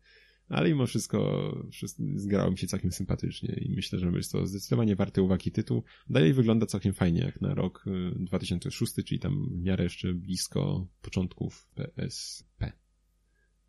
ale 0.49 0.69
mimo 0.69 0.87
wszystko, 0.87 1.53
wszystko 1.73 2.03
zgrało 2.15 2.51
mi 2.51 2.59
się 2.59 2.67
całkiem 2.67 2.93
sympatycznie 2.93 3.55
i 3.55 3.75
myślę, 3.75 3.99
że 3.99 4.11
jest 4.11 4.33
to 4.33 4.47
zdecydowanie 4.47 4.97
warty 4.97 5.23
uwagi 5.23 5.53
tytuł. 5.53 5.83
Dalej 6.11 6.33
wygląda 6.33 6.67
całkiem 6.67 6.95
fajnie 6.95 7.21
jak 7.21 7.41
na 7.41 7.55
rok 7.55 7.85
2006, 8.17 8.99
e, 8.99 9.03
czyli 9.03 9.21
tam 9.21 9.49
w 9.51 9.63
miarę 9.63 9.85
jeszcze 9.85 10.15
blisko 10.15 10.87
początków 11.03 11.69
PSP. 11.75 12.73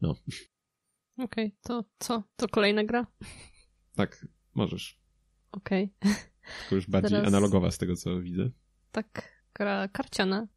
No. 0.02 0.16
Okej, 1.18 1.46
okay, 1.46 1.52
to 1.62 1.86
co? 2.00 2.24
To 2.36 2.48
kolejna 2.48 2.84
gra? 2.84 3.08
Tak, 3.96 4.28
możesz. 4.54 5.00
Okej. 5.52 5.94
Okay. 6.00 6.14
Tylko 6.60 6.76
już 6.76 6.90
bardziej 6.90 7.12
Teraz... 7.12 7.28
analogowa 7.28 7.72
z 7.72 7.78
tego, 7.78 7.96
co 7.96 8.22
widzę. 8.22 8.50
Tak, 8.92 9.32
gra 9.54 9.88
karciana, 9.88 10.48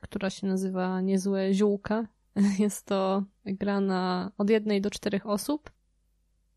która 0.00 0.30
się 0.30 0.46
nazywa 0.46 1.00
Niezłe 1.00 1.54
Ziółka. 1.54 2.06
Jest 2.58 2.86
to 2.86 3.24
gra 3.44 3.80
na 3.80 4.32
od 4.38 4.50
jednej 4.50 4.80
do 4.80 4.90
czterech 4.90 5.26
osób 5.26 5.70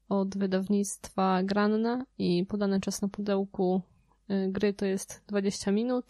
od 0.09 0.38
wydawnictwa 0.38 1.43
Granna 1.43 2.05
i 2.17 2.45
podany 2.45 2.79
czas 2.79 3.01
na 3.01 3.07
pudełku 3.07 3.81
y, 4.29 4.51
gry 4.51 4.73
to 4.73 4.85
jest 4.85 5.23
20 5.27 5.71
minut 5.71 6.05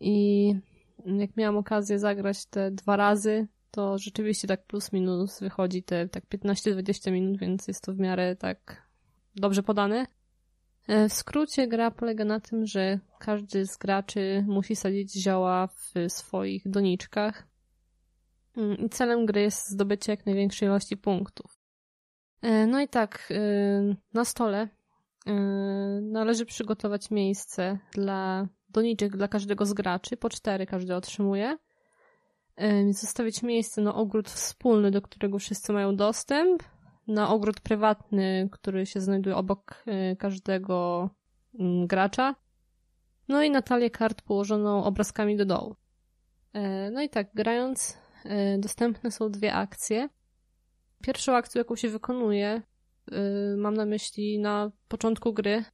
i 0.00 0.54
jak 1.06 1.36
miałam 1.36 1.56
okazję 1.56 1.98
zagrać 1.98 2.46
te 2.46 2.70
dwa 2.70 2.96
razy, 2.96 3.48
to 3.70 3.98
rzeczywiście 3.98 4.48
tak 4.48 4.66
plus 4.66 4.92
minus 4.92 5.40
wychodzi 5.40 5.82
te 5.82 6.08
tak 6.08 6.24
15-20 6.28 7.12
minut, 7.12 7.38
więc 7.38 7.68
jest 7.68 7.82
to 7.82 7.92
w 7.92 7.98
miarę 7.98 8.36
tak 8.36 8.88
dobrze 9.34 9.62
podane. 9.62 10.06
E, 10.88 11.08
w 11.08 11.12
skrócie 11.12 11.68
gra 11.68 11.90
polega 11.90 12.24
na 12.24 12.40
tym, 12.40 12.66
że 12.66 12.98
każdy 13.18 13.66
z 13.66 13.76
graczy 13.76 14.44
musi 14.48 14.76
sadzić 14.76 15.12
zioła 15.12 15.66
w 15.66 16.12
swoich 16.12 16.68
doniczkach 16.68 17.46
mm, 18.56 18.78
i 18.78 18.88
celem 18.88 19.26
gry 19.26 19.40
jest 19.40 19.68
zdobycie 19.68 20.12
jak 20.12 20.26
największej 20.26 20.68
ilości 20.68 20.96
punktów. 20.96 21.58
E, 22.42 22.66
no 22.66 22.80
i 22.80 22.88
tak, 22.88 23.28
e, 23.30 23.96
na 24.14 24.24
stole 24.24 24.68
należy 26.02 26.46
przygotować 26.46 27.10
miejsce 27.10 27.78
dla 27.92 28.48
doniczek 28.68 29.16
dla 29.16 29.28
każdego 29.28 29.66
z 29.66 29.72
graczy, 29.72 30.16
po 30.16 30.28
cztery 30.28 30.66
każdy 30.66 30.94
otrzymuje. 30.94 31.58
Zostawić 32.90 33.42
miejsce 33.42 33.82
na 33.82 33.94
ogród 33.94 34.30
wspólny, 34.30 34.90
do 34.90 35.02
którego 35.02 35.38
wszyscy 35.38 35.72
mają 35.72 35.96
dostęp, 35.96 36.62
na 37.10 37.28
ogród 37.28 37.60
prywatny, 37.60 38.48
który 38.52 38.86
się 38.86 39.00
znajduje 39.00 39.36
obok 39.36 39.84
y, 40.12 40.16
każdego 40.16 41.10
mm, 41.58 41.86
gracza. 41.86 42.34
No 43.28 43.42
i 43.42 43.50
na 43.50 43.62
talię 43.62 43.90
kart 43.90 44.22
położoną 44.22 44.84
obrazkami 44.84 45.36
do 45.36 45.44
dołu. 45.44 45.76
E, 46.52 46.90
no 46.90 47.02
i 47.02 47.08
tak, 47.08 47.30
grając, 47.34 47.98
dostępne 48.58 49.10
są 49.10 49.30
dwie 49.30 49.54
akcje. 49.54 50.08
Pierwszą 51.02 51.36
akcję, 51.36 51.58
jaką 51.58 51.76
się 51.76 51.88
wykonuje, 51.88 52.62
mam 53.56 53.74
na 53.74 53.86
myśli 53.86 54.38
na 54.38 54.70
początku 54.88 55.32
gry, 55.32 55.64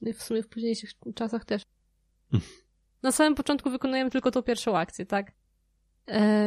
no 0.00 0.12
w 0.12 0.22
sumie 0.22 0.42
w 0.42 0.48
późniejszych 0.48 0.90
czasach 1.14 1.44
też. 1.44 1.62
Na 3.02 3.12
samym 3.12 3.34
początku 3.34 3.70
wykonujemy 3.70 4.10
tylko 4.10 4.30
tą 4.30 4.42
pierwszą 4.42 4.76
akcję, 4.78 5.06
tak? 5.06 5.32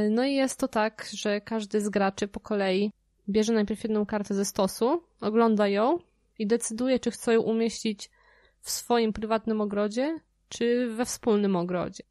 No 0.10 0.24
i 0.24 0.34
jest 0.34 0.60
to 0.60 0.68
tak, 0.68 1.10
że 1.14 1.42
każdy 1.42 1.82
z 1.82 1.90
graczy 1.90 2.28
po 2.28 2.40
kolei 2.40 2.92
bierze 3.30 3.54
najpierw 3.54 3.84
jedną 3.84 4.06
kartę 4.06 4.34
ze 4.34 4.46
stosu, 4.46 5.04
ogląda 5.22 5.68
ją 5.68 6.00
i 6.40 6.48
decyduje, 6.48 7.00
czy 7.00 7.12
chce 7.12 7.34
ją 7.34 7.42
umieścić 7.42 8.10
w 8.62 8.72
swoim 8.72 9.14
prywatnym 9.14 9.62
ogrodzie, 9.62 10.20
czy 10.50 10.90
we 10.90 11.06
wspólnym 11.06 11.56
ogrodzie. 11.56 12.04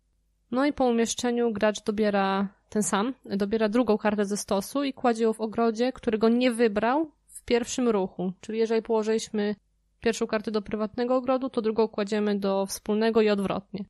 No 0.50 0.66
i 0.66 0.72
po 0.72 0.84
umieszczeniu 0.84 1.52
gracz 1.52 1.84
dobiera 1.84 2.48
ten 2.68 2.82
sam, 2.82 3.14
dobiera 3.24 3.68
drugą 3.68 3.98
kartę 3.98 4.24
ze 4.24 4.36
stosu 4.36 4.84
i 4.84 4.92
kładzie 4.92 5.24
ją 5.24 5.32
w 5.32 5.40
ogrodzie, 5.40 5.92
którego 5.92 6.28
nie 6.28 6.50
wybrał 6.50 7.10
w 7.26 7.42
pierwszym 7.42 7.88
ruchu. 7.88 8.32
Czyli 8.40 8.58
jeżeli 8.58 8.82
położyliśmy 8.82 9.54
pierwszą 10.00 10.26
kartę 10.26 10.50
do 10.50 10.62
prywatnego 10.62 11.16
ogrodu, 11.16 11.50
to 11.50 11.62
drugą 11.62 11.88
kładziemy 11.88 12.38
do 12.38 12.66
wspólnego 12.66 13.22
i 13.22 13.30
odwrotnie. 13.30 13.84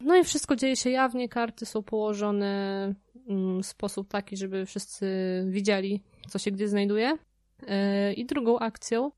No 0.00 0.16
i 0.16 0.24
wszystko 0.24 0.56
dzieje 0.56 0.76
się 0.76 0.90
jawnie, 0.90 1.28
karty 1.28 1.66
są 1.66 1.82
położone 1.82 2.94
mm, 3.28 3.62
w 3.62 3.66
sposób 3.66 4.08
taki, 4.08 4.36
żeby 4.36 4.66
wszyscy 4.66 5.06
widzieli, 5.48 6.02
co 6.28 6.38
się 6.38 6.50
gdzie 6.50 6.68
znajduje. 6.68 7.18
E, 7.66 8.12
I 8.12 8.26
drugą 8.26 8.58
akcją 8.58 9.10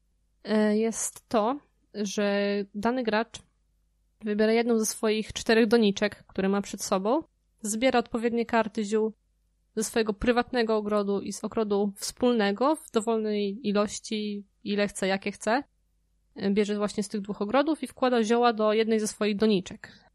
e, 0.45 0.79
jest 0.79 1.29
to, 1.29 1.59
że 1.95 2.43
dany 2.75 3.03
gracz 3.03 3.39
wybiera 4.21 4.53
jedną 4.53 4.79
ze 4.79 4.87
swoich 4.87 5.33
czterech 5.33 5.67
doniczek, 5.67 6.25
które 6.27 6.49
ma 6.49 6.63
przed 6.63 6.83
sobą, 6.83 7.23
zbiera 7.63 7.99
odpowiednie 7.99 8.47
karty 8.47 8.85
ziół 8.85 9.13
ze 9.77 9.85
swojego 9.85 10.13
prywatnego 10.13 10.77
ogrodu 10.77 11.21
i 11.21 11.33
z 11.33 11.45
ogrodu 11.45 11.93
wspólnego 11.97 12.77
w 12.77 12.91
dowolnej 12.91 13.69
ilości, 13.69 14.45
ile 14.65 14.89
chce, 14.89 15.07
jakie 15.07 15.33
chce. 15.33 15.63
E, 16.37 16.51
bierze 16.51 16.79
właśnie 16.79 17.03
z 17.03 17.09
tych 17.09 17.21
dwóch 17.21 17.43
ogrodów 17.43 17.83
i 17.83 17.87
wkłada 17.87 18.23
zioła 18.23 18.53
do 18.53 18.73
jednej 18.73 19.01
ze 19.01 19.09
swoich 19.09 19.37
doniczek. 19.37 20.09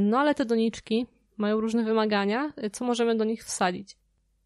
No 0.00 0.18
ale 0.18 0.34
te 0.34 0.44
doniczki 0.44 1.06
mają 1.36 1.60
różne 1.60 1.84
wymagania, 1.84 2.52
co 2.72 2.84
możemy 2.84 3.16
do 3.16 3.24
nich 3.24 3.44
wsadzić. 3.44 3.96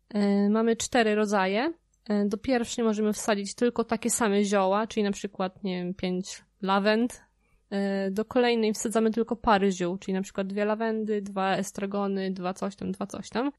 E, 0.09 0.49
mamy 0.49 0.77
cztery 0.77 1.15
rodzaje. 1.15 1.73
E, 2.09 2.25
do 2.25 2.39
pierwszej 2.39 2.85
możemy 2.85 3.13
wsadzić 3.13 3.55
tylko 3.55 3.85
takie 3.85 4.11
same 4.11 4.45
zioła, 4.45 4.87
czyli 4.87 5.05
na 5.05 5.13
przykład, 5.13 5.65
nie 5.65 5.77
wiem, 5.77 5.95
pięć 5.95 6.45
lawend. 6.63 7.23
E, 7.71 8.11
do 8.11 8.25
kolejnej 8.25 8.73
wsadzamy 8.73 9.11
tylko 9.11 9.37
pary 9.37 9.73
ziół, 9.73 9.99
czyli 9.99 10.15
na 10.15 10.23
przykład 10.23 10.47
dwie 10.47 10.65
lawendy, 10.65 11.23
dwa 11.23 11.57
estragony, 11.57 12.31
dwa 12.31 12.55
coś 12.55 12.77
tam, 12.77 12.93
dwa 12.93 13.07
coś 13.07 13.29
tam. 13.29 13.53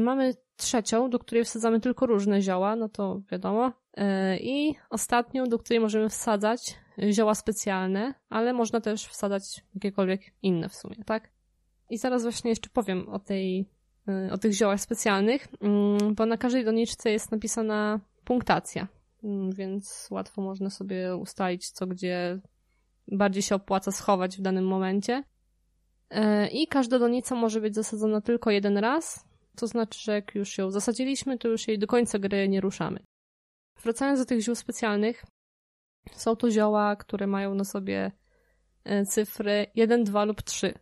Mamy 0.00 0.34
trzecią, 0.56 1.10
do 1.10 1.18
której 1.18 1.44
wsadzamy 1.44 1.80
tylko 1.80 2.06
różne 2.06 2.42
zioła, 2.42 2.76
no 2.76 2.88
to 2.88 3.20
wiadomo. 3.30 3.72
I 4.40 4.74
ostatnią, 4.90 5.44
do 5.44 5.58
której 5.58 5.80
możemy 5.80 6.08
wsadzać 6.08 6.78
zioła 7.10 7.34
specjalne, 7.34 8.14
ale 8.30 8.52
można 8.52 8.80
też 8.80 9.06
wsadzać 9.06 9.64
jakiekolwiek 9.74 10.20
inne 10.42 10.68
w 10.68 10.74
sumie, 10.74 10.96
tak? 11.06 11.30
I 11.90 11.98
zaraz 11.98 12.22
właśnie 12.22 12.50
jeszcze 12.50 12.70
powiem 12.70 13.08
o 13.08 13.18
tej 13.18 13.68
o 14.32 14.38
tych 14.38 14.52
ziołach 14.52 14.80
specjalnych, 14.80 15.48
mm, 15.60 16.14
bo 16.14 16.26
na 16.26 16.36
każdej 16.36 16.64
doniczce 16.64 17.10
jest 17.10 17.32
napisana 17.32 18.00
punktacja, 18.24 18.88
mm, 19.24 19.52
więc 19.52 20.08
łatwo 20.10 20.42
można 20.42 20.70
sobie 20.70 21.16
ustalić, 21.16 21.70
co 21.70 21.86
gdzie 21.86 22.40
bardziej 23.12 23.42
się 23.42 23.54
opłaca 23.54 23.92
schować 23.92 24.36
w 24.36 24.40
danym 24.40 24.66
momencie. 24.66 25.22
Y, 26.14 26.48
I 26.48 26.66
każda 26.66 26.98
donica 26.98 27.34
może 27.34 27.60
być 27.60 27.74
zasadzona 27.74 28.20
tylko 28.20 28.50
jeden 28.50 28.78
raz, 28.78 29.24
to 29.56 29.66
znaczy, 29.66 30.00
że 30.02 30.12
jak 30.12 30.34
już 30.34 30.58
ją 30.58 30.70
zasadziliśmy, 30.70 31.38
to 31.38 31.48
już 31.48 31.68
jej 31.68 31.78
do 31.78 31.86
końca 31.86 32.18
gry 32.18 32.48
nie 32.48 32.60
ruszamy. 32.60 33.00
Wracając 33.82 34.20
do 34.20 34.26
tych 34.26 34.40
ziół 34.40 34.54
specjalnych, 34.54 35.24
są 36.12 36.36
to 36.36 36.50
zioła, 36.50 36.96
które 36.96 37.26
mają 37.26 37.54
na 37.54 37.64
sobie 37.64 38.12
y, 38.86 39.06
cyfry 39.06 39.66
1, 39.74 40.04
2 40.04 40.24
lub 40.24 40.42
3. 40.42 40.74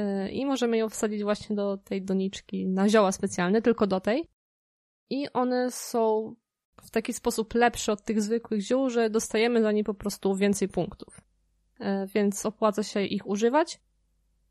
Y, 0.00 0.30
i 0.30 0.46
możemy 0.46 0.76
ją 0.76 0.88
wsadzić 0.88 1.22
właśnie 1.22 1.56
do 1.56 1.76
tej 1.76 2.02
doniczki 2.02 2.66
na 2.66 2.88
zioła 2.88 3.12
specjalne, 3.12 3.62
tylko 3.62 3.86
do 3.86 4.00
tej. 4.00 4.28
I 5.10 5.32
one 5.32 5.70
są 5.70 6.34
w 6.82 6.90
taki 6.90 7.12
sposób 7.12 7.54
lepsze 7.54 7.92
od 7.92 8.02
tych 8.02 8.22
zwykłych 8.22 8.60
ziół, 8.60 8.90
że 8.90 9.10
dostajemy 9.10 9.62
za 9.62 9.72
nie 9.72 9.84
po 9.84 9.94
prostu 9.94 10.34
więcej 10.34 10.68
punktów. 10.68 11.20
Y, 11.80 11.84
więc 12.14 12.46
opłaca 12.46 12.82
się 12.82 13.02
ich 13.02 13.26
używać. 13.26 13.80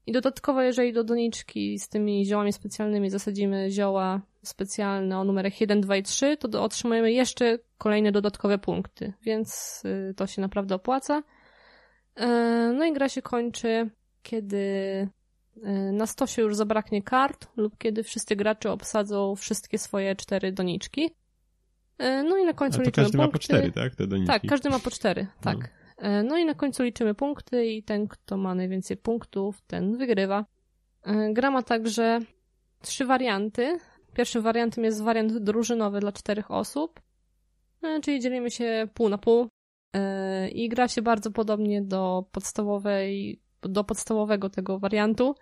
I 0.06 0.12
dodatkowo, 0.12 0.62
jeżeli 0.62 0.93
do 0.93 1.04
doniczki 1.04 1.80
z 1.80 1.89
tymi 1.89 2.26
ziołami 2.26 2.54
specjalnymi 2.54 3.10
zasadzimy 3.10 3.72
zioła 3.72 4.22
specjalne 4.43 5.20
o 5.20 5.24
numerach 5.24 5.62
1, 5.62 5.82
2 5.82 5.97
i 5.97 6.04
3, 6.04 6.38
to 6.38 6.64
otrzymujemy 6.64 7.12
jeszcze 7.12 7.60
kolejne 7.78 8.12
dodatkowe 8.12 8.58
punkty, 8.58 9.14
więc 9.22 9.82
y, 9.86 10.14
to 10.14 10.28
się 10.28 10.41
naprawdę 10.41 10.76
opłaca. 10.76 11.24
No 12.74 12.86
i 12.86 12.93
gra 12.93 13.10
się 13.10 13.22
kończy, 13.22 13.89
kiedy 14.24 15.10
na 15.93 16.07
stosie 16.07 16.41
już 16.41 16.55
zabraknie 16.55 17.03
kart 17.03 17.47
lub 17.57 17.78
kiedy 17.78 18.03
wszyscy 18.03 18.36
gracze 18.36 18.72
obsadzą 18.72 19.36
wszystkie 19.36 19.78
swoje 19.78 20.16
cztery 20.16 20.51
doniczki. 20.51 21.12
Y, 22.01 22.24
no 22.24 22.38
i 22.38 22.45
na 22.45 22.53
końcu 22.53 22.82
liczymy 22.82 22.91
każdy 22.91 23.18
punkty. 23.18 23.28
ma 23.28 23.32
po 23.32 23.39
cztery, 23.39 23.72
tak? 23.72 23.95
Te 23.95 24.07
doniczki. 24.07 24.34
Tak, 24.34 24.41
każdy 24.49 24.70
ma 24.70 24.80
po 24.80 24.91
cztery, 24.91 25.24
no. 25.24 25.41
tak. 25.41 25.57
No. 26.01 26.24
no 26.24 26.38
i 26.38 26.45
na 26.45 26.53
końcu 26.53 26.84
liczymy 26.84 27.14
punkty 27.14 27.66
i 27.66 27.84
ten, 27.84 28.07
kto 28.07 28.38
ma 28.38 28.55
najwięcej 28.55 28.97
punktów, 28.97 29.62
ten 29.62 29.97
wygrywa. 29.97 30.45
Y, 31.07 31.34
gra 31.34 31.51
ma 31.51 31.64
także 31.64 32.20
trzy 32.82 33.05
warianty. 33.05 33.78
Pierwszym 34.14 34.41
wariantem 34.41 34.84
jest 34.84 35.03
wariant 35.03 35.38
drużynowy 35.38 35.99
dla 35.99 36.12
czterech 36.12 36.51
osób, 36.51 36.99
czyli 38.03 38.20
dzielimy 38.20 38.51
się 38.51 38.88
pół 38.93 39.10
na 39.10 39.18
pół 39.18 39.47
i 40.51 40.70
gra 40.70 40.88
się 40.88 41.01
bardzo 41.01 41.32
podobnie 41.32 41.82
do 41.82 42.26
podstawowej, 42.32 43.41
do 43.62 43.84
podstawowego 43.84 44.49
tego 44.49 44.80
wariantu. 44.80 45.36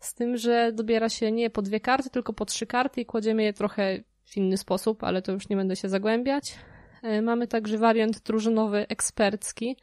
Z 0.00 0.14
tym, 0.14 0.36
że 0.36 0.72
dobiera 0.72 1.08
się 1.08 1.32
nie 1.32 1.50
po 1.50 1.62
dwie 1.62 1.80
karty, 1.80 2.10
tylko 2.10 2.32
po 2.32 2.44
trzy 2.44 2.66
karty 2.66 3.00
i 3.00 3.06
kładziemy 3.06 3.42
je 3.42 3.52
trochę 3.52 4.02
w 4.24 4.36
inny 4.36 4.56
sposób, 4.56 5.04
ale 5.04 5.22
to 5.22 5.32
już 5.32 5.48
nie 5.48 5.56
będę 5.56 5.76
się 5.76 5.88
zagłębiać. 5.88 6.54
E, 7.02 7.22
mamy 7.22 7.46
także 7.46 7.78
wariant 7.78 8.22
drużynowy 8.22 8.88
ekspercki, 8.88 9.76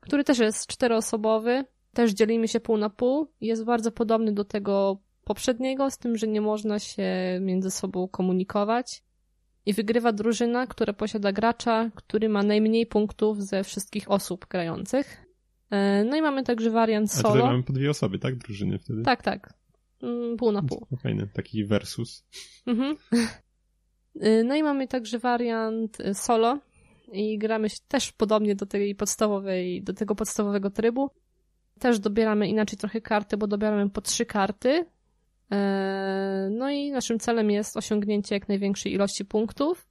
który 0.00 0.24
też 0.24 0.38
jest 0.38 0.66
czteroosobowy. 0.66 1.64
Też 1.92 2.12
dzielimy 2.12 2.48
się 2.48 2.60
pół 2.60 2.76
na 2.76 2.90
pół. 2.90 3.26
Jest 3.40 3.64
bardzo 3.64 3.92
podobny 3.92 4.32
do 4.32 4.44
tego 4.44 4.98
poprzedniego, 5.24 5.90
z 5.90 5.98
tym, 5.98 6.16
że 6.16 6.26
nie 6.26 6.40
można 6.40 6.78
się 6.78 7.38
między 7.40 7.70
sobą 7.70 8.08
komunikować. 8.08 9.02
I 9.66 9.72
wygrywa 9.72 10.12
drużyna, 10.12 10.66
która 10.66 10.92
posiada 10.92 11.32
gracza, 11.32 11.90
który 11.94 12.28
ma 12.28 12.42
najmniej 12.42 12.86
punktów 12.86 13.42
ze 13.42 13.64
wszystkich 13.64 14.10
osób 14.10 14.46
grających. 14.46 15.25
E, 15.70 16.04
no 16.04 16.16
i 16.16 16.22
mamy 16.22 16.42
także 16.42 16.70
wariant 16.70 17.12
solo. 17.12 17.28
A 17.28 17.32
tutaj 17.32 17.50
mamy 17.50 17.62
po 17.62 17.72
dwie 17.72 17.90
osoby, 17.90 18.18
tak? 18.18 18.36
Drużyny 18.38 18.78
wtedy? 18.78 19.02
Tak, 19.02 19.22
tak. 19.22 19.54
Mm, 20.02 20.36
pół 20.36 20.52
na 20.52 20.62
pół. 20.62 20.86
Fajny, 21.02 21.28
taki 21.32 21.64
versus. 21.64 22.26
Mhm. 22.66 22.96
E, 24.20 24.44
no 24.44 24.54
i 24.54 24.62
mamy 24.62 24.88
także 24.88 25.18
wariant 25.18 26.00
e, 26.00 26.14
solo 26.14 26.58
i 27.12 27.38
gramy 27.38 27.68
też 27.88 28.12
podobnie 28.12 28.54
do 28.54 28.66
tej 28.66 28.94
podstawowej, 28.94 29.82
do 29.82 29.92
tego 29.92 30.14
podstawowego 30.14 30.70
trybu. 30.70 31.10
Też 31.78 31.98
dobieramy 31.98 32.48
inaczej 32.48 32.78
trochę 32.78 33.00
karty, 33.00 33.36
bo 33.36 33.46
dobieramy 33.46 33.90
po 33.90 34.00
trzy 34.00 34.26
karty. 34.26 34.86
No 36.50 36.70
i 36.70 36.90
naszym 36.90 37.18
celem 37.18 37.50
jest 37.50 37.76
osiągnięcie 37.76 38.34
jak 38.34 38.48
największej 38.48 38.92
ilości 38.92 39.24
punktów. 39.24 39.88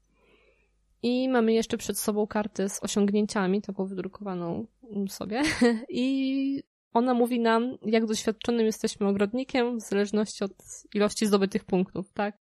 I 1.03 1.29
mamy 1.29 1.53
jeszcze 1.53 1.77
przed 1.77 1.99
sobą 1.99 2.27
kartę 2.27 2.69
z 2.69 2.83
osiągnięciami, 2.83 3.61
taką 3.61 3.85
wydrukowaną 3.85 4.65
sobie. 5.07 5.41
I 5.89 6.63
ona 6.93 7.13
mówi 7.13 7.39
nam, 7.39 7.77
jak 7.85 8.05
doświadczonym 8.05 8.65
jesteśmy 8.65 9.07
ogrodnikiem, 9.07 9.77
w 9.77 9.81
zależności 9.81 10.43
od 10.43 10.51
ilości 10.93 11.27
zdobytych 11.27 11.63
punktów, 11.63 12.13
tak? 12.13 12.37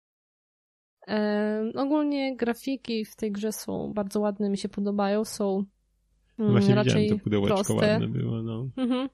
E, 1.07 1.71
ogólnie 1.75 2.35
grafiki 2.35 3.05
w 3.05 3.15
tej 3.15 3.31
grze 3.31 3.51
są 3.51 3.93
bardzo 3.93 4.19
ładne, 4.19 4.49
mi 4.49 4.57
się 4.57 4.69
podobają, 4.69 5.25
są 5.25 5.63
mm, 6.39 6.51
Właśnie 6.51 6.75
raczej 6.75 7.09
to 7.09 7.19
pudełeczko 7.19 7.55
proste. 7.55 7.73
ładne 7.75 8.07
było, 8.07 8.41
no. 8.41 8.67
Mhm. 8.77 9.09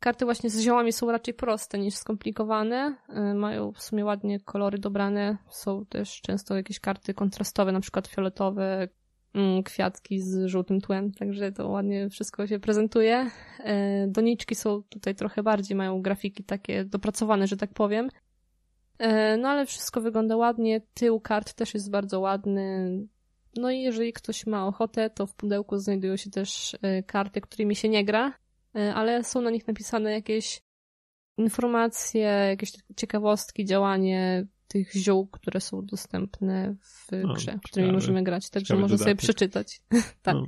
Karty 0.00 0.24
właśnie 0.24 0.50
z 0.50 0.60
ziołami 0.60 0.92
są 0.92 1.12
raczej 1.12 1.34
proste 1.34 1.78
niż 1.78 1.94
skomplikowane. 1.94 2.96
E, 3.08 3.34
mają 3.34 3.72
w 3.72 3.82
sumie 3.82 4.04
ładnie 4.04 4.40
kolory 4.40 4.78
dobrane. 4.78 5.38
Są 5.50 5.86
też 5.86 6.20
często 6.20 6.56
jakieś 6.56 6.80
karty 6.80 7.14
kontrastowe, 7.14 7.72
na 7.72 7.80
przykład 7.80 8.06
fioletowe, 8.08 8.88
kwiatki 9.64 10.20
z 10.20 10.46
żółtym 10.46 10.80
tłem, 10.80 11.12
także 11.12 11.52
to 11.52 11.68
ładnie 11.68 12.10
wszystko 12.10 12.46
się 12.46 12.58
prezentuje. 12.58 13.30
E, 13.58 14.06
doniczki 14.08 14.54
są 14.54 14.82
tutaj 14.82 15.14
trochę 15.14 15.42
bardziej, 15.42 15.76
mają 15.76 16.02
grafiki 16.02 16.44
takie 16.44 16.84
dopracowane, 16.84 17.46
że 17.46 17.56
tak 17.56 17.74
powiem. 17.74 18.08
E, 18.98 19.36
no 19.36 19.48
ale 19.48 19.66
wszystko 19.66 20.00
wygląda 20.00 20.36
ładnie. 20.36 20.80
Tył 20.94 21.20
kart 21.20 21.54
też 21.54 21.74
jest 21.74 21.90
bardzo 21.90 22.20
ładny. 22.20 22.90
No 23.56 23.70
i 23.70 23.80
jeżeli 23.80 24.12
ktoś 24.12 24.46
ma 24.46 24.66
ochotę, 24.66 25.10
to 25.10 25.26
w 25.26 25.34
pudełku 25.34 25.78
znajdują 25.78 26.16
się 26.16 26.30
też 26.30 26.76
karty, 27.06 27.40
którymi 27.40 27.76
się 27.76 27.88
nie 27.88 28.04
gra, 28.04 28.32
E, 28.76 28.94
ale 28.94 29.24
są 29.24 29.40
na 29.40 29.50
nich 29.50 29.66
napisane 29.66 30.12
jakieś 30.12 30.62
informacje, 31.36 32.20
jakieś 32.20 32.72
ciekawostki, 32.96 33.64
działanie 33.64 34.46
tych 34.70 34.92
ziół, 34.92 35.26
które 35.26 35.60
są 35.60 35.86
dostępne 35.86 36.74
w 36.82 37.08
o, 37.24 37.34
grze, 37.34 37.46
ciekawe. 37.46 37.60
którymi 37.64 37.92
możemy 37.92 38.22
grać, 38.22 38.50
także 38.50 38.74
można 38.74 38.96
dodatek. 38.96 39.04
sobie 39.04 39.16
przeczytać. 39.16 39.82
tak. 40.22 40.34
No. 40.34 40.46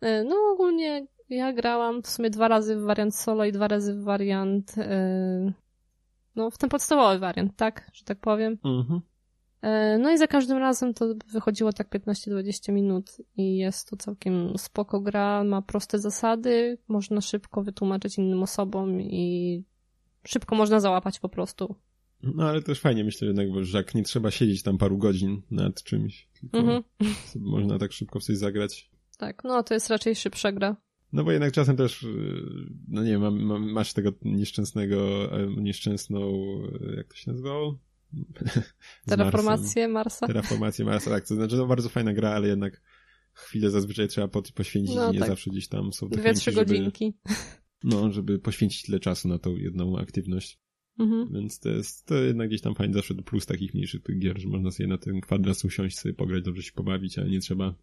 E, 0.00 0.24
no 0.24 0.36
ogólnie 0.52 1.06
ja 1.28 1.52
grałam 1.52 2.02
w 2.02 2.08
sumie 2.08 2.30
dwa 2.30 2.48
razy 2.48 2.76
w 2.76 2.82
wariant 2.82 3.16
solo 3.16 3.44
i 3.44 3.52
dwa 3.52 3.68
razy 3.68 3.94
w 3.94 4.04
wariant 4.04 4.76
yy, 4.76 5.52
no 6.36 6.50
w 6.50 6.58
ten 6.58 6.70
podstawowy 6.70 7.18
wariant, 7.18 7.56
tak, 7.56 7.90
że 7.92 8.04
tak 8.04 8.18
powiem. 8.18 8.58
Mhm. 8.64 9.00
E, 9.62 9.98
no 9.98 10.10
i 10.10 10.18
za 10.18 10.26
każdym 10.26 10.58
razem 10.58 10.94
to 10.94 11.06
wychodziło 11.32 11.72
tak 11.72 11.88
15-20 11.88 12.72
minut 12.72 13.16
i 13.36 13.56
jest 13.56 13.90
to 13.90 13.96
całkiem 13.96 14.58
spoko 14.58 15.00
gra, 15.00 15.44
ma 15.44 15.62
proste 15.62 15.98
zasady, 15.98 16.78
można 16.88 17.20
szybko 17.20 17.62
wytłumaczyć 17.62 18.18
innym 18.18 18.42
osobom 18.42 19.00
i 19.00 19.64
szybko 20.26 20.56
można 20.56 20.80
załapać 20.80 21.20
po 21.20 21.28
prostu. 21.28 21.74
No 22.22 22.48
ale 22.48 22.62
też 22.62 22.80
fajnie 22.80 23.04
myślę 23.04 23.28
jednak, 23.28 23.64
że 23.64 23.78
jak 23.78 23.94
nie 23.94 24.02
trzeba 24.02 24.30
siedzieć 24.30 24.62
tam 24.62 24.78
paru 24.78 24.98
godzin 24.98 25.42
nad 25.50 25.82
czymś, 25.82 26.28
tylko 26.40 26.58
mhm. 26.58 26.82
można 27.40 27.78
tak 27.78 27.92
szybko 27.92 28.20
w 28.20 28.24
coś 28.24 28.36
zagrać. 28.36 28.90
Tak, 29.18 29.44
no 29.44 29.62
to 29.62 29.74
jest 29.74 29.90
raczej 29.90 30.14
szybsza 30.14 30.52
gra. 30.52 30.76
No 31.12 31.24
bo 31.24 31.32
jednak 31.32 31.52
czasem 31.52 31.76
też, 31.76 32.02
y, 32.02 32.42
no 32.88 33.02
nie 33.02 33.10
wiem, 33.10 33.72
masz 33.72 33.92
tego 33.92 34.12
nieszczęsnego, 34.22 35.32
e, 35.40 35.46
nieszczęsną, 35.46 36.32
jak 36.96 37.08
to 37.08 37.16
się 37.16 37.30
nazywało? 37.30 37.78
Terraformację 39.06 39.88
Marsa. 39.88 40.26
Terraformację 40.26 40.84
Marsa, 40.84 41.10
tak. 41.10 41.28
To 41.28 41.34
znaczy, 41.34 41.56
to 41.56 41.66
bardzo 41.66 41.88
fajna 41.88 42.12
gra, 42.12 42.30
ale 42.30 42.48
jednak 42.48 42.82
chwilę 43.32 43.70
zazwyczaj 43.70 44.08
trzeba 44.08 44.28
poświęcić 44.28 44.96
no, 44.96 45.10
i 45.10 45.12
nie 45.12 45.18
tak. 45.18 45.28
zawsze 45.28 45.50
gdzieś 45.50 45.68
tam 45.68 45.92
są 45.92 46.08
Dwie, 46.08 46.34
trzy 46.34 46.52
godzinki. 46.52 47.14
no, 47.84 48.12
żeby 48.12 48.38
poświęcić 48.38 48.82
tyle 48.82 49.00
czasu 49.00 49.28
na 49.28 49.38
tą 49.38 49.56
jedną 49.56 49.98
aktywność. 49.98 50.60
Mhm. 50.98 51.28
Więc 51.32 51.60
to 51.60 51.68
jest 51.68 52.06
to 52.06 52.14
jednak 52.14 52.48
gdzieś 52.48 52.60
tam 52.60 52.74
fajnie 52.74 52.94
zawsze 52.94 53.14
plus 53.14 53.46
takich 53.46 53.74
mniejszych 53.74 54.02
tych 54.02 54.18
gier, 54.18 54.40
że 54.40 54.48
można 54.48 54.70
sobie 54.70 54.86
na 54.86 54.98
ten 54.98 55.20
kwadrat 55.20 55.64
usiąść, 55.64 55.98
sobie 55.98 56.14
pograć, 56.14 56.44
dobrze 56.44 56.62
się 56.62 56.72
pobawić, 56.72 57.18
ale 57.18 57.30
nie 57.30 57.40
trzeba 57.40 57.74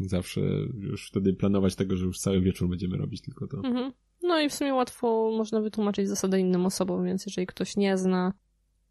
zawsze 0.00 0.40
już 0.78 1.08
wtedy 1.08 1.34
planować 1.34 1.74
tego, 1.74 1.96
że 1.96 2.06
już 2.06 2.18
cały 2.18 2.40
wieczór 2.40 2.68
będziemy 2.68 2.96
robić 2.96 3.22
tylko 3.22 3.46
to. 3.46 3.56
Mhm. 3.56 3.92
No 4.22 4.40
i 4.40 4.48
w 4.48 4.54
sumie 4.54 4.74
łatwo 4.74 5.32
można 5.36 5.60
wytłumaczyć 5.60 6.08
zasady 6.08 6.40
innym 6.40 6.66
osobom, 6.66 7.04
więc 7.04 7.26
jeżeli 7.26 7.46
ktoś 7.46 7.76
nie 7.76 7.98
zna, 7.98 8.32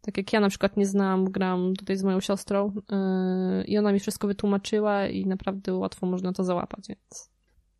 tak 0.00 0.16
jak 0.16 0.32
ja 0.32 0.40
na 0.40 0.48
przykład 0.48 0.76
nie 0.76 0.86
znam, 0.86 1.24
gram 1.24 1.74
tutaj 1.78 1.96
z 1.96 2.02
moją 2.02 2.20
siostrą 2.20 2.74
yy, 2.74 3.64
i 3.64 3.78
ona 3.78 3.92
mi 3.92 4.00
wszystko 4.00 4.26
wytłumaczyła 4.26 5.06
i 5.06 5.26
naprawdę 5.26 5.74
łatwo 5.74 6.06
można 6.06 6.32
to 6.32 6.44
załapać, 6.44 6.88
więc... 6.88 7.30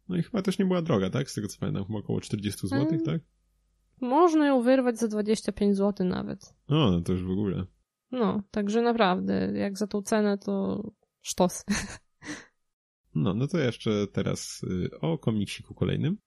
No 0.09 0.17
i 0.17 0.23
chyba 0.23 0.43
też 0.43 0.59
nie 0.59 0.65
była 0.65 0.83
droga, 0.83 1.11
tak? 1.11 1.31
Z 1.31 1.35
tego 1.35 1.49
co 1.49 1.59
pamiętam, 1.61 1.85
chyba 1.85 1.99
około 1.99 2.21
40 2.21 2.69
zł, 2.69 2.93
yy, 2.93 3.03
tak? 3.03 3.21
Można 4.01 4.47
ją 4.47 4.63
wyrwać 4.63 4.99
za 4.99 5.09
25 5.09 5.77
zł 5.77 6.07
nawet. 6.07 6.55
O, 6.69 6.91
no 6.91 7.01
to 7.01 7.13
już 7.13 7.25
w 7.25 7.31
ogóle. 7.31 7.65
No, 8.11 8.43
także 8.51 8.83
naprawdę, 8.83 9.53
jak 9.55 9.79
za 9.79 9.87
tą 9.87 10.03
cenę 10.03 10.39
to 10.39 10.83
sztos. 11.23 11.65
No, 13.15 13.35
no 13.35 13.47
to 13.47 13.59
jeszcze 13.59 14.07
teraz 14.07 14.63
y, 14.63 15.01
o 15.01 15.19
komiksiku 15.19 15.75
kolejnym. 15.75 16.19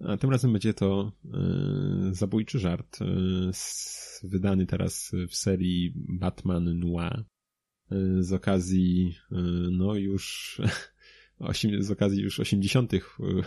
A 0.00 0.16
tym 0.16 0.30
razem 0.30 0.52
będzie 0.52 0.74
to 0.74 1.12
y, 2.10 2.14
Zabójczy 2.14 2.58
Żart, 2.58 2.98
y, 3.00 4.28
wydany 4.28 4.66
teraz 4.66 5.12
w 5.28 5.34
serii 5.34 5.92
Batman 5.94 6.78
Noir. 6.78 7.24
Y, 7.92 8.22
z 8.22 8.32
okazji, 8.32 9.14
y, 9.32 9.36
no 9.70 9.94
już, 9.94 10.60
z 11.80 11.90
okazji 11.90 12.22
już 12.22 12.40
80. 12.40 12.92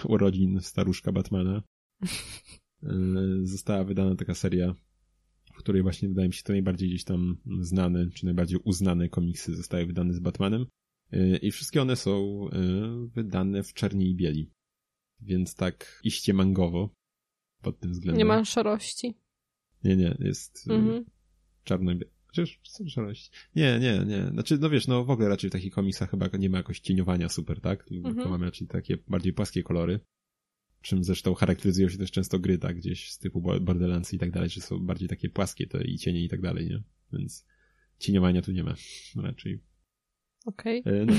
urodzin 0.04 0.62
staruszka 0.62 1.12
Batmana. 1.12 1.62
Została 3.44 3.84
wydana 3.84 4.16
taka 4.16 4.36
seria, 4.36 4.76
w 5.54 5.58
której 5.58 5.84
właśnie 5.84 6.10
wydaje 6.10 6.28
mi 6.28 6.34
się 6.34 6.44
to 6.44 6.54
najbardziej 6.54 6.90
gdzieś 6.90 7.04
tam 7.04 7.38
znane, 7.60 8.10
czy 8.10 8.26
najbardziej 8.26 8.60
uznane 8.64 9.10
komiksy 9.10 9.56
zostały 9.56 9.86
wydane 9.86 10.14
z 10.14 10.20
Batmanem. 10.20 10.66
I 11.42 11.52
wszystkie 11.52 11.82
one 11.82 11.96
są 11.96 12.46
wydane 13.16 13.64
w 13.64 13.74
czerni 13.74 14.10
i 14.10 14.16
bieli. 14.16 14.52
Więc 15.22 15.56
tak 15.56 16.02
iście 16.04 16.34
mangowo 16.34 16.90
pod 17.62 17.80
tym 17.80 17.92
względem. 17.92 18.18
Nie 18.18 18.26
ma 18.26 18.46
szarości. 18.46 19.14
Nie, 19.84 19.96
nie, 19.96 20.18
jest 20.20 20.68
mhm. 20.70 21.06
czarno 21.64 21.92
i 21.92 21.96
bieli. 21.96 22.12
Chociaż 22.28 22.60
są 22.64 22.88
szarości. 22.88 23.32
Nie, 23.56 23.80
nie, 23.80 24.06
nie. 24.06 24.28
Znaczy, 24.28 24.58
no 24.58 24.70
wiesz, 24.70 24.88
no 24.88 25.06
w 25.06 25.10
ogóle 25.10 25.30
raczej 25.30 25.50
w 25.50 25.54
takich 25.54 25.74
komiksach 25.74 26.12
chyba 26.12 26.28
nie 26.40 26.50
ma 26.50 26.58
jakoś 26.58 26.80
cieniowania 26.80 27.30
super, 27.30 27.62
tak? 27.62 27.84
Tylko 27.84 28.10
mhm. 28.10 28.30
mamy 28.30 28.46
raczej 28.46 28.68
takie 28.68 28.98
bardziej 29.08 29.34
płaskie 29.34 29.64
kolory. 29.64 30.00
Czym 30.82 31.04
zresztą 31.04 31.34
charakteryzują 31.34 31.90
się 31.90 31.98
też 31.98 32.12
często 32.12 32.40
gry, 32.40 32.58
tak? 32.58 32.78
Gdzieś 32.78 33.12
z 33.12 33.18
typu 33.18 33.42
Borderlands 33.42 34.14
i 34.14 34.20
tak 34.20 34.32
dalej, 34.32 34.50
że 34.50 34.62
są 34.62 34.80
bardziej 34.80 35.10
takie 35.10 35.30
płaskie 35.30 35.68
to 35.68 35.80
i 35.80 35.98
cienie 35.98 36.24
i 36.24 36.30
tak 36.30 36.42
dalej, 36.42 36.68
nie? 36.68 36.84
Więc 37.14 37.46
cieniowania 38.00 38.42
tu 38.42 38.52
nie 38.52 38.64
ma 38.64 38.76
raczej. 39.16 39.64
Okej. 40.46 40.82
Okay. 40.82 40.94
E, 40.94 41.06
no, 41.06 41.14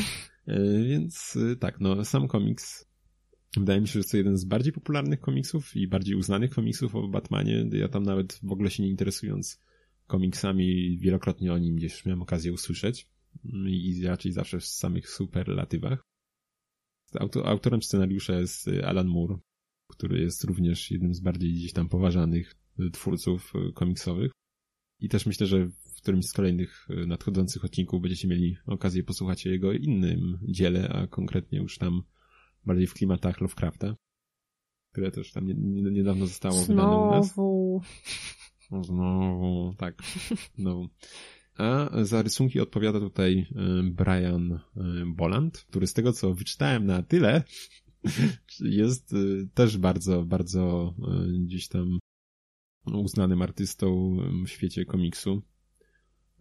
e, 0.46 0.84
więc 0.84 1.38
e, 1.52 1.56
tak, 1.56 1.80
no 1.80 2.04
sam 2.04 2.28
komiks 2.28 2.92
wydaje 3.56 3.80
mi 3.80 3.88
się, 3.88 4.02
że 4.02 4.08
to 4.08 4.16
jeden 4.16 4.36
z 4.36 4.44
bardziej 4.44 4.72
popularnych 4.72 5.20
komiksów 5.20 5.76
i 5.76 5.88
bardziej 5.88 6.14
uznanych 6.14 6.50
komiksów 6.50 6.94
o 6.94 7.08
Batmanie. 7.08 7.68
Ja 7.72 7.88
tam 7.88 8.02
nawet 8.02 8.40
w 8.42 8.52
ogóle 8.52 8.70
się 8.70 8.82
nie 8.82 8.88
interesując 8.88 9.60
komiksami, 10.06 10.98
wielokrotnie 10.98 11.52
o 11.52 11.58
nim 11.58 11.76
gdzieś 11.76 12.04
miałem 12.04 12.22
okazję 12.22 12.52
usłyszeć 12.52 13.08
i 13.66 14.02
raczej 14.06 14.32
zawsze 14.32 14.60
w 14.60 14.64
samych 14.64 15.10
superlatywach. 15.10 16.02
Autorem 17.44 17.82
scenariusza 17.82 18.34
jest 18.34 18.70
Alan 18.84 19.06
Moore, 19.06 19.38
który 19.92 20.20
jest 20.20 20.44
również 20.44 20.90
jednym 20.90 21.14
z 21.14 21.20
bardziej 21.20 21.52
gdzieś 21.52 21.72
tam 21.72 21.88
poważanych 21.88 22.54
twórców 22.92 23.52
komiksowych. 23.74 24.32
I 25.00 25.08
też 25.08 25.26
myślę, 25.26 25.46
że 25.46 25.68
którymś 26.02 26.26
z 26.26 26.32
kolejnych 26.32 26.86
e, 26.90 27.06
nadchodzących 27.06 27.64
odcinków 27.64 28.02
będziecie 28.02 28.28
mieli 28.28 28.56
okazję 28.66 29.02
posłuchać 29.02 29.46
o 29.46 29.50
jego 29.50 29.72
innym 29.72 30.38
dziele, 30.42 30.88
a 30.88 31.06
konkretnie 31.06 31.58
już 31.58 31.78
tam 31.78 32.02
bardziej 32.66 32.86
w 32.86 32.94
klimatach 32.94 33.40
Lovecrafta, 33.40 33.94
które 34.92 35.10
też 35.10 35.32
tam 35.32 35.46
niedawno 35.92 36.26
zostało 36.26 36.54
Znowu. 36.54 36.70
wydane 36.72 36.96
u 36.96 37.10
nas. 37.10 37.36
No, 38.70 38.84
znowu, 38.84 39.74
tak. 39.78 40.02
Znowu. 40.58 40.88
A 41.58 41.90
za 42.04 42.22
rysunki 42.22 42.60
odpowiada 42.60 43.00
tutaj 43.00 43.46
Brian 43.84 44.60
Boland, 45.06 45.58
który 45.58 45.86
z 45.86 45.92
tego 45.92 46.12
co 46.12 46.34
wyczytałem 46.34 46.86
na 46.86 47.02
tyle, 47.02 47.42
jest 48.60 49.14
też 49.54 49.78
bardzo, 49.78 50.24
bardzo 50.24 50.94
gdzieś 51.38 51.68
tam 51.68 51.98
uznanym 52.86 53.42
artystą 53.42 54.16
w 54.46 54.48
świecie 54.48 54.84
komiksu. 54.84 55.42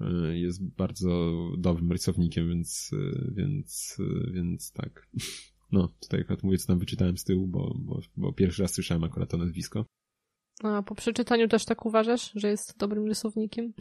E, 0.01 0.37
jest 0.37 0.63
bardzo 0.63 1.31
dobrym 1.57 1.91
rysownikiem, 1.91 2.49
więc, 2.49 2.91
więc, 3.31 3.97
więc 4.33 4.71
tak. 4.71 5.07
No, 5.71 5.87
tutaj 5.99 6.21
akurat 6.21 6.43
mówię, 6.43 6.57
co 6.57 6.67
tam 6.67 6.79
wyczytałem 6.79 7.17
z 7.17 7.23
tyłu, 7.23 7.47
bo, 7.47 7.75
bo, 7.79 8.01
bo 8.17 8.33
pierwszy 8.33 8.61
raz 8.61 8.73
słyszałem 8.73 9.03
akurat 9.03 9.29
to 9.29 9.37
nazwisko. 9.37 9.85
A 10.63 10.83
po 10.83 10.95
przeczytaniu 10.95 11.47
też 11.47 11.65
tak 11.65 11.85
uważasz, 11.85 12.31
że 12.35 12.49
jest 12.49 12.77
dobrym 12.77 13.07
rysownikiem? 13.07 13.73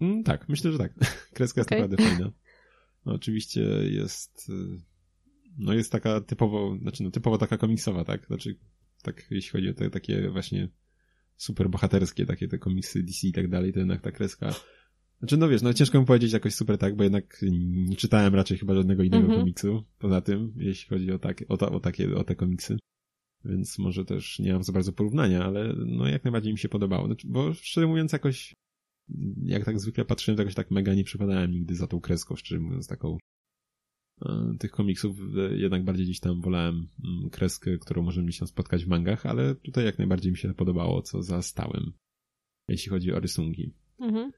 Mm, 0.00 0.24
tak, 0.24 0.48
myślę, 0.48 0.72
że 0.72 0.78
tak. 0.78 0.94
Kreska 1.34 1.60
jest 1.60 1.68
okay. 1.68 1.80
naprawdę 1.80 2.04
fajna. 2.04 2.32
No, 3.06 3.12
oczywiście 3.12 3.60
jest, 3.90 4.52
no 5.58 5.74
jest 5.74 5.92
taka 5.92 6.20
typowo, 6.20 6.78
znaczy 6.82 7.02
no 7.02 7.10
typowo 7.10 7.38
taka 7.38 7.58
komiksowa, 7.58 8.04
tak? 8.04 8.26
Znaczy, 8.26 8.58
tak 9.02 9.26
jeśli 9.30 9.50
chodzi 9.50 9.68
o 9.68 9.74
te 9.74 9.90
takie 9.90 10.30
właśnie 10.30 10.68
super 11.36 11.70
bohaterskie, 11.70 12.26
takie 12.26 12.48
te 12.48 12.58
komiksy 12.58 13.02
DC 13.02 13.28
i 13.28 13.32
tak 13.32 13.48
dalej, 13.48 13.72
to 13.72 13.78
jednak 13.78 14.00
ta 14.00 14.12
kreska 14.12 14.54
znaczy, 15.24 15.36
no 15.36 15.48
wiesz, 15.48 15.62
no 15.62 15.74
ciężko 15.74 16.00
mi 16.00 16.06
powiedzieć 16.06 16.32
jakoś 16.32 16.54
super 16.54 16.78
tak, 16.78 16.96
bo 16.96 17.02
jednak 17.02 17.40
nie 17.86 17.96
czytałem 17.96 18.34
raczej 18.34 18.58
chyba 18.58 18.74
żadnego 18.74 19.02
innego 19.02 19.24
mm 19.24 19.36
-hmm. 19.36 19.40
komiksu 19.40 19.84
poza 19.98 20.20
tym, 20.20 20.52
jeśli 20.56 20.88
chodzi 20.88 21.12
o, 21.12 21.18
tak, 21.18 21.44
o, 21.48 21.56
ta, 21.56 21.70
o 21.70 21.80
takie, 21.80 22.14
o 22.14 22.24
te 22.24 22.34
komiksy. 22.34 22.78
Więc 23.44 23.78
może 23.78 24.04
też 24.04 24.38
nie 24.38 24.52
mam 24.52 24.62
za 24.62 24.72
bardzo 24.72 24.92
porównania, 24.92 25.44
ale 25.44 25.74
no 25.86 26.08
jak 26.08 26.24
najbardziej 26.24 26.52
mi 26.52 26.58
się 26.58 26.68
podobało. 26.68 27.06
Znaczy, 27.06 27.28
bo 27.28 27.54
szczerze 27.54 27.86
mówiąc 27.86 28.12
jakoś, 28.12 28.54
jak 29.42 29.64
tak 29.64 29.80
zwykle 29.80 30.04
patrzyłem, 30.04 30.36
to 30.36 30.42
jakoś 30.42 30.54
tak 30.54 30.70
mega 30.70 30.94
nie 30.94 31.04
przypadałem 31.04 31.50
nigdy 31.50 31.76
za 31.76 31.86
tą 31.86 32.00
kreską, 32.00 32.36
szczerze 32.36 32.60
mówiąc 32.60 32.88
taką 32.88 33.18
tych 34.58 34.70
komiksów 34.70 35.16
e, 35.36 35.56
jednak 35.56 35.84
bardziej 35.84 36.04
gdzieś 36.04 36.20
tam 36.20 36.40
wolałem 36.40 36.88
mm, 37.04 37.30
kreskę, 37.30 37.78
którą 37.78 38.02
możemy 38.02 38.32
tam 38.32 38.48
spotkać 38.48 38.84
w 38.84 38.88
mangach, 38.88 39.26
ale 39.26 39.54
tutaj 39.54 39.84
jak 39.84 39.98
najbardziej 39.98 40.32
mi 40.32 40.38
się 40.38 40.54
podobało, 40.54 41.02
co 41.02 41.22
zastałem, 41.22 41.92
jeśli 42.68 42.90
chodzi 42.90 43.12
o 43.12 43.20
rysunki. 43.20 43.72
Mhm. 44.00 44.32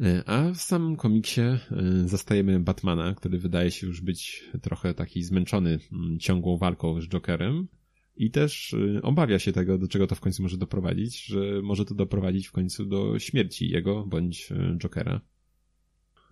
E, 0.00 0.22
a 0.26 0.52
w 0.52 0.56
samym 0.56 0.96
komiksie 0.96 1.40
e, 1.40 1.58
zastajemy 2.04 2.60
Batmana, 2.60 3.14
który 3.14 3.38
wydaje 3.38 3.70
się 3.70 3.86
już 3.86 4.00
być 4.00 4.50
trochę 4.62 4.94
taki 4.94 5.22
zmęczony 5.22 5.78
mm, 5.92 6.18
ciągłą 6.18 6.58
walką 6.58 7.00
z 7.00 7.08
Jokerem 7.08 7.68
i 8.16 8.30
też 8.30 8.74
e, 8.74 9.02
obawia 9.02 9.38
się 9.38 9.52
tego, 9.52 9.78
do 9.78 9.88
czego 9.88 10.06
to 10.06 10.14
w 10.14 10.20
końcu 10.20 10.42
może 10.42 10.56
doprowadzić, 10.56 11.24
że 11.24 11.62
może 11.62 11.84
to 11.84 11.94
doprowadzić 11.94 12.46
w 12.46 12.52
końcu 12.52 12.86
do 12.86 13.18
śmierci 13.18 13.68
jego 13.68 14.06
bądź 14.06 14.52
Jokera. 14.78 15.20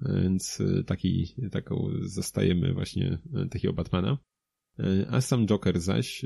Więc 0.03 0.62
taki, 0.86 1.34
taką 1.51 1.90
zastajemy 2.03 2.74
właśnie 2.74 3.18
takiego 3.51 3.74
Batmana. 3.74 4.18
A 5.11 5.20
sam 5.20 5.47
Joker 5.47 5.80
zaś 5.80 6.24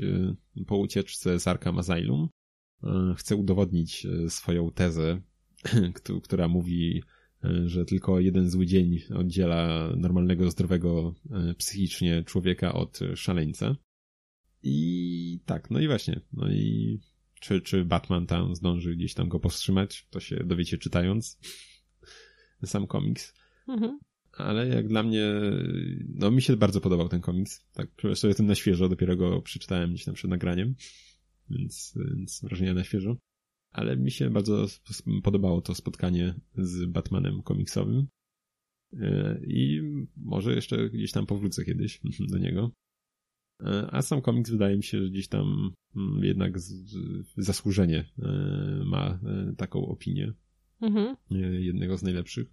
po 0.67 0.77
ucieczce 0.77 1.39
z 1.39 1.47
Arkham 1.47 1.77
Asylum 1.77 2.29
chce 3.17 3.35
udowodnić 3.35 4.07
swoją 4.27 4.71
tezę, 4.71 5.21
która 6.23 6.47
mówi, 6.47 7.03
że 7.65 7.85
tylko 7.85 8.19
jeden 8.19 8.49
zły 8.49 8.65
dzień 8.65 8.99
oddziela 9.15 9.89
normalnego, 9.97 10.51
zdrowego 10.51 11.13
psychicznie 11.57 12.23
człowieka 12.23 12.73
od 12.73 12.99
szaleńca. 13.15 13.75
I 14.63 15.39
tak, 15.45 15.71
no 15.71 15.79
i 15.79 15.87
właśnie, 15.87 16.21
no 16.33 16.51
i 16.51 16.99
czy, 17.39 17.61
czy 17.61 17.85
Batman 17.85 18.27
tam 18.27 18.55
zdąży 18.55 18.95
gdzieś 18.95 19.13
tam 19.13 19.29
go 19.29 19.39
powstrzymać, 19.39 20.07
to 20.09 20.19
się 20.19 20.35
dowiecie 20.35 20.77
czytając 20.77 21.39
sam 22.65 22.87
komiks. 22.87 23.40
Mhm. 23.67 23.99
Ale 24.37 24.67
jak 24.67 24.87
dla 24.87 25.03
mnie, 25.03 25.31
no 26.07 26.31
mi 26.31 26.41
się 26.41 26.57
bardzo 26.57 26.81
podobał 26.81 27.09
ten 27.09 27.21
komiks. 27.21 27.65
Tak, 27.73 27.89
sobie 28.15 28.29
jestem 28.29 28.47
na 28.47 28.55
świeżo, 28.55 28.89
dopiero 28.89 29.15
go 29.15 29.41
przeczytałem 29.41 29.89
gdzieś 29.89 30.05
tam 30.05 30.13
przed 30.15 30.29
nagraniem, 30.29 30.75
więc, 31.49 31.93
więc 32.15 32.41
wrażenia 32.43 32.73
na 32.73 32.83
świeżo. 32.83 33.17
Ale 33.71 33.97
mi 33.97 34.11
się 34.11 34.29
bardzo 34.29 34.67
podobało 35.23 35.61
to 35.61 35.75
spotkanie 35.75 36.35
z 36.57 36.85
Batmanem 36.85 37.43
komiksowym. 37.43 38.07
E, 38.99 39.39
I 39.47 39.81
może 40.17 40.55
jeszcze 40.55 40.89
gdzieś 40.89 41.11
tam 41.11 41.25
powrócę 41.25 41.65
kiedyś 41.65 42.01
do 42.31 42.37
niego. 42.37 42.71
E, 43.63 43.87
a 43.91 44.01
sam 44.01 44.21
komiks 44.21 44.51
wydaje 44.51 44.77
mi 44.77 44.83
się, 44.83 45.03
że 45.03 45.09
gdzieś 45.09 45.27
tam 45.27 45.73
mm, 45.95 46.23
jednak 46.23 46.59
zasłużenie 47.37 48.05
e, 48.19 48.83
ma 48.85 49.19
taką 49.57 49.85
opinię. 49.85 50.33
Mhm. 50.81 51.15
Jednego 51.59 51.97
z 51.97 52.03
najlepszych. 52.03 52.51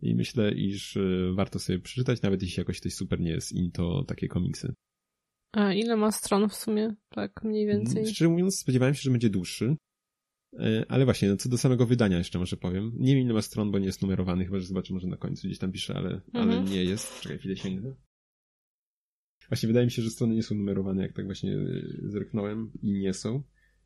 I 0.00 0.14
myślę, 0.14 0.52
iż 0.54 0.96
e, 0.96 1.32
warto 1.34 1.58
sobie 1.58 1.78
przeczytać, 1.78 2.22
nawet 2.22 2.42
jeśli 2.42 2.60
jakoś 2.60 2.80
ktoś 2.80 2.94
super 2.94 3.20
nie 3.20 3.30
jest 3.30 3.52
into 3.52 4.04
takie 4.04 4.28
komiksy. 4.28 4.74
A 5.52 5.72
ile 5.72 5.96
ma 5.96 6.12
stron 6.12 6.48
w 6.48 6.54
sumie? 6.54 6.94
Tak, 7.08 7.44
mniej 7.44 7.66
więcej. 7.66 7.98
Mm, 7.98 8.12
szczerze 8.12 8.28
mówiąc, 8.28 8.58
spodziewałem 8.58 8.94
się, 8.94 9.02
że 9.02 9.10
będzie 9.10 9.30
dłuższy. 9.30 9.76
E, 10.58 10.84
ale 10.88 11.04
właśnie, 11.04 11.28
no 11.28 11.36
co 11.36 11.48
do 11.48 11.58
samego 11.58 11.86
wydania 11.86 12.18
jeszcze 12.18 12.38
może 12.38 12.56
powiem. 12.56 12.92
Nie 12.96 13.14
wiem 13.14 13.24
ile 13.24 13.34
ma 13.34 13.42
stron, 13.42 13.70
bo 13.70 13.78
nie 13.78 13.86
jest 13.86 14.02
numerowany, 14.02 14.44
chyba 14.44 14.58
że 14.58 14.66
zobaczę 14.66 14.94
może 14.94 15.06
na 15.06 15.16
końcu 15.16 15.46
gdzieś 15.46 15.58
tam 15.58 15.72
pisze, 15.72 15.94
ale, 15.94 16.10
mhm. 16.10 16.50
ale 16.50 16.60
nie 16.62 16.84
jest. 16.84 17.20
Czekaj 17.20 17.38
chwilę 17.38 17.56
sięgnę. 17.56 17.94
Właśnie 19.48 19.66
wydaje 19.66 19.86
mi 19.86 19.92
się, 19.92 20.02
że 20.02 20.10
strony 20.10 20.34
nie 20.34 20.42
są 20.42 20.54
numerowane, 20.54 21.02
jak 21.02 21.12
tak 21.12 21.24
właśnie 21.24 21.56
e, 21.56 21.82
zerknąłem 22.02 22.72
i 22.82 22.92
nie 22.92 23.14
są. 23.14 23.42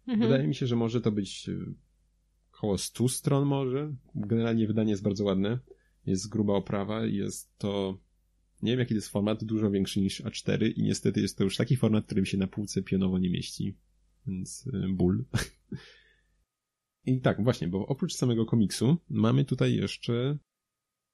Mhm. 0.07 0.21
Wydaje 0.21 0.49
mi 0.49 0.55
się, 0.55 0.67
że 0.67 0.77
może 0.77 1.01
to 1.01 1.13
być 1.13 1.51
około 2.53 2.79
100 2.79 3.09
stron 3.09 3.49
może. 3.49 3.95
Generalnie 4.15 4.67
wydanie 4.67 4.91
jest 4.91 5.03
bardzo 5.03 5.25
ładne 5.25 5.59
jest 6.09 6.29
gruba 6.29 6.53
oprawa 6.53 7.07
jest 7.07 7.59
to, 7.59 7.99
nie 8.63 8.73
wiem 8.73 8.81
jaki 8.81 8.89
to 8.89 8.99
jest 8.99 9.09
format, 9.09 9.45
dużo 9.45 9.71
większy 9.71 10.01
niż 10.01 10.23
A4 10.23 10.73
i 10.77 10.83
niestety 10.83 11.21
jest 11.21 11.39
to 11.39 11.45
już 11.45 11.57
taki 11.57 11.77
format, 11.77 12.07
którym 12.07 12.27
się 12.27 12.39
na 12.39 12.47
półce 12.47 12.83
pionowo 12.83 13.19
nie 13.19 13.31
mieści, 13.31 13.77
więc 14.27 14.67
y, 14.67 14.89
ból. 14.89 15.25
I 17.07 17.21
tak, 17.21 17.45
właśnie, 17.45 17.69
bo 17.69 17.87
oprócz 17.87 18.15
samego 18.15 18.47
komiksu 18.47 18.97
mamy 19.09 19.45
tutaj 19.45 19.75
jeszcze 19.75 20.39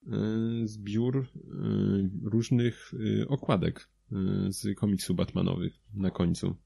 y, 0.03 0.69
zbiór 0.69 1.17
y, 1.19 2.11
różnych 2.23 2.93
okładek 3.29 3.89
z 4.49 4.77
komiksu 4.77 5.15
Batmanowych 5.15 5.73
na 5.95 6.11
końcu. 6.11 6.57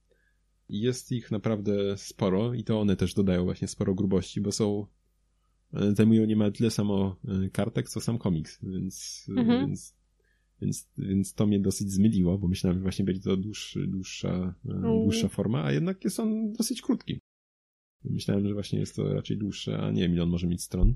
Jest 0.69 1.13
ich 1.13 1.31
naprawdę 1.31 1.99
sporo 1.99 2.55
i 2.55 2.65
to 2.65 2.81
one 2.81 2.97
też 2.97 3.15
dodają 3.15 3.45
właśnie 3.45 3.69
sporo 3.69 3.95
grubości, 3.95 4.41
bo 4.41 4.53
są 4.53 4.87
zajmują 5.73 6.27
niemal 6.27 6.53
tyle 6.53 6.71
samo 6.71 7.17
e, 7.29 7.51
kartek, 7.51 7.89
co 7.89 8.01
sam 8.01 8.19
komiks, 8.19 8.65
więc, 8.65 9.27
e, 9.37 9.41
mhm. 9.41 9.67
więc, 9.67 9.97
więc, 10.63 10.89
więc 10.99 11.35
to 11.35 11.47
mnie 11.47 11.61
dosyć 11.61 11.93
zmyliło, 11.93 12.39
bo 12.39 12.49
myślałem, 12.49 12.79
że 12.79 12.83
właśnie 12.83 13.05
będzie 13.05 13.21
to 13.21 13.37
dłuższy, 13.37 13.87
dłuższa, 13.87 14.55
dłuższa 14.65 15.29
forma, 15.29 15.65
a 15.65 15.73
jednak 15.73 16.05
jest 16.05 16.21
on 16.21 16.53
dosyć 16.53 16.83
krótki. 16.83 17.21
Myślałem, 18.05 18.49
że 18.49 18.55
właśnie 18.55 18.79
jest 18.79 18.97
to 18.97 19.15
raczej 19.15 19.37
dłuższe, 19.37 19.79
a 19.79 19.91
nie 19.91 20.03
wiem, 20.03 20.13
ile 20.13 20.23
on 20.23 20.29
może 20.29 20.47
mieć 20.47 20.63
stron. 20.63 20.95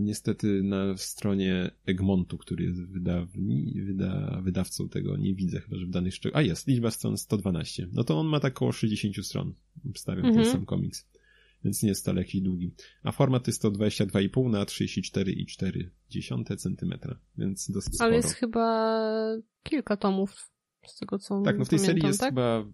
Niestety 0.00 0.62
na 0.62 0.96
stronie 0.96 1.70
Egmontu, 1.86 2.38
który 2.38 2.64
jest 2.64 2.82
wydawni, 2.86 3.82
wyda, 3.82 4.40
wydawcą 4.44 4.88
tego, 4.88 5.16
nie 5.16 5.34
widzę 5.34 5.60
chyba, 5.60 5.76
że 5.76 5.86
w 5.86 5.90
danych 5.90 6.14
szczegółach. 6.14 6.44
A 6.44 6.46
jest, 6.46 6.66
liczba 6.66 6.90
stron 6.90 7.16
112. 7.16 7.88
No 7.92 8.04
to 8.04 8.18
on 8.18 8.26
ma 8.26 8.40
tak 8.40 8.56
około 8.56 8.72
60 8.72 9.26
stron. 9.26 9.54
Wstawiam 9.94 10.24
mhm. 10.24 10.44
ten 10.44 10.52
sam 10.52 10.66
komiks 10.66 11.06
więc 11.64 11.82
nie 11.82 11.88
jest 11.88 12.02
wcale 12.02 12.20
jakiś 12.20 12.40
długi. 12.40 12.74
A 13.02 13.12
format 13.12 13.46
jest 13.46 13.62
to 13.62 13.70
22,5 13.70 14.50
na 14.50 14.64
34,4 14.64 16.56
cm, 16.56 16.94
więc 17.38 17.70
dosyć 17.70 17.94
sporo. 17.94 18.06
Ale 18.06 18.16
jest 18.16 18.32
chyba 18.32 19.02
kilka 19.62 19.96
tomów 19.96 20.50
z 20.86 20.98
tego 20.98 21.18
co 21.18 21.42
Tak, 21.42 21.58
no 21.58 21.64
w 21.64 21.68
tej 21.68 21.78
pamiętam, 21.78 21.96
serii 21.96 22.06
jest 22.06 22.20
tak? 22.20 22.30
chyba 22.30 22.66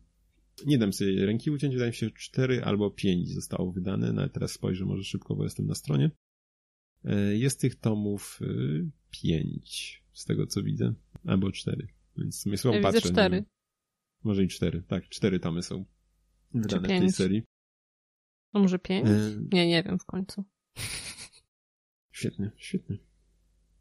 nie 0.67 0.79
dam 0.79 0.93
sobie 0.93 1.27
ręki 1.27 1.51
uciąć, 1.51 1.75
wydaje 1.75 1.91
mi 1.91 1.97
się 1.97 2.11
4 2.11 2.65
albo 2.65 2.91
5 2.91 3.29
zostało 3.29 3.73
wydane, 3.73 4.13
no 4.13 4.29
teraz 4.29 4.53
spojrzę 4.53 4.85
może 4.85 5.05
szybko, 5.05 5.37
bo 5.37 5.45
jestem 5.45 5.67
na 5.67 5.75
stronie. 5.75 6.11
E, 7.05 7.37
jest 7.37 7.61
tych 7.61 7.77
tomów 7.77 8.41
5 9.11 10.03
e, 10.05 10.19
z 10.19 10.25
tego 10.25 10.47
co 10.47 10.63
widzę, 10.63 10.95
albo 11.27 11.53
4, 11.53 11.89
więc 12.17 12.39
w 12.39 12.43
sumie 12.43 12.57
słabo 12.57 12.77
ja 12.77 12.83
patrzę. 12.83 13.01
4. 13.01 13.45
Może 14.25 14.45
i 14.45 14.49
4, 14.49 14.83
tak, 14.83 15.09
4 15.09 15.41
tomy 15.41 15.63
są 15.63 15.85
wydane 16.55 16.99
w 16.99 17.01
tej 17.01 17.13
serii. 17.13 17.43
A 18.55 18.59
może 18.59 18.79
pięć? 18.79 19.09
Y 19.09 19.49
nie, 19.53 19.67
nie 19.67 19.83
wiem 19.83 19.99
w 19.99 20.05
końcu. 20.05 20.45
Świetnie, 22.11 22.51
świetnie. 22.57 22.99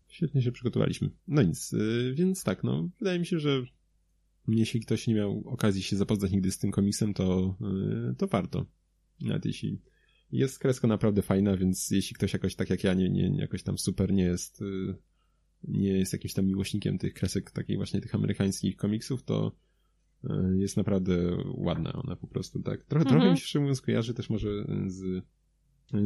Świetnie 0.07 0.41
się 0.41 0.51
przygotowaliśmy. 0.51 1.09
No 1.27 1.41
nic, 1.41 1.73
y, 1.73 2.13
więc 2.15 2.43
tak, 2.43 2.63
no, 2.63 2.89
wydaje 2.99 3.19
mi 3.19 3.25
się, 3.25 3.39
że 3.39 3.63
jeśli 4.47 4.79
ktoś 4.79 5.07
nie 5.07 5.15
miał 5.15 5.43
okazji 5.45 5.83
się 5.83 5.95
zapoznać 5.95 6.31
nigdy 6.31 6.51
z 6.51 6.57
tym 6.57 6.71
komiksem, 6.71 7.13
to, 7.13 7.57
y, 8.11 8.15
to 8.15 8.27
warto. 8.27 8.65
Nawet 9.21 9.45
jeśli 9.45 9.81
jest 10.31 10.59
kreska 10.59 10.87
naprawdę 10.87 11.21
fajna, 11.21 11.57
więc 11.57 11.91
jeśli 11.91 12.15
ktoś 12.15 12.33
jakoś 12.33 12.55
tak 12.55 12.69
jak 12.69 12.83
ja, 12.83 12.93
nie, 12.93 13.09
nie 13.09 13.37
jakoś 13.37 13.63
tam 13.63 13.77
super 13.77 14.13
nie 14.13 14.23
jest, 14.23 14.63
nie 15.63 15.89
jest 15.89 16.13
jakimś 16.13 16.33
tam 16.33 16.45
miłośnikiem 16.45 16.97
tych 16.97 17.13
kresek, 17.13 17.51
takich 17.51 17.77
właśnie 17.77 18.01
tych 18.01 18.15
amerykańskich 18.15 18.75
komiksów, 18.75 19.23
to 19.23 19.55
jest 20.57 20.77
naprawdę 20.77 21.37
ładna 21.53 21.93
ona 21.93 22.15
po 22.15 22.27
prostu, 22.27 22.59
tak. 22.59 22.83
Trochę, 22.83 23.03
mhm. 23.03 23.15
trochę 23.15 23.31
mi 23.31 23.37
się 23.37 23.45
szczerze 23.45 23.61
mówiąc 23.61 23.81
kojarzy 23.81 24.13
też 24.13 24.29
może 24.29 24.49
z, 24.87 25.23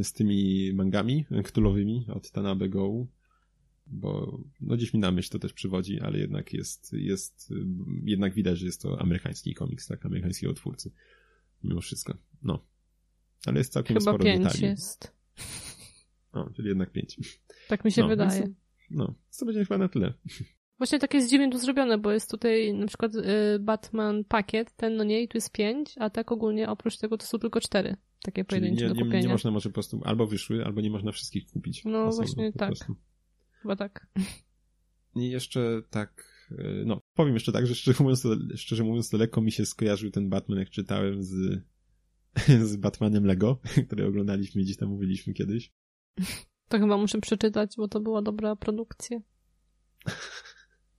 z 0.01 0.13
tymi 0.13 0.71
mangami 0.73 1.25
ktulowymi 1.43 2.05
od 2.09 2.31
Tanabe 2.31 2.69
Go, 2.69 3.07
bo 3.87 4.39
no 4.61 4.75
gdzieś 4.75 4.93
mi 4.93 4.99
na 4.99 5.11
myśl 5.11 5.29
to 5.29 5.39
też 5.39 5.53
przywodzi, 5.53 5.99
ale 5.99 6.19
jednak 6.19 6.53
jest, 6.53 6.93
jest, 6.93 7.53
jednak 8.03 8.33
widać, 8.33 8.59
że 8.59 8.65
jest 8.65 8.81
to 8.81 9.01
amerykański 9.01 9.53
komiks, 9.53 9.87
tak, 9.87 10.05
amerykańskiego 10.05 10.53
twórcy. 10.53 10.91
Mimo 11.63 11.81
wszystko. 11.81 12.17
No. 12.43 12.65
Ale 13.45 13.57
jest 13.57 13.73
całkiem 13.73 13.97
Chyba 13.97 14.11
sporo 14.11 14.23
pięć 14.23 14.43
detali. 14.43 14.63
jest. 14.63 15.13
O, 16.31 16.49
czyli 16.49 16.67
jednak 16.67 16.91
pięć. 16.91 17.19
Tak 17.67 17.85
mi 17.85 17.91
się 17.91 18.01
no, 18.01 18.07
wydaje. 18.07 18.41
Więc, 18.41 18.55
no, 18.89 19.15
to 19.39 19.45
będzie 19.45 19.65
chyba 19.65 19.77
na 19.77 19.89
tyle. 19.89 20.13
Właśnie 20.77 20.99
tak 20.99 21.13
jest 21.13 21.29
dziwnie 21.29 21.49
to 21.51 21.59
zrobione, 21.59 21.97
bo 21.97 22.11
jest 22.11 22.31
tutaj 22.31 22.73
na 22.73 22.87
przykład 22.87 23.15
y, 23.15 23.59
Batman 23.59 24.23
pakiet, 24.23 24.75
ten 24.75 24.95
no 24.95 25.03
nie, 25.03 25.21
i 25.21 25.27
tu 25.27 25.37
jest 25.37 25.51
pięć, 25.51 25.95
a 25.97 26.09
tak 26.09 26.31
ogólnie 26.31 26.69
oprócz 26.69 26.97
tego 26.97 27.17
to 27.17 27.25
są 27.25 27.39
tylko 27.39 27.61
cztery 27.61 27.97
takie 28.21 28.45
pojedyncze 28.45 28.83
nie, 28.83 28.89
do 28.89 28.95
kupienia. 28.95 29.17
Nie, 29.17 29.21
nie 29.21 29.31
można 29.31 29.51
może 29.51 29.69
po 29.69 29.73
prostu 29.73 30.01
albo 30.05 30.27
wyszły, 30.27 30.65
albo 30.65 30.81
nie 30.81 30.89
można 30.89 31.11
wszystkich 31.11 31.45
kupić. 31.45 31.85
No 31.85 32.05
osobno, 32.05 32.25
właśnie 32.25 32.53
tak. 32.53 32.69
Prostu. 32.69 32.95
Chyba 33.51 33.75
tak. 33.75 34.07
I 35.15 35.29
jeszcze 35.29 35.81
tak, 35.89 36.25
y, 36.51 36.83
no 36.85 37.01
powiem 37.13 37.33
jeszcze 37.33 37.51
tak, 37.51 37.67
że 37.67 37.75
szczerze 37.75 38.03
mówiąc, 38.03 38.21
to, 38.21 38.29
szczerze 38.55 38.83
mówiąc 38.83 39.09
to 39.09 39.17
lekko 39.17 39.41
mi 39.41 39.51
się 39.51 39.65
skojarzył 39.65 40.11
ten 40.11 40.29
Batman, 40.29 40.59
jak 40.59 40.69
czytałem 40.69 41.23
z, 41.23 41.61
z 42.69 42.75
Batmanem 42.75 43.25
Lego, 43.25 43.59
który 43.87 44.05
oglądaliśmy 44.05 44.61
gdzieś 44.61 44.77
tam 44.77 44.89
mówiliśmy 44.89 45.33
kiedyś. 45.33 45.71
To 46.67 46.79
chyba 46.79 46.97
muszę 46.97 47.21
przeczytać, 47.21 47.73
bo 47.77 47.87
to 47.87 47.99
była 47.99 48.21
dobra 48.21 48.55
produkcja. 48.55 49.19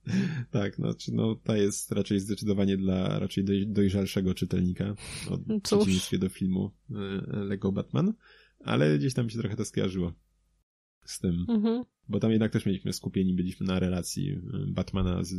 tak, 0.51 0.75
znaczy, 0.75 1.13
no 1.13 1.35
ta 1.35 1.57
jest 1.57 1.91
raczej 1.91 2.19
zdecydowanie 2.19 2.77
dla 2.77 3.19
raczej 3.19 3.43
doj, 3.43 3.67
dojrzalszego 3.67 4.33
czytelnika, 4.33 4.95
od 5.29 5.47
no 5.47 5.59
przeciwieństwie 5.59 6.17
do 6.17 6.29
filmu 6.29 6.71
e, 6.91 6.95
Lego 7.43 7.71
Batman, 7.71 8.13
ale 8.59 8.97
gdzieś 8.97 9.13
tam 9.13 9.29
się 9.29 9.39
trochę 9.39 9.55
to 9.55 9.65
skojarzyło 9.65 10.13
z 11.05 11.19
tym, 11.19 11.45
mhm. 11.49 11.83
bo 12.07 12.19
tam 12.19 12.31
jednak 12.31 12.51
też 12.51 12.65
mieliśmy 12.65 12.93
skupieni, 12.93 13.33
byliśmy 13.33 13.65
na 13.65 13.79
relacji 13.79 14.31
e, 14.31 14.41
Batmana 14.67 15.23
z, 15.23 15.35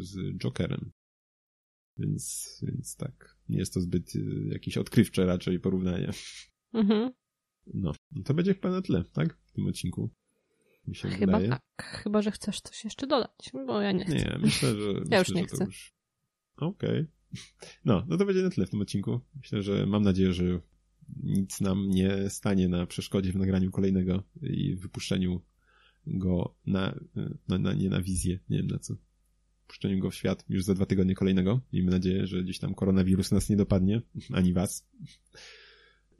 z 0.00 0.38
Jokerem. 0.38 0.92
Więc, 1.98 2.56
więc 2.68 2.96
tak, 2.96 3.36
nie 3.48 3.58
jest 3.58 3.74
to 3.74 3.80
zbyt 3.80 4.16
e, 4.16 4.18
jakieś 4.48 4.78
odkrywcze 4.78 5.26
raczej 5.26 5.60
porównanie. 5.60 6.10
Mhm. 6.72 7.12
No, 7.74 7.92
to 8.24 8.34
będzie 8.34 8.54
chyba 8.54 8.70
na 8.70 8.82
tyle, 8.82 9.04
tak? 9.12 9.38
W 9.44 9.52
tym 9.52 9.66
odcinku 9.66 10.10
mi 10.86 10.94
się 10.96 11.08
Chyba 11.08 11.38
wydaje. 11.38 11.48
tak. 11.48 11.62
Chyba, 11.82 12.22
że 12.22 12.30
chcesz 12.30 12.60
coś 12.60 12.84
jeszcze 12.84 13.06
dodać, 13.06 13.50
bo 13.66 13.80
ja 13.80 13.92
nie 13.92 14.04
chcę. 14.04 14.14
Nie, 14.14 14.38
myślę, 14.42 14.74
że... 14.74 14.92
ja 15.10 15.18
myślę, 15.18 15.18
już 15.18 15.28
nie 15.34 15.46
chcę. 15.46 15.64
Już... 15.64 15.94
Okej. 16.56 17.00
Okay. 17.00 17.06
No, 17.84 18.04
no 18.08 18.16
to 18.16 18.26
będzie 18.26 18.42
na 18.42 18.50
tyle 18.50 18.66
w 18.66 18.70
tym 18.70 18.80
odcinku. 18.80 19.20
Myślę, 19.34 19.62
że 19.62 19.86
mam 19.86 20.02
nadzieję, 20.02 20.32
że 20.32 20.60
nic 21.22 21.60
nam 21.60 21.88
nie 21.90 22.30
stanie 22.30 22.68
na 22.68 22.86
przeszkodzie 22.86 23.32
w 23.32 23.36
nagraniu 23.36 23.70
kolejnego 23.70 24.22
i 24.42 24.76
wypuszczeniu 24.76 25.40
go 26.06 26.54
na, 26.66 27.00
na, 27.48 27.58
na 27.58 27.74
nie 27.74 27.90
na 27.90 28.02
wizję, 28.02 28.38
nie 28.50 28.58
wiem 28.58 28.66
na 28.66 28.78
co. 28.78 28.94
Puszczeniu 29.66 29.98
go 29.98 30.10
w 30.10 30.14
świat 30.14 30.44
już 30.48 30.64
za 30.64 30.74
dwa 30.74 30.86
tygodnie 30.86 31.14
kolejnego. 31.14 31.60
Miejmy 31.72 31.90
nadzieję, 31.90 32.26
że 32.26 32.42
gdzieś 32.42 32.58
tam 32.58 32.74
koronawirus 32.74 33.30
nas 33.30 33.48
nie 33.48 33.56
dopadnie, 33.56 34.02
ani 34.32 34.52
was. 34.52 34.88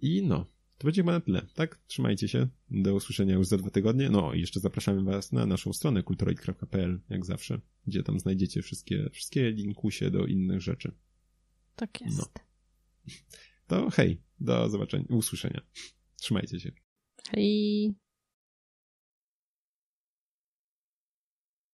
I 0.00 0.22
no, 0.22 0.46
to 0.82 0.86
będzie 0.86 1.02
chyba 1.02 1.12
na 1.12 1.20
tyle, 1.20 1.46
tak? 1.54 1.80
Trzymajcie 1.86 2.28
się. 2.28 2.48
Do 2.70 2.94
usłyszenia 2.94 3.34
już 3.34 3.46
za 3.46 3.56
dwa 3.56 3.70
tygodnie. 3.70 4.10
No 4.10 4.34
i 4.34 4.40
jeszcze 4.40 4.60
zapraszamy 4.60 5.02
Was 5.02 5.32
na 5.32 5.46
naszą 5.46 5.72
stronę 5.72 6.02
kulturoid.pl, 6.02 7.00
jak 7.08 7.26
zawsze, 7.26 7.60
gdzie 7.86 8.02
tam 8.02 8.20
znajdziecie 8.20 8.62
wszystkie, 8.62 9.10
wszystkie 9.10 9.50
linkusie 9.50 10.10
do 10.10 10.26
innych 10.26 10.60
rzeczy. 10.60 10.92
Tak 11.76 12.00
jest. 12.00 12.18
No. 12.18 12.24
To 13.66 13.90
hej, 13.90 14.22
do 14.40 14.70
zobaczenia, 14.70 15.04
usłyszenia. 15.08 15.60
Trzymajcie 16.16 16.60
się. 16.60 16.72
Hej. 17.30 17.94